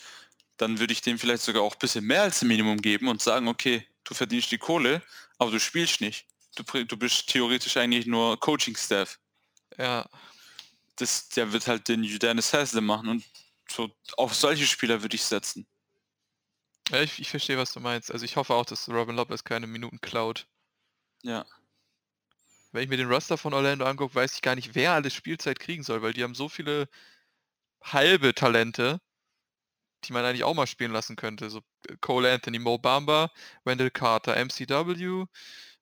dann 0.56 0.78
würde 0.78 0.92
ich 0.92 1.02
dem 1.02 1.18
vielleicht 1.18 1.42
sogar 1.42 1.62
auch 1.62 1.74
ein 1.74 1.78
bisschen 1.78 2.04
mehr 2.04 2.22
als 2.22 2.42
ein 2.42 2.48
Minimum 2.48 2.80
geben 2.80 3.08
und 3.08 3.20
sagen, 3.20 3.48
okay, 3.48 3.86
du 4.04 4.14
verdienst 4.14 4.50
die 4.50 4.58
Kohle, 4.58 5.02
aber 5.38 5.50
du 5.50 5.60
spielst 5.60 6.00
nicht. 6.00 6.26
Du, 6.56 6.84
du 6.84 6.96
bist 6.96 7.28
theoretisch 7.28 7.76
eigentlich 7.76 8.06
nur 8.06 8.40
Coaching-Staff. 8.40 9.18
Ja. 9.76 10.08
Das, 10.96 11.28
der 11.28 11.52
wird 11.52 11.66
halt 11.68 11.88
den 11.88 12.02
Udanis 12.02 12.52
Haslam 12.52 12.86
machen 12.86 13.08
und 13.08 13.24
so 13.70 13.90
auf 14.16 14.34
solche 14.34 14.66
Spieler 14.66 15.02
würde 15.02 15.14
ich 15.14 15.22
setzen. 15.22 15.66
Ja, 16.90 17.02
ich, 17.02 17.20
ich 17.20 17.30
verstehe, 17.30 17.58
was 17.58 17.72
du 17.72 17.80
meinst. 17.80 18.10
Also 18.10 18.24
ich 18.24 18.36
hoffe 18.36 18.54
auch, 18.54 18.64
dass 18.64 18.88
Robin 18.88 19.16
Lopez 19.16 19.44
keine 19.44 19.66
Minuten 19.66 20.00
klaut. 20.00 20.46
Ja. 21.22 21.44
Wenn 22.72 22.82
ich 22.82 22.88
mir 22.88 22.96
den 22.96 23.08
Roster 23.08 23.38
von 23.38 23.54
Orlando 23.54 23.84
angucke, 23.84 24.14
weiß 24.14 24.34
ich 24.34 24.42
gar 24.42 24.54
nicht, 24.54 24.74
wer 24.74 24.92
alles 24.92 25.14
Spielzeit 25.14 25.58
kriegen 25.58 25.82
soll, 25.82 26.02
weil 26.02 26.12
die 26.12 26.22
haben 26.22 26.34
so 26.34 26.48
viele 26.48 26.88
halbe 27.82 28.34
Talente, 28.34 29.00
die 30.04 30.12
man 30.12 30.24
eigentlich 30.24 30.44
auch 30.44 30.54
mal 30.54 30.66
spielen 30.66 30.92
lassen 30.92 31.16
könnte. 31.16 31.50
So 31.50 31.60
äh, 31.88 31.96
Cole 32.00 32.32
Anthony, 32.32 32.58
Mo 32.58 32.78
Bamba, 32.78 33.30
Wendell 33.64 33.90
Carter, 33.90 34.36
MCW, 34.36 35.26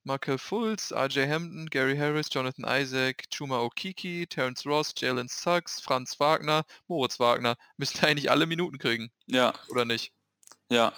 Markel 0.05 0.39
Fultz, 0.39 0.93
RJ 0.93 1.29
Hampton, 1.29 1.69
Gary 1.69 1.97
Harris, 1.97 2.29
Jonathan 2.31 2.65
Isaac, 2.69 3.25
Chuma 3.31 3.59
Okiki, 3.61 4.27
Terrence 4.29 4.65
Ross, 4.65 4.95
Jalen 4.97 5.29
Suggs, 5.29 5.81
Franz 5.81 6.19
Wagner, 6.21 6.65
Moritz 6.87 7.19
Wagner. 7.19 7.57
Müssten 7.77 8.05
eigentlich 8.07 8.31
alle 8.31 8.47
Minuten 8.47 8.79
kriegen, 8.79 9.11
Ja, 9.27 9.53
oder 9.69 9.85
nicht? 9.85 10.16
Ja. 10.71 10.93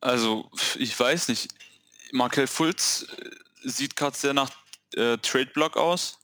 Also, 0.00 0.50
ich 0.78 0.98
weiß 0.98 1.28
nicht. 1.28 1.48
Markel 2.12 2.46
Fultz 2.46 3.06
äh, 3.18 3.30
sieht 3.68 3.96
gerade 3.96 4.16
sehr 4.16 4.34
nach 4.34 4.50
äh, 4.94 5.16
Trade-Block 5.18 5.76
aus. 5.76 6.18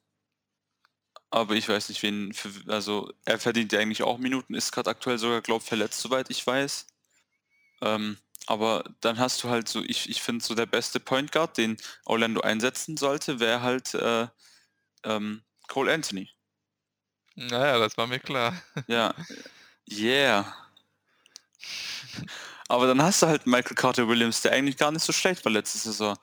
Aber 1.30 1.54
ich 1.54 1.68
weiß 1.68 1.88
nicht, 1.90 2.02
wen. 2.02 2.32
Für, 2.32 2.50
also, 2.72 3.12
er 3.24 3.38
verdient 3.38 3.72
ja 3.72 3.80
eigentlich 3.80 4.02
auch 4.02 4.18
Minuten, 4.18 4.54
ist 4.54 4.72
gerade 4.72 4.90
aktuell 4.90 5.18
sogar, 5.18 5.40
glaube 5.42 5.64
verletzt, 5.64 6.00
soweit 6.00 6.30
ich 6.30 6.46
weiß. 6.46 6.86
Ähm, 7.82 8.18
aber 8.46 8.84
dann 9.00 9.18
hast 9.18 9.44
du 9.44 9.50
halt 9.50 9.68
so, 9.68 9.82
ich, 9.84 10.08
ich 10.08 10.22
finde 10.22 10.44
so 10.44 10.54
der 10.54 10.66
beste 10.66 11.00
Point 11.00 11.32
Guard, 11.32 11.58
den 11.58 11.76
Orlando 12.06 12.40
einsetzen 12.40 12.96
sollte, 12.96 13.40
wäre 13.40 13.62
halt 13.62 13.94
äh, 13.94 14.28
ähm, 15.04 15.42
Cole 15.68 15.92
Anthony. 15.92 16.30
Naja, 17.36 17.78
das 17.78 17.96
war 17.96 18.06
mir 18.06 18.20
klar. 18.20 18.60
Ja. 18.86 19.14
Yeah. 19.90 20.67
Aber 22.68 22.86
dann 22.86 23.02
hast 23.02 23.22
du 23.22 23.26
halt 23.26 23.46
Michael 23.46 23.74
Carter 23.74 24.08
Williams, 24.08 24.42
der 24.42 24.52
eigentlich 24.52 24.76
gar 24.76 24.92
nicht 24.92 25.04
so 25.04 25.12
schlecht 25.12 25.44
war 25.44 25.52
letzte 25.52 25.78
Saison. 25.78 26.16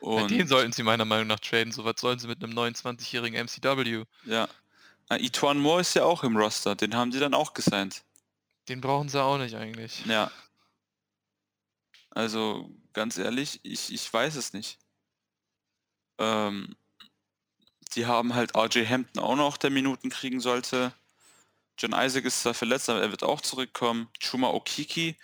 Ja, 0.00 0.08
Und 0.08 0.30
den 0.30 0.48
sollten 0.48 0.72
sie 0.72 0.82
meiner 0.82 1.04
Meinung 1.04 1.26
nach 1.26 1.40
traden. 1.40 1.72
So 1.72 1.84
was 1.84 2.00
sollen 2.00 2.18
sie 2.18 2.26
mit 2.26 2.42
einem 2.42 2.58
29-jährigen 2.58 3.36
MCW? 3.46 4.04
ja. 4.24 4.48
Ah, 5.08 5.16
Ituan 5.16 5.58
Moore 5.58 5.80
ist 5.82 5.94
ja 5.94 6.04
auch 6.04 6.22
im 6.24 6.36
Roster, 6.36 6.74
den 6.74 6.94
haben 6.94 7.10
die 7.10 7.18
dann 7.18 7.34
auch 7.34 7.52
gesigned. 7.52 8.02
Den 8.68 8.80
brauchen 8.80 9.08
sie 9.08 9.22
auch 9.22 9.36
nicht 9.36 9.56
eigentlich. 9.56 10.06
Ja. 10.06 10.30
Also, 12.10 12.70
ganz 12.92 13.18
ehrlich, 13.18 13.60
ich, 13.62 13.92
ich 13.92 14.10
weiß 14.10 14.36
es 14.36 14.52
nicht. 14.52 14.78
Ähm, 16.18 16.76
die 17.94 18.06
haben 18.06 18.34
halt 18.34 18.56
RJ 18.56 18.86
Hampton 18.86 19.22
auch 19.22 19.36
noch, 19.36 19.56
der 19.56 19.70
Minuten 19.70 20.08
kriegen 20.08 20.40
sollte. 20.40 20.94
John 21.78 21.92
Isaac 21.94 22.24
ist 22.24 22.42
zwar 22.42 22.54
verletzt, 22.54 22.88
aber 22.88 23.02
er 23.02 23.10
wird 23.10 23.22
auch 23.22 23.40
zurückkommen. 23.40 24.08
Chuma 24.22 24.48
Okiki 24.48 25.16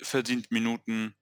verdient 0.00 0.50
Minuten. 0.50 1.14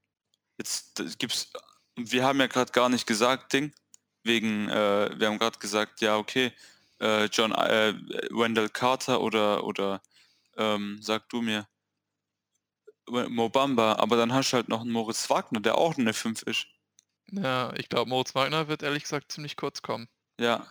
Jetzt 0.59 1.03
gibt's. 1.19 1.51
Wir 1.97 2.25
haben 2.25 2.41
ja 2.41 2.47
gerade 2.47 2.73
gar 2.73 2.89
nicht 2.89 3.07
gesagt, 3.07 3.53
Ding. 3.53 3.75
Wegen, 4.23 4.69
äh, 4.69 5.11
wir 5.19 5.29
haben 5.29 5.39
gerade 5.39 5.59
gesagt, 5.59 6.01
ja, 6.01 6.17
okay, 6.17 6.53
äh, 7.01 7.27
John 7.27 7.53
äh, 7.53 7.95
Wendell 8.31 8.69
Carter 8.69 9.21
oder 9.21 9.65
oder 9.65 10.03
ähm, 10.57 10.99
sag 11.01 11.29
du 11.29 11.43
mir, 11.43 11.67
Mobamba, 13.09 13.95
aber 13.95 14.17
dann 14.17 14.33
hast 14.33 14.51
du 14.51 14.57
halt 14.57 14.69
noch 14.69 14.81
einen 14.81 14.91
Moritz 14.91 15.31
Wagner, 15.31 15.61
der 15.61 15.79
auch 15.79 15.97
eine 15.97 16.13
5 16.13 16.43
ist. 16.43 16.67
Ja, 17.31 17.73
ich 17.77 17.89
glaube, 17.89 18.09
Moritz 18.09 18.35
Wagner 18.35 18.69
wird 18.69 18.83
ehrlich 18.83 19.05
gesagt 19.05 19.33
ziemlich 19.33 19.57
kurz 19.57 19.83
kommen. 19.83 20.09
Ja, 20.41 20.67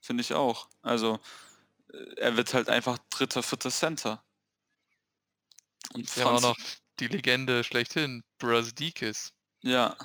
finde 0.00 0.22
ich 0.22 0.34
auch. 0.34 0.68
Also, 0.82 1.20
er 2.16 2.36
wird 2.36 2.54
halt 2.54 2.68
einfach 2.68 2.98
dritter, 3.10 3.42
vierter 3.42 3.70
Center. 3.70 4.24
Und 5.92 6.14
Wir 6.16 6.24
haben 6.24 6.36
auch 6.36 6.40
noch 6.40 6.56
die 7.00 7.08
Legende 7.08 7.64
schlechthin, 7.64 8.22
Brazdikis. 8.38 9.32
ja. 9.62 9.96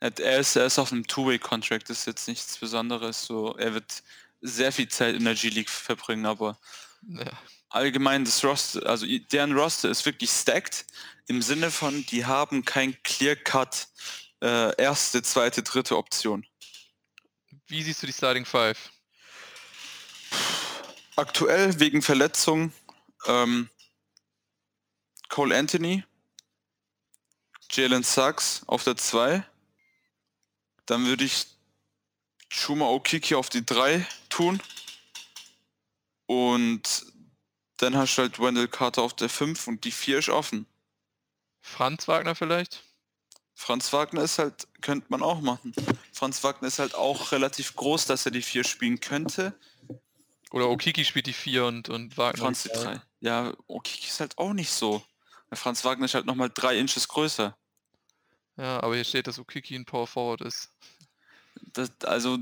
Er 0.00 0.40
ist, 0.40 0.56
er 0.56 0.66
ist 0.66 0.80
auf 0.80 0.90
einem 0.90 1.06
Two-Way-Contract, 1.06 1.88
das 1.88 2.00
ist 2.00 2.06
jetzt 2.06 2.26
nichts 2.28 2.58
Besonderes. 2.58 3.24
So, 3.24 3.54
er 3.56 3.72
wird 3.74 4.02
sehr 4.40 4.72
viel 4.72 4.88
Zeit 4.88 5.14
in 5.14 5.24
der 5.24 5.36
G-League 5.36 5.70
verbringen, 5.70 6.26
aber 6.26 6.58
Ja, 7.02 7.30
allgemein 7.68 8.24
das 8.24 8.44
Roster, 8.44 8.84
also 8.86 9.06
deren 9.06 9.52
Roster 9.52 9.88
ist 9.90 10.04
wirklich 10.04 10.30
stacked 10.30 10.86
im 11.26 11.40
Sinne 11.40 11.70
von, 11.70 12.04
die 12.06 12.26
haben 12.26 12.64
kein 12.64 13.00
Clear-Cut 13.04 13.88
äh, 14.42 14.74
erste, 14.76 15.22
zweite, 15.22 15.62
dritte 15.62 15.96
Option. 15.96 16.44
Wie 17.68 17.82
siehst 17.82 18.02
du 18.02 18.06
die 18.08 18.12
Starting 18.12 18.44
Five? 18.44 18.90
Aktuell 21.16 21.78
wegen 21.78 22.00
Verletzung 22.00 22.72
ähm, 23.26 23.68
Cole 25.28 25.56
Anthony, 25.56 26.04
Jalen 27.70 28.02
Suggs 28.02 28.62
auf 28.66 28.84
der 28.84 28.96
2. 28.96 29.44
Dann 30.86 31.06
würde 31.06 31.24
ich 31.24 31.46
Chuma 32.50 32.86
Okiki 32.86 33.34
auf 33.34 33.48
die 33.48 33.64
3 33.64 34.06
tun. 34.28 34.62
Und 36.26 37.06
dann 37.76 37.96
hast 37.96 38.16
du 38.16 38.22
halt 38.22 38.38
Wendell 38.38 38.68
Carter 38.68 39.02
auf 39.02 39.14
der 39.14 39.28
5 39.28 39.66
und 39.68 39.84
die 39.84 39.92
4 39.92 40.18
ist 40.18 40.28
offen. 40.30 40.66
Franz 41.60 42.08
Wagner 42.08 42.34
vielleicht? 42.34 42.84
Franz 43.54 43.92
Wagner 43.92 44.22
ist 44.22 44.38
halt, 44.38 44.66
könnte 44.80 45.06
man 45.10 45.22
auch 45.22 45.40
machen. 45.40 45.74
Franz 46.12 46.42
Wagner 46.42 46.68
ist 46.68 46.78
halt 46.78 46.94
auch 46.94 47.32
relativ 47.32 47.76
groß, 47.76 48.06
dass 48.06 48.24
er 48.24 48.32
die 48.32 48.42
4 48.42 48.64
spielen 48.64 49.00
könnte. 49.00 49.54
Oder 50.52 50.68
Okiki 50.68 51.04
spielt 51.04 51.26
die 51.26 51.32
4 51.32 51.64
und, 51.64 51.88
und 51.88 52.16
Wagner 52.18 52.44
Franz 52.44 52.62
die 52.64 52.68
3. 52.68 53.00
Ja, 53.20 53.52
Okiki 53.68 54.06
ist 54.06 54.20
halt 54.20 54.36
auch 54.36 54.52
nicht 54.52 54.70
so. 54.70 55.02
Weil 55.48 55.56
Franz 55.56 55.84
Wagner 55.84 56.04
ist 56.04 56.14
halt 56.14 56.26
nochmal 56.26 56.50
3 56.52 56.78
Inches 56.78 57.08
größer. 57.08 57.56
Ja, 58.58 58.82
aber 58.82 58.94
hier 58.94 59.04
steht, 59.04 59.26
dass 59.26 59.38
Okiki 59.38 59.74
ein 59.74 59.86
Power 59.86 60.06
Forward 60.06 60.42
ist. 60.42 60.70
Das, 61.72 61.90
also, 62.04 62.38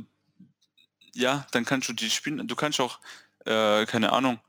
ja, 1.14 1.46
dann 1.52 1.64
kannst 1.64 1.88
du 1.88 1.92
die 1.92 2.10
spielen. 2.10 2.48
Du 2.48 2.56
kannst 2.56 2.80
auch, 2.80 2.98
äh, 3.46 3.86
keine 3.86 4.12
Ahnung, 4.12 4.40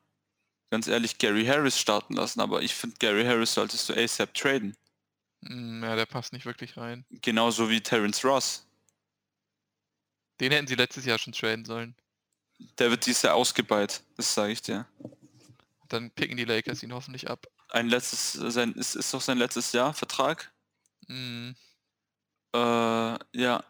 ganz 0.72 0.88
ehrlich, 0.88 1.20
Gary 1.20 1.46
Harris 1.46 1.80
starten 1.80 2.16
lassen, 2.16 2.42
aber 2.42 2.64
ich 2.64 2.74
finde, 2.74 2.96
Gary 2.98 3.26
Harris 3.26 3.54
solltest 3.54 3.88
du 3.90 3.94
ASAP 3.94 4.34
traden. 4.34 4.76
Hm, 5.46 5.84
ja, 5.84 5.96
der 5.96 6.08
passt 6.08 6.34
nicht 6.34 6.48
wirklich 6.48 6.78
rein. 6.78 7.06
Genauso 7.10 7.70
wie 7.70 7.82
Terrence 7.82 8.26
Ross. 8.26 8.66
Den 10.40 10.52
hätten 10.52 10.68
sie 10.68 10.76
letztes 10.76 11.06
Jahr 11.06 11.20
schon 11.20 11.34
traden 11.34 11.66
sollen. 11.66 11.96
Der 12.80 12.90
wird 12.90 13.06
dieses 13.06 13.22
Jahr 13.24 13.36
ausgebeit, 13.36 14.04
das 14.18 14.34
sage 14.34 14.54
ich 14.54 14.62
dir. 14.62 14.88
Dann 15.90 16.10
picken 16.12 16.38
die 16.38 16.46
Lakers 16.46 16.84
ihn 16.84 16.94
hoffentlich 16.94 17.30
ab. 17.30 17.48
Ein 17.70 17.88
letztes, 17.90 18.34
sein, 18.34 18.74
ist, 18.74 18.96
ist 18.96 19.14
doch 19.14 19.22
sein 19.22 19.38
letztes 19.38 19.72
Jahr 19.72 19.94
Vertrag. 19.94 20.52
Hm, 21.08 21.56
Äh, 22.54 22.60
ja. 23.34 23.64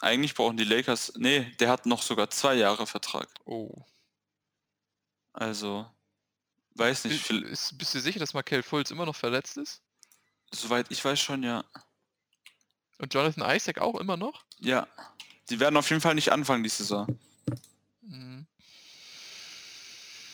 Eigentlich 0.00 0.34
brauchen 0.34 0.56
die 0.56 0.64
Lakers. 0.64 1.12
Nee, 1.16 1.50
der 1.58 1.70
hat 1.70 1.86
noch 1.86 2.02
sogar 2.02 2.30
zwei 2.30 2.54
Jahre 2.54 2.86
Vertrag. 2.86 3.28
oh. 3.44 3.82
Also, 5.32 5.88
weiß 6.74 7.04
nicht, 7.04 7.20
Bi- 7.28 7.34
viel, 7.40 7.42
Ist, 7.44 7.76
bist 7.78 7.94
du 7.94 8.00
sicher, 8.00 8.18
dass 8.18 8.34
Markel 8.34 8.62
Fultz 8.62 8.90
immer 8.90 9.06
noch 9.06 9.16
verletzt 9.16 9.56
ist? 9.56 9.82
soweit 10.52 10.90
ich 10.90 11.04
weiß 11.04 11.20
schon, 11.20 11.42
ja. 11.42 11.62
Und 12.98 13.12
Jonathan 13.14 13.54
Isaac 13.54 13.78
auch 13.78 13.96
immer 14.00 14.16
noch? 14.16 14.44
Ja. 14.58 14.88
Die 15.50 15.60
werden 15.60 15.76
auf 15.76 15.88
jeden 15.90 16.00
Fall 16.00 16.14
nicht 16.14 16.32
anfangen 16.32 16.62
die 16.64 16.68
Saison. 16.70 17.06
Hm. 18.08 18.46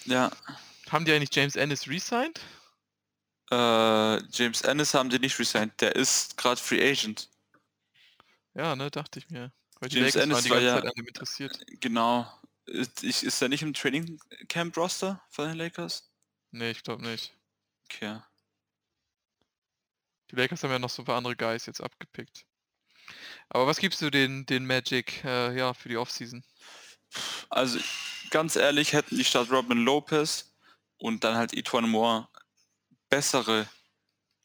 Ja. 0.04 0.30
Haben 0.90 1.04
die 1.04 1.12
eigentlich 1.12 1.34
James 1.34 1.56
Ennis 1.56 1.88
resigned? 1.88 2.40
Äh, 3.50 4.22
James 4.32 4.62
Ennis 4.62 4.94
haben 4.94 5.10
die 5.10 5.18
nicht 5.18 5.38
resigned. 5.38 5.80
Der 5.80 5.96
ist 5.96 6.36
gerade 6.36 6.60
Free 6.60 6.82
Agent. 6.90 7.28
Ja, 8.54 8.76
ne, 8.76 8.90
dachte 8.90 9.18
ich 9.18 9.28
mir. 9.30 9.52
Weil 9.80 9.88
die 9.88 9.98
James 9.98 10.14
Ennis 10.14 10.48
war 10.48 10.60
ja, 10.60 10.78
interessiert. 10.78 11.58
genau, 11.80 12.30
ist, 12.66 13.02
ist 13.02 13.42
er 13.42 13.48
nicht 13.48 13.62
im 13.62 13.74
Training 13.74 14.18
Camp 14.48 14.76
Roster 14.76 15.22
von 15.28 15.48
den 15.48 15.56
Lakers? 15.56 16.10
Nee, 16.52 16.70
ich 16.70 16.82
glaube 16.82 17.02
nicht. 17.02 17.36
Okay. 17.84 18.20
Die 20.30 20.36
Lakers 20.36 20.62
haben 20.62 20.70
ja 20.70 20.78
noch 20.78 20.90
so 20.90 21.02
ein 21.02 21.04
paar 21.04 21.16
andere 21.16 21.36
Guys 21.36 21.66
jetzt 21.66 21.80
abgepickt. 21.80 22.46
Aber 23.48 23.66
was 23.66 23.78
gibst 23.78 24.00
du 24.00 24.10
den, 24.10 24.46
den 24.46 24.66
Magic 24.66 25.22
äh, 25.24 25.56
ja, 25.56 25.74
für 25.74 25.88
die 25.88 25.96
Offseason? 25.96 26.42
Also 27.50 27.78
ganz 28.30 28.56
ehrlich, 28.56 28.92
hätten 28.92 29.16
die 29.16 29.24
statt 29.24 29.50
Robin 29.50 29.78
Lopez 29.78 30.52
und 30.98 31.24
dann 31.24 31.36
halt 31.36 31.52
Etwan 31.54 31.88
Moore 31.88 32.28
bessere, 33.08 33.68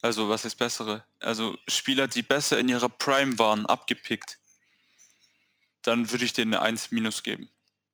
also 0.02 0.30
was 0.30 0.46
ist 0.46 0.56
bessere? 0.56 1.04
Also 1.20 1.58
Spieler, 1.68 2.08
die 2.08 2.22
besser 2.22 2.60
in 2.60 2.70
ihrer 2.70 2.90
Prime 2.90 3.38
waren, 3.40 3.66
abgepickt, 3.66 4.40
dann 5.82 6.12
würde 6.12 6.26
ich 6.26 6.34
denen 6.34 6.54
eine 6.54 6.64
1 6.64 6.92
minus 6.92 7.24
geben. 7.24 7.50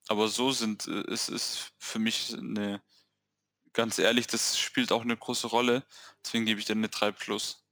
Aber 0.07 0.27
so 0.27 0.51
sind, 0.51 0.87
äh, 0.87 1.11
es 1.11 1.29
ist 1.29 1.71
für 1.77 1.99
mich 1.99 2.33
eine, 2.33 2.81
ganz 3.73 3.97
ehrlich, 3.99 4.27
das 4.27 4.59
spielt 4.59 4.91
auch 4.91 5.01
eine 5.01 5.17
große 5.17 5.47
Rolle. 5.47 5.83
Deswegen 6.23 6.45
gebe 6.45 6.59
ich 6.59 6.65
denen 6.65 6.81
eine 6.81 6.89
3 6.89 7.11
plus. 7.11 7.63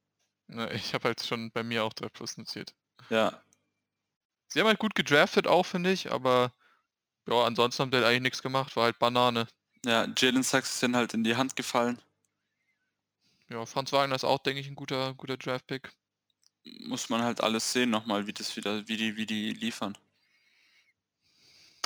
Na, 0.47 0.71
Ich 0.71 0.93
habe 0.93 1.09
halt 1.09 1.23
schon 1.23 1.51
bei 1.51 1.63
mir 1.63 1.83
auch 1.83 1.93
3 1.93 2.09
Plus 2.09 2.37
notiert. 2.37 2.73
Ja, 3.09 3.43
Sie 4.53 4.59
haben 4.59 4.67
halt 4.67 4.77
gut 4.77 4.93
gedraftet 4.93 5.47
auch, 5.47 5.65
finde 5.65 5.91
ich, 5.91 6.11
aber 6.11 6.53
ja, 7.28 7.43
ansonsten 7.43 7.82
haben 7.84 7.91
die 7.91 7.97
halt 7.97 8.05
eigentlich 8.07 8.21
nichts 8.21 8.41
gemacht, 8.41 8.76
war 8.76 8.86
halt 8.86 8.99
Banane. 8.99 9.47
ja, 9.86 10.07
Jalen 10.17 10.43
Sachs 10.43 10.74
ist 10.76 10.84
dann 10.84 10.95
halt 10.95 11.13
in 11.13 11.24
die 11.24 11.36
Hand 11.36 11.55
gefallen. 11.55 12.01
Ja, 13.49 13.65
Franz 13.65 13.91
Wagner 13.91 14.15
ist 14.15 14.24
auch, 14.24 14.39
denke 14.39 14.61
ich, 14.61 14.67
ein 14.67 14.76
guter, 14.76 15.13
guter 15.13 15.38
Draft-Pick. 15.38 15.91
Muss 16.86 17.09
man 17.09 17.21
halt 17.21 17.41
alles 17.41 17.74
sehen 17.74 17.89
nochmal, 17.89 18.26
wie 18.26 18.34
das 18.34 18.55
wieder, 18.55 18.88
wie 18.88 18.95
die, 18.97 19.15
wie 19.17 19.26
die 19.26 19.51
liefern. 19.51 19.97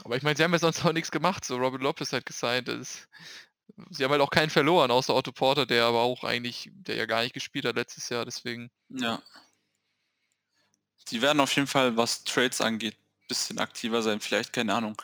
Aber 0.04 0.16
ich 0.16 0.24
meine, 0.24 0.38
sie 0.38 0.44
haben 0.44 0.54
ja 0.54 0.60
sonst 0.60 0.86
auch 0.86 0.94
nichts 0.94 1.12
gemacht. 1.12 1.44
So 1.44 1.58
Robin 1.58 1.82
Lopez 1.82 2.14
hat 2.14 2.26
gesigned. 2.26 2.70
Ist, 2.70 3.08
sie 3.90 4.04
haben 4.04 4.12
halt 4.12 4.22
auch 4.22 4.30
keinen 4.30 4.52
verloren, 4.52 4.92
außer 4.92 5.16
Otto 5.16 5.32
Porter, 5.32 5.66
der 5.66 5.86
aber 5.86 6.02
auch 6.02 6.24
eigentlich, 6.24 6.70
der 6.74 6.96
ja 6.96 7.06
gar 7.08 7.24
nicht 7.24 7.34
gespielt 7.34 7.66
hat 7.66 7.76
letztes 7.76 8.08
Jahr. 8.10 8.24
Deswegen, 8.24 8.70
Ja. 8.90 9.22
Die 11.10 11.22
werden 11.22 11.40
auf 11.40 11.56
jeden 11.56 11.68
Fall, 11.68 11.96
was 11.98 12.24
Trades 12.24 12.62
angeht, 12.62 12.98
bisschen 13.28 13.60
aktiver 13.60 14.02
sein. 14.04 14.20
Vielleicht, 14.20 14.54
keine 14.54 14.76
Ahnung, 14.76 15.02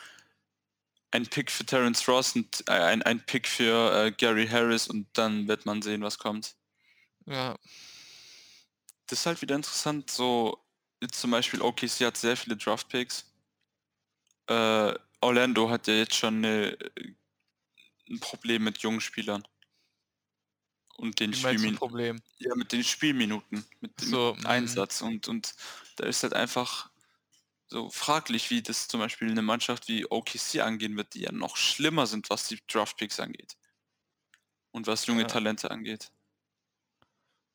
ein 1.14 1.28
Pick 1.28 1.51
für 1.51 1.64
Terence 1.64 2.07
Ross 2.07 2.36
und 2.36 2.64
äh, 2.68 2.72
ein, 2.72 3.03
ein 3.03 3.24
Pick 3.24 3.47
für 3.47 4.05
äh, 4.05 4.11
Gary 4.11 4.47
Harris 4.47 4.88
und 4.88 5.07
dann 5.14 5.47
wird 5.47 5.66
man 5.66 5.84
sehen, 5.84 6.01
was 6.01 6.18
kommt. 6.18 6.55
ja, 7.28 7.55
Das 9.05 9.20
ist 9.20 9.26
halt 9.28 9.41
wieder 9.43 9.55
interessant. 9.55 10.09
So, 10.09 10.66
zum 11.11 11.30
Beispiel 11.30 11.61
OKC 11.61 12.01
hat 12.01 12.18
sehr 12.18 12.36
viele 12.36 12.57
Draft 12.57 12.89
Picks. 12.89 13.32
Äh, 14.47 14.93
Orlando 15.22 15.70
hat 15.70 15.86
ja 15.88 15.93
jetzt 15.93 16.16
schon 16.16 16.38
eine, 16.43 16.76
ein 18.09 18.20
Problem 18.20 18.64
mit 18.64 18.80
jungen 18.80 18.99
Spielern. 18.99 19.47
Und 20.97 21.20
den 21.20 21.34
Spielminuten. 21.34 22.24
Ja, 22.39 22.55
mit 22.55 22.72
den 22.72 22.84
Spielminuten, 22.84 23.64
mit 23.82 24.01
dem 24.01 24.07
So, 24.07 24.36
mhm. 24.39 24.45
Einsatz. 24.47 25.01
Und, 25.01 25.28
und 25.28 25.53
da 25.97 26.05
ist 26.05 26.24
halt 26.24 26.34
einfach 26.34 26.89
so 27.74 27.90
fraglich, 27.90 28.52
wie 28.52 28.62
das 28.62 28.88
zum 28.88 29.00
Beispiel 29.00 29.32
eine 29.32 29.42
Mannschaft 29.42 29.88
wie 29.88 30.06
OKC 30.06 30.60
angehen 30.62 30.96
wird, 30.96 31.16
die 31.16 31.22
ja 31.22 31.32
noch 31.32 31.58
schlimmer 31.58 32.06
sind, 32.06 32.30
was 32.30 32.48
die 32.48 32.62
Draftpicks 32.68 33.20
angeht. 33.20 33.58
Und 34.72 34.86
was 34.86 35.08
junge 35.08 35.24
Ja. 35.24 35.28
Talente 35.28 35.72
angeht. 35.72 36.12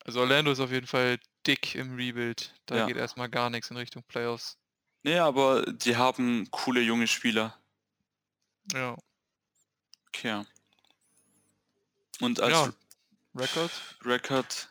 Also 0.04 0.20
Orlando 0.20 0.50
ist 0.50 0.58
auf 0.58 0.72
jeden 0.72 0.88
Fall 0.88 1.20
dick 1.46 1.76
im 1.76 1.94
Rebuild. 1.94 2.52
Da 2.66 2.78
Ja. 2.78 2.86
geht 2.86 2.96
erstmal 2.96 3.28
gar 3.28 3.48
nichts 3.48 3.70
in 3.70 3.76
Richtung 3.76 4.02
Playoffs. 4.08 4.58
Nee, 5.04 5.18
aber 5.18 5.64
die 5.72 5.96
haben 5.96 6.50
coole 6.50 6.80
junge 6.80 7.06
Spieler. 7.06 7.56
Ja. 8.72 8.96
Okay. 10.08 10.44
Und 12.20 12.40
als 12.40 12.52
Ja. 12.52 12.72
Record? 13.36 13.70
Record 14.04 14.68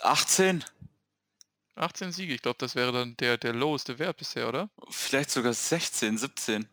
18, 0.00 0.64
18 1.76 2.12
Siege. 2.12 2.34
Ich 2.34 2.42
glaube, 2.42 2.58
das 2.58 2.74
wäre 2.74 2.92
dann 2.92 3.16
der, 3.16 3.36
der 3.36 3.52
loweste 3.52 3.98
Wert 3.98 4.16
bisher, 4.16 4.48
oder? 4.48 4.70
vielleicht 4.90 5.30
sogar 5.30 5.52
16, 5.52 6.18
17. 6.18 6.68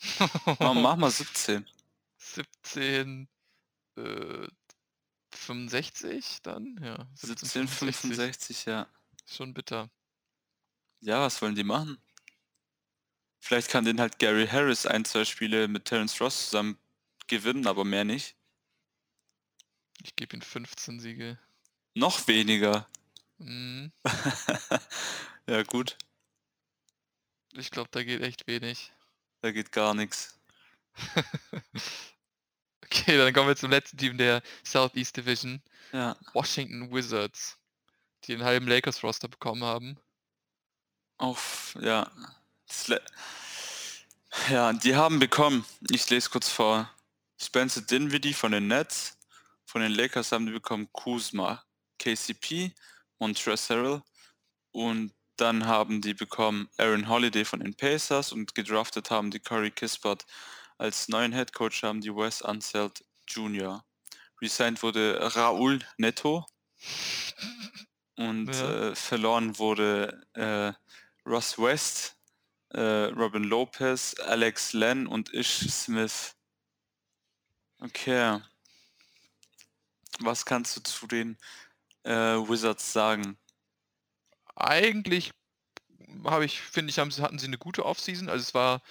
Mach, 0.60 0.74
mach 0.74 0.96
mal 0.96 1.10
17. 1.10 1.66
17, 2.18 3.28
äh, 3.96 4.46
65 5.32 6.42
dann? 6.42 6.78
Ja, 6.82 7.08
17, 7.14 7.66
65, 7.66 8.64
ja. 8.66 8.86
Schon 9.26 9.54
bitter. 9.54 9.90
Ja, 11.00 11.22
was 11.22 11.40
wollen 11.42 11.54
die 11.54 11.64
machen? 11.64 11.98
Vielleicht 13.40 13.70
kann 13.70 13.84
den 13.84 14.00
halt 14.00 14.18
Gary 14.18 14.46
Harris 14.46 14.86
ein, 14.86 15.04
zwei 15.04 15.24
Spiele 15.24 15.68
mit 15.68 15.84
Terence 15.84 16.20
Ross 16.20 16.50
zusammen 16.50 16.78
gewinnen, 17.28 17.66
aber 17.66 17.84
mehr 17.84 18.04
nicht. 18.04 18.36
Ich 20.02 20.16
gebe 20.16 20.36
ihm 20.36 20.42
15 20.42 21.00
Siege. 21.00 21.38
Noch 21.94 22.26
weniger. 22.28 22.88
Mhm. 23.38 23.92
ja 25.48 25.62
gut, 25.64 25.96
Ich 27.52 27.70
glaube, 27.70 27.88
da 27.92 28.02
geht 28.02 28.22
echt 28.22 28.46
wenig. 28.46 28.92
da 29.40 29.52
geht 29.52 29.72
gar 29.72 29.94
nichts. 29.94 30.38
Okay, 32.90 33.18
dann 33.18 33.34
kommen 33.34 33.48
wir 33.48 33.56
zum 33.56 33.70
letzten 33.70 33.98
Team 33.98 34.16
der 34.16 34.42
Southeast 34.64 35.14
Division. 35.16 35.62
Ja, 35.92 36.16
Washington 36.32 36.90
Wizards. 36.90 37.58
Die 38.24 38.32
einen 38.32 38.44
halben 38.44 38.66
Lakers-Roster 38.66 39.28
bekommen 39.28 39.62
haben. 39.62 39.98
auf, 41.18 41.76
ja. 41.80 42.10
Ja, 44.48 44.72
die 44.72 44.96
haben 44.96 45.18
bekommen, 45.18 45.64
ich 45.90 46.08
lese 46.08 46.30
kurz 46.30 46.48
vor, 46.48 46.90
Spencer 47.40 47.82
Dinwiddie 47.82 48.34
von 48.34 48.52
den 48.52 48.68
Nets, 48.68 49.18
von 49.66 49.82
den 49.82 49.92
Lakers 49.92 50.32
haben 50.32 50.46
die 50.46 50.52
bekommen 50.52 50.88
Kuzma, 50.92 51.62
KCP, 51.98 52.74
Montrezl 53.18 53.74
Harrell 53.74 54.02
und 54.72 55.12
dann 55.36 55.66
haben 55.66 56.00
die 56.00 56.14
bekommen 56.14 56.68
Aaron 56.78 57.08
Holiday 57.08 57.44
von 57.44 57.60
den 57.60 57.74
Pacers 57.76 58.32
und 58.32 58.54
gedraftet 58.54 59.10
haben 59.10 59.30
die 59.30 59.40
Corey 59.40 59.70
Kispert. 59.70 60.26
Als 60.78 61.08
neuen 61.08 61.32
Head 61.32 61.52
Coach 61.52 61.82
haben 61.82 62.00
die 62.00 62.14
Wes 62.14 62.42
Unseld 62.42 63.04
Jr. 63.28 63.84
Resigned 64.40 64.82
wurde 64.82 65.18
Raul 65.36 65.80
Neto 65.96 66.44
und 68.16 68.52
Ja. 68.54 68.90
äh, 68.90 68.94
verloren 68.96 69.58
wurde 69.58 70.26
äh, 70.34 70.72
Ross 71.28 71.58
West, 71.58 72.16
äh, 72.70 72.80
Robin 72.80 73.44
Lopez, 73.44 74.14
Alex 74.20 74.72
Len 74.72 75.06
und 75.06 75.32
Ish 75.32 75.68
Smith. 75.70 76.34
Okay. 77.80 78.40
Was 80.20 80.44
kannst 80.44 80.76
du 80.76 80.80
zu 80.82 81.06
den 81.06 81.38
äh, 82.08 82.48
Wizards 82.48 82.92
sagen? 82.92 83.38
Eigentlich 84.56 85.30
habe 86.24 86.44
ich, 86.44 86.60
finde 86.60 86.90
ich, 86.90 86.98
haben, 86.98 87.10
sie- 87.10 87.22
hatten 87.22 87.38
sie 87.38 87.46
eine 87.46 87.58
gute 87.58 87.84
Offseason. 87.84 88.28
Also 88.28 88.42
es 88.42 88.54
war 88.54 88.82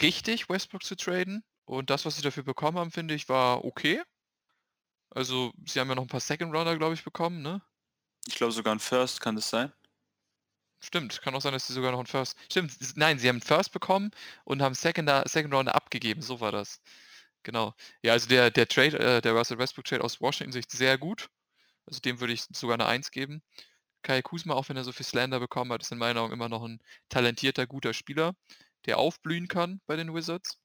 richtig, 0.00 0.48
Westbrook 0.48 0.82
zu 0.82 0.96
traden. 0.96 1.44
Und 1.64 1.90
das, 1.90 2.06
was 2.06 2.16
sie 2.16 2.22
dafür 2.22 2.42
bekommen 2.44 2.78
haben, 2.78 2.90
finde 2.90 3.14
ich, 3.14 3.28
war 3.28 3.64
okay. 3.64 4.02
Also 5.10 5.52
sie 5.66 5.80
haben 5.80 5.88
ja 5.88 5.94
noch 5.94 6.02
ein 6.04 6.08
paar 6.08 6.20
Second 6.20 6.54
Rounder, 6.54 6.76
glaube 6.76 6.94
ich, 6.94 7.04
bekommen, 7.04 7.42
ne? 7.42 7.62
Ich 8.26 8.36
glaube 8.36 8.52
sogar 8.52 8.74
ein 8.74 8.80
First, 8.80 9.20
kann 9.20 9.36
das 9.36 9.48
sein? 9.50 9.72
Stimmt, 10.80 11.20
kann 11.22 11.34
auch 11.34 11.40
sein, 11.40 11.52
dass 11.52 11.66
sie 11.66 11.72
sogar 11.72 11.90
noch 11.92 11.98
einen 11.98 12.06
First. 12.06 12.36
Stimmt, 12.50 12.72
nein, 12.96 13.18
sie 13.18 13.28
haben 13.28 13.36
einen 13.36 13.42
First 13.42 13.72
bekommen 13.72 14.12
und 14.44 14.62
haben 14.62 14.74
Second, 14.74 15.10
Second 15.28 15.52
Rounder 15.52 15.74
abgegeben. 15.74 16.22
So 16.22 16.40
war 16.40 16.52
das. 16.52 16.80
Genau. 17.42 17.74
Ja, 18.02 18.12
also 18.12 18.28
der, 18.28 18.50
der 18.50 18.68
Trade, 18.68 18.98
äh, 18.98 19.20
der 19.20 19.32
Russell 19.32 19.58
Westbrook 19.58 19.86
Trade 19.86 20.04
aus 20.04 20.20
Washington 20.20 20.52
Sicht 20.52 20.70
sehr 20.70 20.98
gut. 20.98 21.30
Also 21.88 22.00
dem 22.00 22.20
würde 22.20 22.34
ich 22.34 22.42
sogar 22.52 22.74
eine 22.74 22.86
1 22.86 23.10
geben. 23.10 23.42
Kai 24.02 24.22
Kuzma, 24.22 24.54
auch 24.54 24.68
wenn 24.68 24.76
er 24.76 24.84
so 24.84 24.92
viel 24.92 25.06
Slander 25.06 25.40
bekommen 25.40 25.72
hat, 25.72 25.82
ist 25.82 25.92
in 25.92 25.98
meinen 25.98 26.18
Augen 26.18 26.32
immer 26.32 26.48
noch 26.48 26.64
ein 26.64 26.80
talentierter, 27.08 27.66
guter 27.66 27.94
Spieler, 27.94 28.34
der 28.86 28.98
aufblühen 28.98 29.48
kann 29.48 29.80
bei 29.86 29.96
den 29.96 30.14
Wizards. 30.14 30.58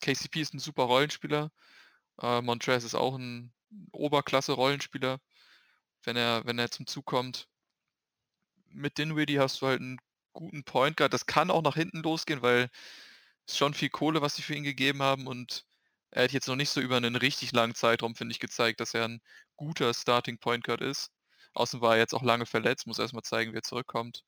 KCP 0.00 0.40
ist 0.40 0.54
ein 0.54 0.58
super 0.58 0.84
Rollenspieler. 0.84 1.50
Äh, 2.20 2.42
Montrez 2.42 2.84
ist 2.84 2.94
auch 2.94 3.16
ein 3.16 3.52
Oberklasse-Rollenspieler, 3.92 5.20
wenn 6.04 6.16
er, 6.16 6.44
wenn 6.46 6.58
er 6.58 6.70
zum 6.70 6.86
Zug 6.86 7.06
kommt. 7.06 7.48
Mit 8.68 8.98
Dinwiddie 8.98 9.38
hast 9.38 9.60
du 9.60 9.66
halt 9.66 9.80
einen 9.80 9.98
guten 10.32 10.64
Point 10.64 10.96
Guard. 10.96 11.12
Das 11.12 11.26
kann 11.26 11.50
auch 11.50 11.62
nach 11.62 11.74
hinten 11.74 12.02
losgehen, 12.02 12.42
weil 12.42 12.70
es 13.46 13.56
schon 13.56 13.74
viel 13.74 13.90
Kohle, 13.90 14.22
was 14.22 14.36
sie 14.36 14.42
für 14.42 14.54
ihn 14.54 14.64
gegeben 14.64 15.02
haben 15.02 15.26
und 15.26 15.66
er 16.16 16.24
hat 16.24 16.32
jetzt 16.32 16.48
noch 16.48 16.56
nicht 16.56 16.70
so 16.70 16.80
über 16.80 16.96
einen 16.96 17.14
richtig 17.14 17.52
langen 17.52 17.74
Zeitraum, 17.74 18.14
finde 18.14 18.32
ich, 18.32 18.40
gezeigt, 18.40 18.80
dass 18.80 18.94
er 18.94 19.04
ein 19.06 19.20
guter 19.54 19.92
Starting 19.92 20.38
Point 20.38 20.64
Guard 20.64 20.80
ist. 20.80 21.10
Außen 21.52 21.82
war 21.82 21.92
er 21.92 21.98
jetzt 21.98 22.14
auch 22.14 22.22
lange 22.22 22.46
verletzt, 22.46 22.86
muss 22.86 22.98
erstmal 22.98 23.22
zeigen, 23.22 23.52
wie 23.52 23.58
er 23.58 23.62
zurückkommt. 23.62 24.24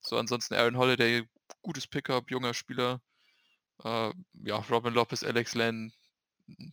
So, 0.00 0.18
ansonsten 0.18 0.54
Aaron 0.54 0.76
Holiday, 0.76 1.22
gutes 1.62 1.86
Pickup, 1.86 2.32
junger 2.32 2.52
Spieler. 2.52 3.00
Äh, 3.84 4.12
ja, 4.44 4.56
Robin 4.56 4.92
Lopez, 4.92 5.22
Alex 5.22 5.54
Len, 5.54 5.92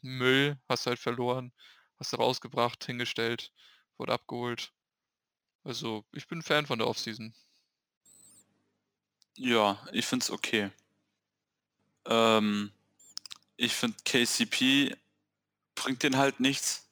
Müll, 0.02 0.58
hast 0.68 0.88
halt 0.88 0.98
verloren, 0.98 1.54
hast 2.00 2.14
du 2.14 2.18
rausgebracht, 2.18 2.84
hingestellt, 2.84 3.52
wurde 4.00 4.14
abgeholt. 4.14 4.74
Also, 5.64 6.04
ich 6.14 6.28
bin 6.28 6.42
Fan 6.42 6.66
von 6.66 6.80
der 6.80 6.88
Offseason. 6.88 7.36
Ja, 9.36 9.88
ich 9.92 10.08
finde 10.08 10.24
es 10.24 10.32
okay. 10.32 10.72
Ähm, 12.06 12.72
ich 13.62 13.76
finde 13.76 13.98
KCP 14.04 14.96
bringt 15.76 16.04
den 16.04 16.18
halt 16.18 16.40
nichts. 16.40 16.90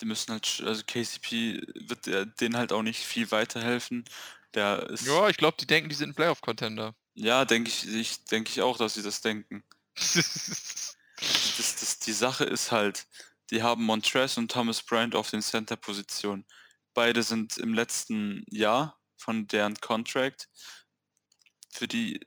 Die 0.00 0.04
müssen 0.06 0.32
halt, 0.32 0.62
also 0.66 0.82
KCP 0.84 1.62
wird 1.88 2.06
äh, 2.08 2.26
denen 2.40 2.56
halt 2.56 2.72
auch 2.72 2.82
nicht 2.82 3.00
viel 3.04 3.30
weiterhelfen. 3.30 4.04
Der 4.54 4.88
ist, 4.90 5.06
Ja, 5.06 5.28
ich 5.28 5.36
glaube, 5.36 5.56
die 5.60 5.66
denken, 5.66 5.88
die 5.88 5.94
sind 5.94 6.10
ein 6.10 6.14
Playoff-Contender. 6.14 6.94
ja, 7.14 7.44
denke 7.44 7.70
ich, 7.70 7.86
ich 7.88 8.24
denke 8.24 8.50
ich 8.50 8.62
auch, 8.62 8.76
dass 8.78 8.94
sie 8.94 9.02
das 9.02 9.20
denken. 9.20 9.64
Das, 11.56 11.76
das, 11.76 11.98
die 11.98 12.12
Sache 12.12 12.44
ist 12.44 12.72
halt, 12.72 13.06
die 13.50 13.62
haben 13.62 13.84
Montrez 13.84 14.36
und 14.38 14.50
Thomas 14.50 14.82
Bryant 14.82 15.14
auf 15.14 15.30
den 15.30 15.42
Center-Position. 15.42 16.46
Beide 16.94 17.22
sind 17.22 17.58
im 17.58 17.74
letzten 17.74 18.44
Jahr 18.50 18.98
von 19.16 19.46
deren 19.46 19.74
Contract. 19.76 20.48
Für 21.72 21.86
die 21.86 22.20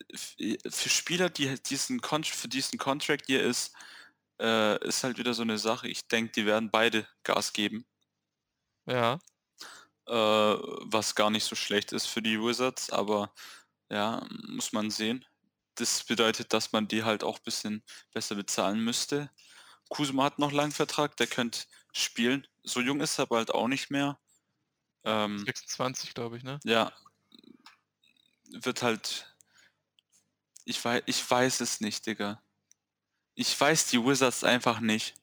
für 0.69 0.89
Spieler, 0.89 1.29
die 1.29 1.61
diesen 1.63 2.01
Con 2.01 2.23
für 2.23 2.47
diesen 2.47 2.79
Contract 2.79 3.25
hier 3.27 3.43
ist, 3.43 3.73
äh, 4.39 4.83
ist 4.87 5.03
halt 5.03 5.17
wieder 5.17 5.33
so 5.33 5.41
eine 5.41 5.57
Sache. 5.57 5.87
Ich 5.87 6.07
denke, 6.07 6.31
die 6.31 6.45
werden 6.45 6.71
beide 6.71 7.07
Gas 7.23 7.53
geben. 7.53 7.85
Ja. 8.85 9.19
Äh, 10.07 10.13
was 10.13 11.15
gar 11.15 11.29
nicht 11.29 11.45
so 11.45 11.55
schlecht 11.55 11.91
ist 11.93 12.07
für 12.07 12.21
die 12.21 12.39
Wizards, 12.39 12.89
aber 12.89 13.33
ja, 13.89 14.25
muss 14.47 14.73
man 14.73 14.89
sehen. 14.89 15.25
Das 15.75 16.03
bedeutet, 16.03 16.53
dass 16.53 16.71
man 16.71 16.87
die 16.87 17.03
halt 17.03 17.23
auch 17.23 17.37
ein 17.37 17.43
bisschen 17.43 17.83
besser 18.13 18.35
bezahlen 18.35 18.83
müsste. 18.83 19.31
Kusuma 19.89 20.25
hat 20.25 20.39
noch 20.39 20.49
einen 20.49 20.57
langen 20.57 20.71
Vertrag, 20.71 21.15
der 21.17 21.27
könnte 21.27 21.61
spielen. 21.93 22.47
So 22.63 22.81
jung 22.81 22.99
ist 23.01 23.19
er 23.19 23.23
aber 23.23 23.37
halt 23.37 23.51
auch 23.51 23.67
nicht 23.67 23.91
mehr. 23.91 24.19
Ähm, 25.03 25.39
26, 25.45 26.13
glaube 26.13 26.37
ich, 26.37 26.43
ne? 26.43 26.59
Ja. 26.63 26.91
Wird 28.49 28.81
halt. 28.81 29.32
Ich 30.65 30.83
weiß, 30.83 31.03
ich 31.05 31.29
weiß 31.29 31.61
es 31.61 31.81
nicht, 31.81 32.05
Digga. 32.05 32.41
Ich 33.35 33.59
weiß 33.59 33.87
die 33.87 34.03
Wizards 34.03 34.43
einfach 34.43 34.79
nicht. 34.79 35.15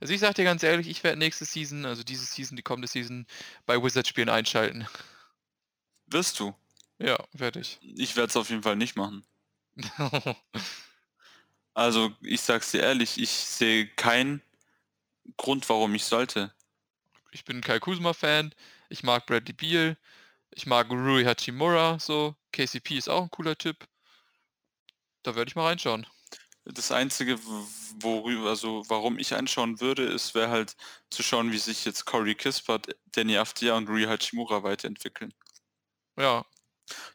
Also 0.00 0.14
ich 0.14 0.20
sag 0.20 0.34
dir 0.34 0.44
ganz 0.44 0.62
ehrlich, 0.62 0.88
ich 0.88 1.04
werde 1.04 1.18
nächste 1.18 1.44
Season, 1.44 1.84
also 1.84 2.02
diese 2.02 2.24
Season, 2.24 2.56
die 2.56 2.62
kommende 2.62 2.88
Season, 2.88 3.26
bei 3.66 3.82
Wizards-Spielen 3.82 4.28
einschalten. 4.28 4.86
Wirst 6.06 6.40
du? 6.40 6.54
Ja, 6.98 7.18
werde 7.32 7.60
ich. 7.60 7.78
Ich 7.82 8.16
werde 8.16 8.28
es 8.28 8.36
auf 8.36 8.50
jeden 8.50 8.62
Fall 8.62 8.76
nicht 8.76 8.96
machen. 8.96 9.24
also, 11.74 12.14
ich 12.20 12.40
sag's 12.40 12.70
dir 12.70 12.82
ehrlich, 12.82 13.18
ich 13.18 13.30
sehe 13.30 13.86
keinen 13.86 14.42
Grund, 15.36 15.68
warum 15.68 15.94
ich 15.94 16.04
sollte. 16.04 16.52
Ich 17.30 17.44
bin 17.44 17.60
Kai 17.60 17.78
Kuzma-Fan, 17.78 18.54
ich 18.88 19.02
mag 19.02 19.26
Bradley 19.26 19.54
Beal, 19.54 19.96
ich 20.50 20.66
mag 20.66 20.90
Rui 20.90 21.24
Hachimura, 21.24 21.98
so. 21.98 22.36
KCP 22.52 22.98
ist 22.98 23.08
auch 23.08 23.22
ein 23.22 23.30
cooler 23.30 23.56
Typ. 23.56 23.88
Da 25.22 25.34
werde 25.34 25.48
ich 25.48 25.56
mal 25.56 25.66
reinschauen. 25.66 26.06
Das 26.64 26.92
Einzige, 26.92 27.40
worüber, 28.00 28.48
also 28.50 28.84
warum 28.88 29.18
ich 29.18 29.34
anschauen 29.34 29.80
würde, 29.80 30.04
ist, 30.04 30.34
wäre 30.34 30.50
halt 30.50 30.76
zu 31.10 31.22
schauen, 31.22 31.50
wie 31.50 31.58
sich 31.58 31.84
jetzt 31.84 32.04
Corey 32.04 32.34
Kispert, 32.36 32.96
Danny 33.06 33.36
Aftia 33.36 33.76
und 33.76 33.88
Rui 33.88 34.04
Hachimura 34.04 34.62
weiterentwickeln. 34.62 35.34
Ja. 36.16 36.44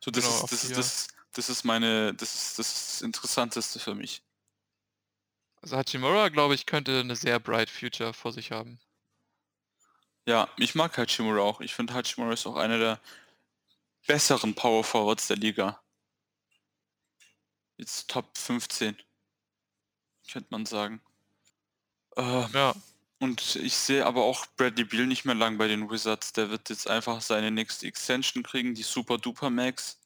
So, 0.01 0.11
das 0.11 0.25
genau, 0.25 0.43
ist, 0.43 0.51
das, 0.51 0.63
ist, 0.63 0.77
das, 0.77 1.07
das 1.33 1.49
ist 1.49 1.63
meine, 1.63 2.13
das 2.13 2.35
ist 2.35 2.59
das 2.59 3.01
Interessanteste 3.01 3.79
für 3.79 3.95
mich. 3.95 4.21
Also 5.61 5.77
Hachimura, 5.77 6.29
glaube 6.29 6.55
ich, 6.55 6.65
könnte 6.65 6.99
eine 6.99 7.15
sehr 7.15 7.39
bright 7.39 7.69
Future 7.69 8.13
vor 8.13 8.33
sich 8.33 8.51
haben. 8.51 8.79
Ja, 10.25 10.49
ich 10.57 10.75
mag 10.75 10.97
Hachimura 10.97 11.39
auch. 11.39 11.61
Ich 11.61 11.73
finde 11.73 11.93
Hachimura 11.93 12.33
ist 12.33 12.45
auch 12.45 12.57
einer 12.57 12.77
der 12.77 12.99
besseren 14.07 14.55
Power 14.55 14.83
Forwards 14.83 15.27
der 15.27 15.37
Liga. 15.37 15.81
Jetzt 17.77 18.09
Top 18.09 18.37
15 18.37 18.97
könnte 20.31 20.49
man 20.51 20.65
sagen. 20.65 21.01
Äh, 22.15 22.51
ja. 22.51 22.75
Und 23.19 23.55
ich 23.55 23.75
sehe 23.75 24.05
aber 24.05 24.23
auch 24.23 24.45
Bradley 24.57 24.83
Beal 24.83 25.07
nicht 25.07 25.25
mehr 25.25 25.35
lang 25.35 25.57
bei 25.57 25.67
den 25.67 25.89
Wizards. 25.89 26.33
Der 26.33 26.49
wird 26.49 26.69
jetzt 26.69 26.87
einfach 26.87 27.21
seine 27.21 27.49
nächste 27.49 27.87
Extension 27.87 28.43
kriegen, 28.43 28.75
die 28.75 28.83
Super 28.83 29.17
Duper 29.17 29.49
Max. 29.49 29.99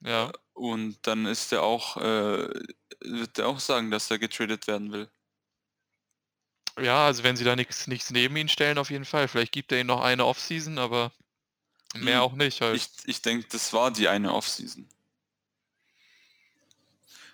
Ja. 0.00 0.28
Äh, 0.28 0.32
und 0.54 0.98
dann 1.06 1.26
ist 1.26 1.52
er 1.52 1.62
auch, 1.62 1.96
äh, 1.96 2.48
wird 3.00 3.38
er 3.38 3.48
auch 3.48 3.58
sagen, 3.58 3.90
dass 3.90 4.10
er 4.10 4.18
getradet 4.18 4.66
werden 4.66 4.92
will. 4.92 5.10
Ja, 6.80 7.06
also 7.06 7.22
wenn 7.22 7.36
sie 7.36 7.44
da 7.44 7.56
nichts, 7.56 7.86
nichts 7.86 8.10
neben 8.10 8.36
ihn 8.36 8.48
stellen, 8.48 8.78
auf 8.78 8.90
jeden 8.90 9.04
Fall. 9.04 9.28
Vielleicht 9.28 9.52
gibt 9.52 9.72
er 9.72 9.80
ihnen 9.80 9.88
noch 9.88 10.02
eine 10.02 10.24
Offseason, 10.24 10.78
aber 10.78 11.12
mehr 11.94 12.16
hm, 12.16 12.22
auch 12.22 12.32
nicht 12.32 12.60
halt. 12.60 12.76
Ich, 12.76 12.88
ich 13.06 13.22
denke, 13.22 13.46
das 13.50 13.72
war 13.72 13.90
die 13.90 14.08
eine 14.08 14.32
Offseason 14.32 14.88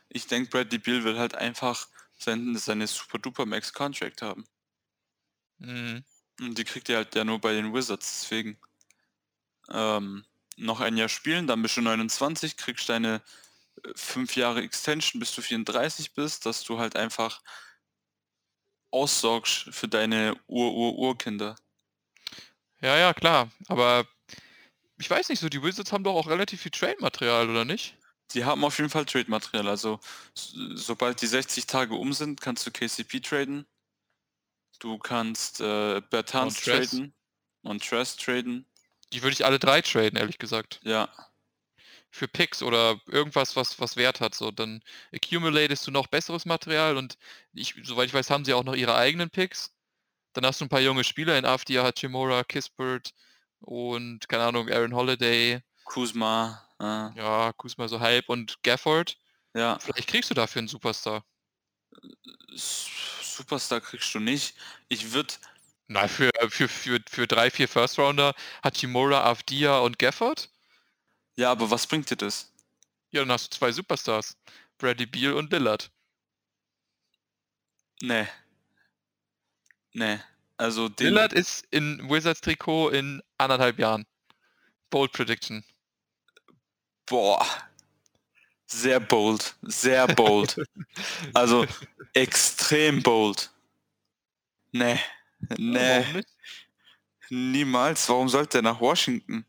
ich 0.08 0.26
denke, 0.26 0.50
Bradley 0.50 0.78
Beal 0.78 1.04
will 1.04 1.18
halt 1.18 1.34
einfach 1.34 1.88
sein, 2.18 2.56
seine 2.56 2.86
Super 2.86 3.18
Duper 3.18 3.46
Max 3.46 3.72
Contract 3.72 4.22
haben. 4.22 4.46
Mhm. 5.58 6.04
Und 6.40 6.58
die 6.58 6.64
kriegt 6.64 6.88
er 6.88 6.98
halt 6.98 7.14
ja 7.14 7.24
nur 7.24 7.40
bei 7.40 7.52
den 7.52 7.74
Wizards, 7.74 8.20
deswegen. 8.20 8.58
Ähm, 9.70 10.24
noch 10.56 10.80
ein 10.80 10.96
Jahr 10.96 11.08
spielen, 11.08 11.46
dann 11.46 11.62
bist 11.62 11.76
du 11.76 11.82
29, 11.82 12.56
kriegst 12.56 12.88
deine 12.88 13.22
5 13.94 14.36
äh, 14.36 14.40
Jahre 14.40 14.62
Extension, 14.62 15.20
bis 15.20 15.34
du 15.34 15.42
34 15.42 16.14
bist, 16.14 16.46
dass 16.46 16.64
du 16.64 16.78
halt 16.78 16.96
einfach 16.96 17.42
aussorgst 18.90 19.68
für 19.70 19.88
deine 19.88 20.34
Ur-Ur-Urkinder. 20.46 21.56
Ja, 22.80 22.96
ja, 22.96 23.12
klar. 23.12 23.50
Aber 23.68 24.06
ich 24.98 25.08
weiß 25.08 25.28
nicht 25.28 25.40
so, 25.40 25.48
die 25.48 25.62
Wizards 25.62 25.92
haben 25.92 26.04
doch 26.04 26.14
auch 26.14 26.28
relativ 26.28 26.62
viel 26.62 26.70
Trade-Material, 26.70 27.50
oder 27.50 27.64
nicht? 27.64 27.97
Die 28.34 28.44
haben 28.44 28.64
auf 28.64 28.78
jeden 28.78 28.90
Fall 28.90 29.06
Trade-Material. 29.06 29.68
Also 29.68 30.00
sobald 30.34 31.22
die 31.22 31.26
60 31.26 31.66
Tage 31.66 31.94
um 31.94 32.12
sind, 32.12 32.40
kannst 32.40 32.66
du 32.66 32.70
KCP 32.70 33.20
traden. 33.20 33.66
Du 34.78 34.98
kannst 34.98 35.60
äh, 35.60 36.00
Bertans 36.10 36.60
traden. 36.60 37.14
Montrez 37.62 38.16
traden. 38.16 38.66
Die 39.12 39.22
würde 39.22 39.32
ich 39.32 39.44
alle 39.44 39.58
drei 39.58 39.80
traden, 39.80 40.18
ehrlich 40.18 40.38
gesagt. 40.38 40.80
Ja. 40.82 41.08
Für 42.10 42.28
Picks 42.28 42.62
oder 42.62 43.00
irgendwas, 43.06 43.56
was, 43.56 43.80
was 43.80 43.96
Wert 43.96 44.20
hat. 44.20 44.34
So, 44.34 44.50
dann 44.50 44.82
accumulatest 45.12 45.86
du 45.86 45.90
noch 45.90 46.06
besseres 46.06 46.46
Material 46.46 46.96
und 46.96 47.18
ich, 47.52 47.74
soweit 47.82 48.06
ich 48.06 48.14
weiß, 48.14 48.30
haben 48.30 48.44
sie 48.44 48.54
auch 48.54 48.64
noch 48.64 48.74
ihre 48.74 48.94
eigenen 48.94 49.30
Picks. 49.30 49.74
Dann 50.32 50.46
hast 50.46 50.60
du 50.60 50.66
ein 50.66 50.68
paar 50.68 50.80
junge 50.80 51.04
Spieler 51.04 51.38
in 51.38 51.44
Afdia, 51.44 51.82
Hachimura, 51.82 52.44
Kispert 52.44 53.12
und, 53.60 54.28
keine 54.28 54.44
Ahnung, 54.44 54.70
Aaron 54.70 54.94
Holiday. 54.94 55.62
Kuzma. 55.84 56.67
Ah. 56.78 57.12
Ja, 57.16 57.52
Kuzma 57.52 57.88
so 57.88 58.00
halb 58.00 58.28
und 58.28 58.62
Gafford. 58.62 59.16
Ja. 59.54 59.78
Vielleicht 59.78 60.08
kriegst 60.08 60.30
du 60.30 60.34
dafür 60.34 60.60
einen 60.60 60.68
Superstar. 60.68 61.24
Superstar 62.54 63.80
kriegst 63.80 64.14
du 64.14 64.20
nicht. 64.20 64.54
Ich 64.88 65.12
würde. 65.12 65.34
Nein, 65.88 66.08
für, 66.08 66.30
für, 66.50 66.68
für, 66.68 67.00
für 67.08 67.26
drei, 67.26 67.50
vier 67.50 67.66
First 67.66 67.98
Rounder 67.98 68.34
Hachimura, 68.62 69.24
Avdia 69.24 69.78
und 69.78 69.98
Gafford? 69.98 70.50
Ja, 71.36 71.50
aber 71.50 71.70
was 71.70 71.86
bringt 71.86 72.10
dir 72.10 72.16
das? 72.16 72.52
Ja, 73.10 73.22
dann 73.22 73.32
hast 73.32 73.54
du 73.54 73.58
zwei 73.58 73.72
Superstars. 73.72 74.36
Bradley 74.76 75.06
Beal 75.06 75.32
und 75.32 75.50
Lillard. 75.50 75.90
Nee. 78.02 78.28
Nee. 79.92 80.20
Also 80.56 80.90
Lillard 80.98 81.32
ist 81.32 81.66
in 81.70 82.08
Wizards 82.08 82.40
Trikot 82.40 82.90
in 82.90 83.22
anderthalb 83.38 83.78
Jahren. 83.78 84.06
Bold 84.90 85.12
Prediction. 85.12 85.64
Boah. 87.08 87.46
Sehr 88.66 89.00
bold. 89.00 89.56
Sehr 89.62 90.06
bold. 90.06 90.60
also 91.34 91.66
extrem 92.12 93.02
bold. 93.02 93.50
Nee. 94.72 94.98
Nee. 95.56 96.04
Warum 96.04 96.24
Niemals. 97.30 98.08
Warum 98.08 98.28
sollte 98.28 98.58
er 98.58 98.62
nach 98.62 98.80
Washington? 98.80 99.44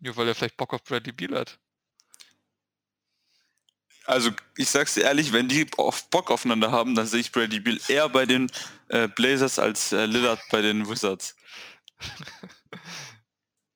Nur 0.00 0.16
weil 0.16 0.28
er 0.28 0.34
vielleicht 0.34 0.56
Bock 0.56 0.74
auf 0.74 0.82
Bradley 0.84 1.12
Beal 1.12 1.38
hat. 1.38 1.58
Also 4.06 4.30
ich 4.56 4.68
sag's 4.68 4.94
dir 4.94 5.04
ehrlich, 5.04 5.32
wenn 5.32 5.48
die 5.48 5.66
auf 5.78 6.10
Bock 6.10 6.30
aufeinander 6.30 6.70
haben, 6.70 6.94
dann 6.94 7.06
sehe 7.06 7.20
ich 7.20 7.32
Bradley 7.32 7.60
Beal 7.60 7.80
eher 7.88 8.08
bei 8.08 8.26
den 8.26 8.50
äh, 8.88 9.08
Blazers 9.08 9.58
als 9.58 9.92
äh, 9.92 10.06
Lillard 10.06 10.40
bei 10.50 10.60
den 10.60 10.88
Wizards. 10.88 11.36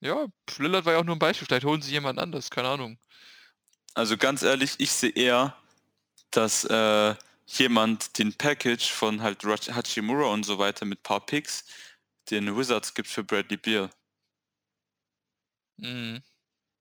Ja, 0.01 0.26
Lillard 0.59 0.84
war 0.84 0.94
ja 0.94 0.99
auch 1.01 1.05
nur 1.05 1.16
ein 1.16 1.20
Beispiel. 1.20 1.46
Vielleicht 1.46 1.64
holen 1.64 1.82
sie 1.82 1.92
jemand 1.92 2.18
anders, 2.18 2.51
keine 2.51 2.68
Ahnung. 2.68 2.99
Also 3.94 4.16
ganz 4.16 4.42
ehrlich, 4.42 4.74
ich 4.78 4.92
sehe 4.92 5.11
eher, 5.11 5.57
dass 6.30 6.64
äh, 6.64 7.14
jemand 7.46 8.18
den 8.18 8.32
Package 8.32 8.90
von 8.92 9.22
halt 9.22 9.42
Hachimura 9.44 10.28
und 10.32 10.44
so 10.44 10.59
weiter 10.59 10.84
mit 10.84 11.03
paar 11.03 11.24
Picks 11.24 11.64
den 12.30 12.57
Wizards 12.57 12.94
gibt 12.94 13.09
für 13.09 13.24
Bradley 13.24 13.57
Beal. 13.57 13.90
Mhm. 15.78 16.22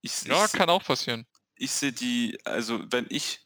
Ich, 0.01 0.24
ja, 0.24 0.45
ich 0.45 0.51
kann 0.51 0.70
auch 0.70 0.84
passieren. 0.84 1.26
Ich 1.55 1.72
sehe 1.72 1.91
die, 1.91 2.38
also 2.45 2.84
wenn 2.91 3.07
ich 3.09 3.39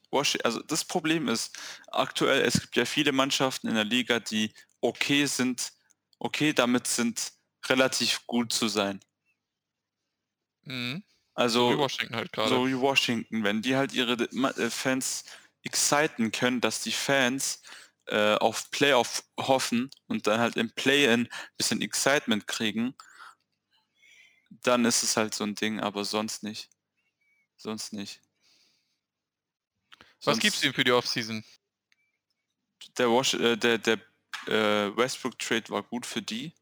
also 0.43 0.61
das 0.63 0.83
Problem 0.83 1.29
ist, 1.29 1.57
aktuell, 1.87 2.41
es 2.41 2.59
gibt 2.59 2.75
ja 2.75 2.85
viele 2.85 3.13
Mannschaften 3.13 3.69
in 3.69 3.75
der 3.75 3.85
Liga, 3.85 4.19
die 4.19 4.53
okay 4.81 5.25
sind, 5.25 5.71
okay 6.19 6.51
damit 6.51 6.87
sind, 6.87 7.31
relativ 7.67 8.25
gut 8.27 8.51
zu 8.51 8.67
sein. 8.67 8.99
Mhm. 10.63 11.03
Also 11.33 11.71
Wie 11.71 11.77
Washington 11.77 12.15
halt 12.15 12.31
gerade. 12.33 12.49
so 12.49 12.67
wie 12.67 12.77
Washington, 12.77 13.43
wenn 13.43 13.61
die 13.61 13.75
halt 13.75 13.93
ihre 13.93 14.13
äh, 14.13 14.69
Fans 14.69 15.23
exciten 15.63 16.31
können, 16.31 16.59
dass 16.61 16.81
die 16.83 16.91
Fans 16.91 17.61
äh, 18.07 18.35
auf 18.35 18.69
Playoff 18.71 19.23
hoffen 19.39 19.89
und 20.07 20.27
dann 20.27 20.39
halt 20.39 20.57
im 20.57 20.69
Play-In 20.71 21.29
bisschen 21.57 21.81
Excitement 21.81 22.47
kriegen, 22.47 22.95
dann 24.49 24.83
ist 24.85 25.03
es 25.03 25.15
halt 25.17 25.33
so 25.33 25.43
ein 25.45 25.55
Ding, 25.55 25.79
aber 25.79 26.03
sonst 26.03 26.43
nicht. 26.43 26.69
Sonst 27.57 27.93
nicht. 27.93 28.21
Was 30.23 30.37
gibt's 30.39 30.59
Sonst- 30.59 30.63
ihm 30.65 30.73
für 30.73 30.83
die 30.83 30.91
Offseason? 30.91 31.43
Der, 32.97 33.09
Wash 33.09 33.35
äh, 33.35 33.55
der, 33.55 33.77
der 33.77 33.99
äh, 34.47 34.95
Westbrook-Trade 34.97 35.69
war 35.69 35.83
gut 35.83 36.05
für 36.05 36.21
die. 36.21 36.53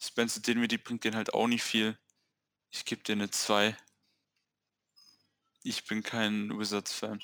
Spencer 0.00 0.40
Dinwiddie 0.40 0.78
bringt 0.78 1.04
denen 1.04 1.16
halt 1.16 1.34
auch 1.34 1.46
nicht 1.46 1.62
viel. 1.62 1.98
Ich 2.72 2.86
gebe 2.86 3.02
dir 3.02 3.12
eine 3.12 3.30
2. 3.30 3.76
Ich 5.62 5.84
bin 5.84 6.02
kein 6.02 6.58
Wizards-Fan. 6.58 7.22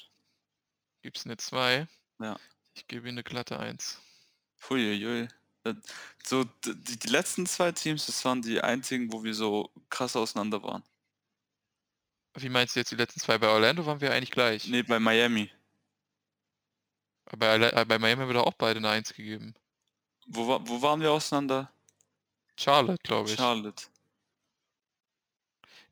Gibt's 1.03 1.25
eine 1.25 1.39
2? 1.39 1.89
Ja. 2.21 2.39
Ich 2.75 2.87
gebe 2.87 3.09
ihm 3.09 3.15
eine 3.15 3.25
glatte 3.25 3.59
1. 3.59 3.99
Huiuiui. 4.69 5.29
Äh, 5.65 5.75
So, 6.25 6.45
die, 6.45 6.99
die 6.99 7.09
letzten 7.09 7.47
zwei 7.47 7.73
Teams, 7.73 8.07
das 8.07 8.25
waren 8.25 8.43
die 8.43 8.61
einzigen, 8.61 9.11
wo 9.13 9.25
wir 9.25 9.35
so 9.35 9.71
krass 9.89 10.15
auseinander 10.17 10.63
waren. 10.63 10.83
Wie 12.35 12.51
meinst 12.51 12.77
du 12.77 12.81
jetzt 12.81 12.93
die 12.93 12.97
letzten 12.97 13.21
zwei? 13.21 13.39
Bei 13.39 13.49
Orlando 13.49 13.87
waren 13.87 14.01
wir 14.01 14.13
eigentlich 14.13 14.31
gleich. 14.31 14.69
Nee, 14.69 14.83
bei 14.83 15.01
Miami. 15.01 15.51
Bei, 17.37 17.57
äh, 17.57 17.85
bei 17.87 17.99
Miami 17.99 18.21
haben 18.21 18.29
wir 18.29 18.35
doch 18.35 18.47
auch 18.47 18.55
beide 18.55 18.79
eine 18.79 18.91
1 18.91 19.15
gegeben. 19.15 19.55
Wo, 20.27 20.47
wo 20.47 20.83
waren 20.83 21.01
wir 21.01 21.11
auseinander? 21.11 21.73
Charlotte, 22.57 23.03
glaube 23.03 23.31
ich. 23.31 23.37
Charlotte. 23.37 23.87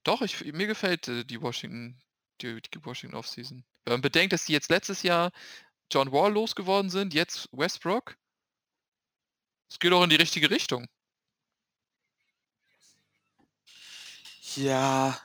Doch, 0.07 0.23
ich, 0.23 0.45
mir 0.53 0.69
gefällt 0.69 1.09
äh, 1.09 1.25
die 1.25 1.43
Washington, 1.43 1.99
die, 2.41 2.63
die 2.63 2.85
Washington 2.85 3.17
Offseason. 3.17 3.65
Wenn 3.85 3.95
man 3.95 4.01
bedenkt, 4.03 4.33
dass 4.33 4.45
die 4.45 4.53
jetzt 4.53 4.71
letztes 4.71 5.03
Jahr 5.03 5.33
John 5.91 6.13
Wall 6.13 6.33
losgeworden 6.33 6.91
sind, 6.91 7.13
jetzt 7.13 7.49
Westbrook. 7.51 8.17
Es 9.69 9.81
geht 9.81 9.93
auch 9.93 10.05
in 10.05 10.11
die 10.11 10.17
richtige 10.17 10.49
Richtung. 10.49 10.87
Ja, 14.55 15.21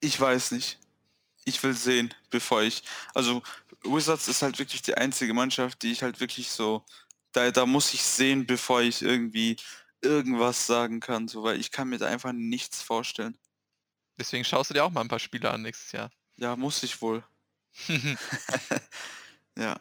ich 0.00 0.20
weiß 0.20 0.50
nicht. 0.50 0.78
Ich 1.46 1.62
will 1.62 1.72
sehen, 1.72 2.14
bevor 2.28 2.62
ich. 2.62 2.82
Also, 3.14 3.42
Wizards 3.84 4.28
ist 4.28 4.42
halt 4.42 4.58
wirklich 4.58 4.82
die 4.82 4.96
einzige 4.96 5.32
Mannschaft, 5.32 5.82
die 5.82 5.92
ich 5.92 6.02
halt 6.02 6.20
wirklich 6.20 6.50
so. 6.50 6.84
Da, 7.32 7.50
da 7.50 7.64
muss 7.64 7.94
ich 7.94 8.02
sehen, 8.02 8.46
bevor 8.46 8.82
ich 8.82 9.00
irgendwie 9.00 9.56
irgendwas 10.02 10.66
sagen 10.66 11.00
kann, 11.00 11.26
so, 11.26 11.42
weil 11.42 11.58
ich 11.58 11.70
kann 11.70 11.88
mir 11.88 11.96
da 11.96 12.06
einfach 12.06 12.32
nichts 12.32 12.82
vorstellen. 12.82 13.38
Deswegen 14.18 14.44
schaust 14.44 14.70
du 14.70 14.74
dir 14.74 14.84
auch 14.84 14.90
mal 14.90 15.00
ein 15.02 15.08
paar 15.08 15.18
Spiele 15.18 15.50
an 15.50 15.62
nächstes 15.62 15.92
Jahr. 15.92 16.10
Ja, 16.36 16.56
muss 16.56 16.82
ich 16.82 17.00
wohl. 17.02 17.24
ja. 19.56 19.78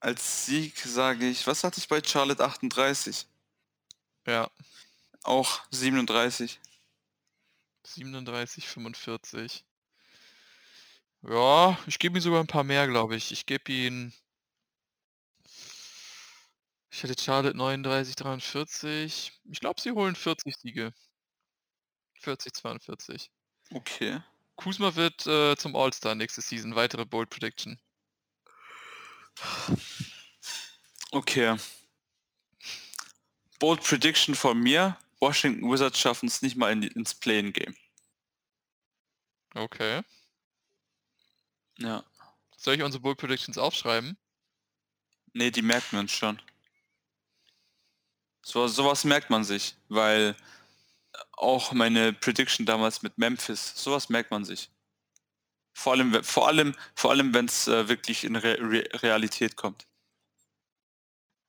Als 0.00 0.46
Sieg 0.46 0.78
sage 0.78 1.28
ich, 1.28 1.46
was 1.46 1.64
hatte 1.64 1.78
ich 1.78 1.88
bei 1.88 2.02
Charlotte 2.02 2.42
38? 2.44 3.26
ja, 4.26 4.50
Auch 5.22 5.60
37. 5.70 6.60
37, 7.84 8.68
45. 8.68 9.64
Ja, 11.22 11.78
ich 11.86 11.98
gebe 11.98 12.18
ihm 12.18 12.22
sogar 12.22 12.40
ein 12.40 12.46
paar 12.48 12.64
mehr, 12.64 12.86
glaube 12.88 13.16
ich. 13.16 13.32
Ich 13.32 13.46
gebe 13.46 13.70
ihm. 13.72 14.12
Ich 16.90 17.02
hatte 17.02 17.14
Charlotte 17.20 17.56
39, 17.56 18.16
43. 18.16 19.32
Ich 19.50 19.60
glaube, 19.60 19.80
sie 19.80 19.92
holen 19.92 20.14
40 20.16 20.56
Siege. 20.56 20.92
40, 22.22 22.54
42. 22.54 23.30
Okay. 23.70 24.22
Kuzma 24.56 24.94
wird 24.94 25.26
äh, 25.26 25.56
zum 25.56 25.74
All-Star 25.76 26.14
nächste 26.14 26.40
Season. 26.40 26.74
Weitere 26.74 27.04
Bold 27.04 27.30
Prediction. 27.30 27.80
Okay. 31.10 31.56
Bold 33.58 33.82
Prediction 33.82 34.34
von 34.34 34.58
mir. 34.58 34.96
Washington 35.20 35.70
Wizards 35.70 35.98
schaffen 35.98 36.26
es 36.26 36.42
nicht 36.42 36.56
mal 36.56 36.72
in, 36.72 36.82
ins 36.82 37.14
Play-in-Game. 37.14 37.76
Okay. 39.54 40.02
Ja. 41.78 42.04
Soll 42.56 42.76
ich 42.76 42.82
unsere 42.82 43.02
Bold 43.02 43.18
Predictions 43.18 43.58
aufschreiben? 43.58 44.16
Nee, 45.32 45.50
die 45.50 45.62
wir 45.96 46.00
uns 46.00 46.12
schon. 46.12 46.40
So, 48.44 48.66
sowas 48.66 49.04
merkt 49.04 49.30
man 49.30 49.44
sich, 49.44 49.76
weil 49.88 50.36
auch 51.32 51.72
meine 51.72 52.12
Prediction 52.12 52.66
damals 52.66 53.02
mit 53.02 53.18
Memphis, 53.18 53.72
sowas 53.76 54.08
merkt 54.08 54.30
man 54.30 54.44
sich. 54.44 54.70
Vor 55.74 55.92
allem, 55.94 56.22
vor 56.22 56.48
allem, 56.48 56.74
vor 56.94 57.10
allem, 57.10 57.32
wenn 57.34 57.46
es 57.46 57.66
äh, 57.66 57.88
wirklich 57.88 58.24
in 58.24 58.36
Re 58.36 58.58
Re 58.60 58.84
Realität 59.02 59.56
kommt. 59.56 59.86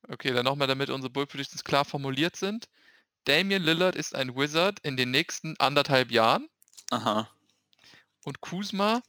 Okay, 0.08 0.32
dann 0.32 0.44
nochmal, 0.44 0.68
damit 0.68 0.90
unsere 0.90 1.10
Bold 1.10 1.28
Predictions 1.30 1.64
klar 1.64 1.84
formuliert 1.84 2.36
sind. 2.36 2.68
Damian 3.24 3.62
Lillard 3.62 3.96
ist 3.96 4.14
ein 4.14 4.36
Wizard 4.36 4.80
in 4.80 4.96
den 4.96 5.10
nächsten 5.10 5.58
anderthalb 5.58 6.10
Jahren 6.10 6.48
Aha. 6.90 7.30
und 8.24 8.40
Kuzma 8.42 9.02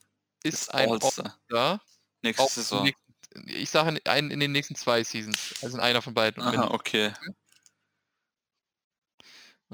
ist 0.43 0.53
Ist 0.53 0.73
ein 0.73 0.89
All-Star. 0.89 1.81
Nächste 2.21 2.43
auch 2.43 2.47
in 2.47 2.53
den 2.55 2.63
Saison. 2.63 2.83
nächsten- 2.83 3.49
Ich 3.49 3.69
sage 3.69 3.89
in, 3.89 3.99
einen 4.05 4.31
in 4.31 4.39
den 4.39 4.53
nächsten 4.53 4.75
zwei 4.75 5.03
Seasons. 5.03 5.55
Also 5.61 5.75
in 5.77 5.83
einer 5.83 6.01
von 6.01 6.13
beiden. 6.13 6.41
Aha, 6.41 6.67
okay. 6.71 7.13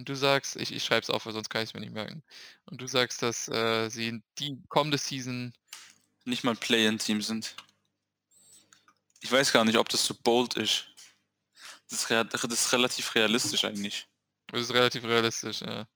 Und 0.01 0.09
du 0.09 0.15
sagst, 0.15 0.55
ich, 0.55 0.73
ich 0.73 0.83
schreibe 0.83 1.03
es 1.03 1.11
auf, 1.11 1.27
weil 1.27 1.33
sonst 1.33 1.51
kann 1.51 1.61
ich 1.61 1.69
es 1.69 1.73
mir 1.75 1.79
nicht 1.79 1.93
merken. 1.93 2.23
Und 2.65 2.81
du 2.81 2.87
sagst, 2.87 3.21
dass 3.21 3.47
äh, 3.49 3.87
sie 3.87 4.07
in 4.07 4.23
die 4.39 4.57
kommende 4.67 4.97
Season. 4.97 5.53
Nicht 6.25 6.43
mal 6.43 6.55
Play-in-Team 6.55 7.21
sind. 7.21 7.55
Ich 9.19 9.31
weiß 9.31 9.53
gar 9.53 9.63
nicht, 9.63 9.77
ob 9.77 9.89
das 9.89 10.03
so 10.03 10.15
bold 10.15 10.55
ist. 10.55 10.87
Das 11.87 12.01
ist, 12.01 12.09
das 12.09 12.43
ist 12.45 12.73
relativ 12.73 13.13
realistisch 13.13 13.63
eigentlich. 13.63 14.07
Das 14.47 14.61
ist 14.61 14.73
relativ 14.73 15.03
realistisch. 15.03 15.61
Ja. 15.61 15.87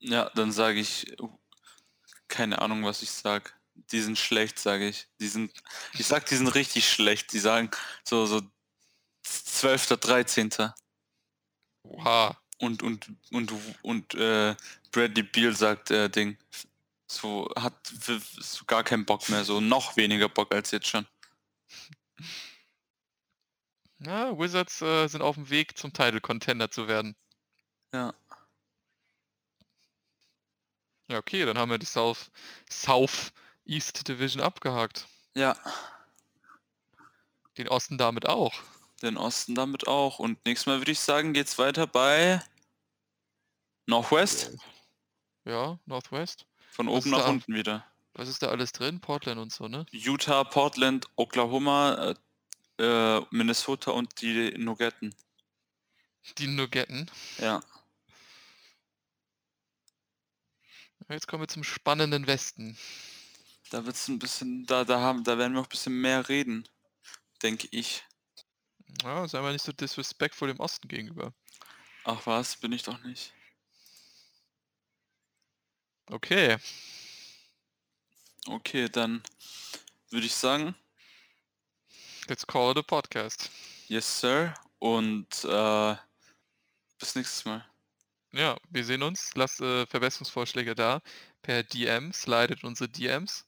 Ja, 0.00 0.30
dann 0.30 0.50
sage 0.50 0.80
ich, 0.80 1.20
uh, 1.20 1.38
keine 2.26 2.60
Ahnung, 2.60 2.84
was 2.84 3.02
ich 3.02 3.12
sag. 3.12 3.56
Die 3.92 4.00
sind 4.00 4.18
schlecht, 4.18 4.58
sage 4.58 4.88
ich. 4.88 5.06
Die 5.20 5.28
sind, 5.28 5.52
ich 5.92 6.04
sag, 6.04 6.26
die 6.26 6.34
sind 6.34 6.48
richtig 6.48 6.88
schlecht. 6.88 7.32
Die 7.32 7.38
sagen 7.38 7.70
so, 8.02 8.26
so 8.26 8.42
12., 9.22 9.86
13. 10.00 10.72
Oha. 11.84 12.41
Und, 12.62 12.82
und, 12.84 13.08
und, 13.32 13.52
und 13.82 14.14
äh, 14.14 14.54
Bradley 14.92 15.24
Beal 15.24 15.56
sagt, 15.56 15.90
äh, 15.90 16.08
Ding, 16.08 16.38
so 17.08 17.50
hat 17.56 17.74
so 17.84 18.64
gar 18.66 18.84
keinen 18.84 19.04
Bock 19.04 19.28
mehr, 19.28 19.44
so 19.44 19.60
noch 19.60 19.96
weniger 19.96 20.28
Bock 20.28 20.54
als 20.54 20.70
jetzt 20.70 20.86
schon. 20.86 21.06
Ja, 23.98 24.38
Wizards 24.38 24.80
äh, 24.80 25.08
sind 25.08 25.22
auf 25.22 25.34
dem 25.34 25.50
Weg 25.50 25.76
zum 25.76 25.92
Title 25.92 26.20
Contender 26.20 26.70
zu 26.70 26.86
werden. 26.86 27.16
Ja. 27.92 28.14
Ja, 31.08 31.18
okay, 31.18 31.44
dann 31.44 31.58
haben 31.58 31.70
wir 31.70 31.78
die 31.78 31.86
South, 31.86 32.30
South 32.70 33.32
East 33.66 34.06
Division 34.08 34.42
abgehakt. 34.42 35.06
Ja, 35.34 35.56
Den 37.58 37.68
Osten 37.68 37.98
damit 37.98 38.26
auch. 38.28 38.54
den 39.02 39.16
Osten 39.16 39.54
damit 39.56 39.88
auch. 39.88 40.18
Und 40.20 40.44
nächstes 40.46 40.66
Mal 40.66 40.78
würde 40.78 40.92
ich 40.92 41.00
sagen, 41.00 41.32
geht's 41.32 41.58
weiter 41.58 41.86
bei 41.86 42.40
Northwest. 43.86 44.56
Ja, 45.44 45.78
Northwest. 45.86 46.46
Von 46.70 46.88
oben 46.88 47.10
nach 47.10 47.24
da? 47.24 47.28
unten 47.28 47.54
wieder. 47.54 47.84
Was 48.14 48.28
ist 48.28 48.42
da 48.42 48.48
alles 48.48 48.72
drin? 48.72 49.00
Portland 49.00 49.40
und 49.40 49.52
so, 49.52 49.68
ne? 49.68 49.86
Utah, 49.90 50.44
Portland, 50.44 51.06
Oklahoma, 51.16 52.14
äh, 52.78 53.16
äh, 53.16 53.26
Minnesota 53.30 53.90
und 53.92 54.20
die 54.20 54.52
Nugetten. 54.58 55.14
Die 56.38 56.46
Nugetten. 56.46 57.10
Ja. 57.38 57.60
Jetzt 61.08 61.26
kommen 61.26 61.42
wir 61.42 61.48
zum 61.48 61.64
spannenden 61.64 62.26
Westen. 62.26 62.78
Da 63.70 63.84
wird's 63.84 64.08
ein 64.08 64.18
bisschen, 64.18 64.66
da, 64.66 64.84
da 64.84 65.00
haben, 65.00 65.24
da 65.24 65.38
werden 65.38 65.54
wir 65.54 65.60
auch 65.60 65.66
ein 65.66 65.70
bisschen 65.70 66.00
mehr 66.00 66.28
reden, 66.28 66.68
denke 67.42 67.68
ich. 67.70 68.04
Ja, 69.02 69.26
sei 69.26 69.40
mal 69.40 69.52
nicht 69.52 69.64
so 69.64 69.72
disrespectful 69.72 70.48
dem 70.48 70.60
Osten 70.60 70.88
gegenüber. 70.88 71.32
Ach 72.04 72.26
was, 72.26 72.56
bin 72.56 72.72
ich 72.72 72.82
doch 72.82 73.02
nicht. 73.02 73.32
Okay. 76.10 76.56
Okay, 78.46 78.88
dann 78.88 79.22
würde 80.10 80.26
ich 80.26 80.34
sagen, 80.34 80.74
Let's 82.28 82.46
call 82.46 82.72
it 82.72 82.78
a 82.78 82.82
podcast. 82.82 83.50
yes 83.88 84.20
sir. 84.20 84.54
Und 84.78 85.44
äh, 85.44 85.96
bis 86.98 87.14
nächstes 87.14 87.44
Mal. 87.44 87.64
Ja, 88.32 88.56
wir 88.70 88.84
sehen 88.84 89.02
uns. 89.02 89.30
Lasst 89.34 89.60
äh, 89.60 89.86
Verbesserungsvorschläge 89.86 90.74
da. 90.74 91.02
Per 91.42 91.62
DM. 91.62 92.12
Slidet 92.12 92.64
unsere 92.64 92.88
DMs. 92.88 93.44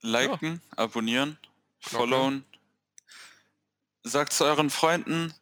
Liken, 0.00 0.60
abonnieren, 0.76 1.38
Glocke. 1.80 1.96
followen. 1.96 2.44
Sagt 4.02 4.32
zu 4.32 4.44
euren 4.44 4.70
Freunden, 4.70 5.34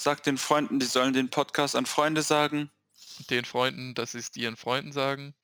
Sagt 0.00 0.26
den 0.26 0.38
Freunden, 0.38 0.78
die 0.78 0.86
sollen 0.86 1.12
den 1.12 1.28
Podcast 1.28 1.74
an 1.74 1.84
Freunde 1.84 2.22
sagen. 2.22 2.70
Den 3.30 3.44
Freunden, 3.44 3.94
dass 3.94 4.12
sie 4.12 4.18
es 4.18 4.34
ihren 4.36 4.56
Freunden 4.56 4.92
sagen. 4.92 5.34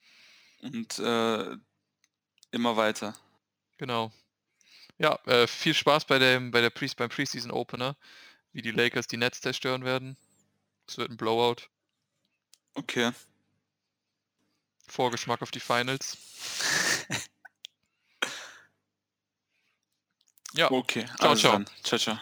Und 0.65 0.99
äh, 0.99 1.57
immer 2.51 2.77
weiter. 2.77 3.15
Genau. 3.77 4.11
Ja, 4.99 5.19
äh, 5.27 5.47
viel 5.47 5.75
Spaß 5.75 6.07
bei 6.07 6.19
dem, 6.19 6.51
bei 6.51 6.63
der 6.63 6.71
Pre 6.71 6.89
beim 6.97 7.11
Preseason 7.11 7.51
Opener, 7.51 7.97
wie 8.53 8.63
die 8.63 8.71
Lakers 8.71 9.07
die 9.07 9.19
Nets 9.19 9.41
zerstören 9.43 9.85
werden. 9.85 10.17
Es 10.87 10.97
wird 10.97 11.11
ein 11.11 11.17
Blowout. 11.17 11.69
Okay. 12.75 13.13
Vorgeschmack 14.89 15.43
auf 15.43 15.51
die 15.51 15.61
Finals. 15.61 16.17
ja. 20.55 20.71
Okay, 20.71 21.05
Ciao, 21.17 21.31
also 21.31 21.41
ciao. 21.41 21.53
dann. 21.53 21.67
Ciao, 21.83 21.99
ciao. 21.99 22.19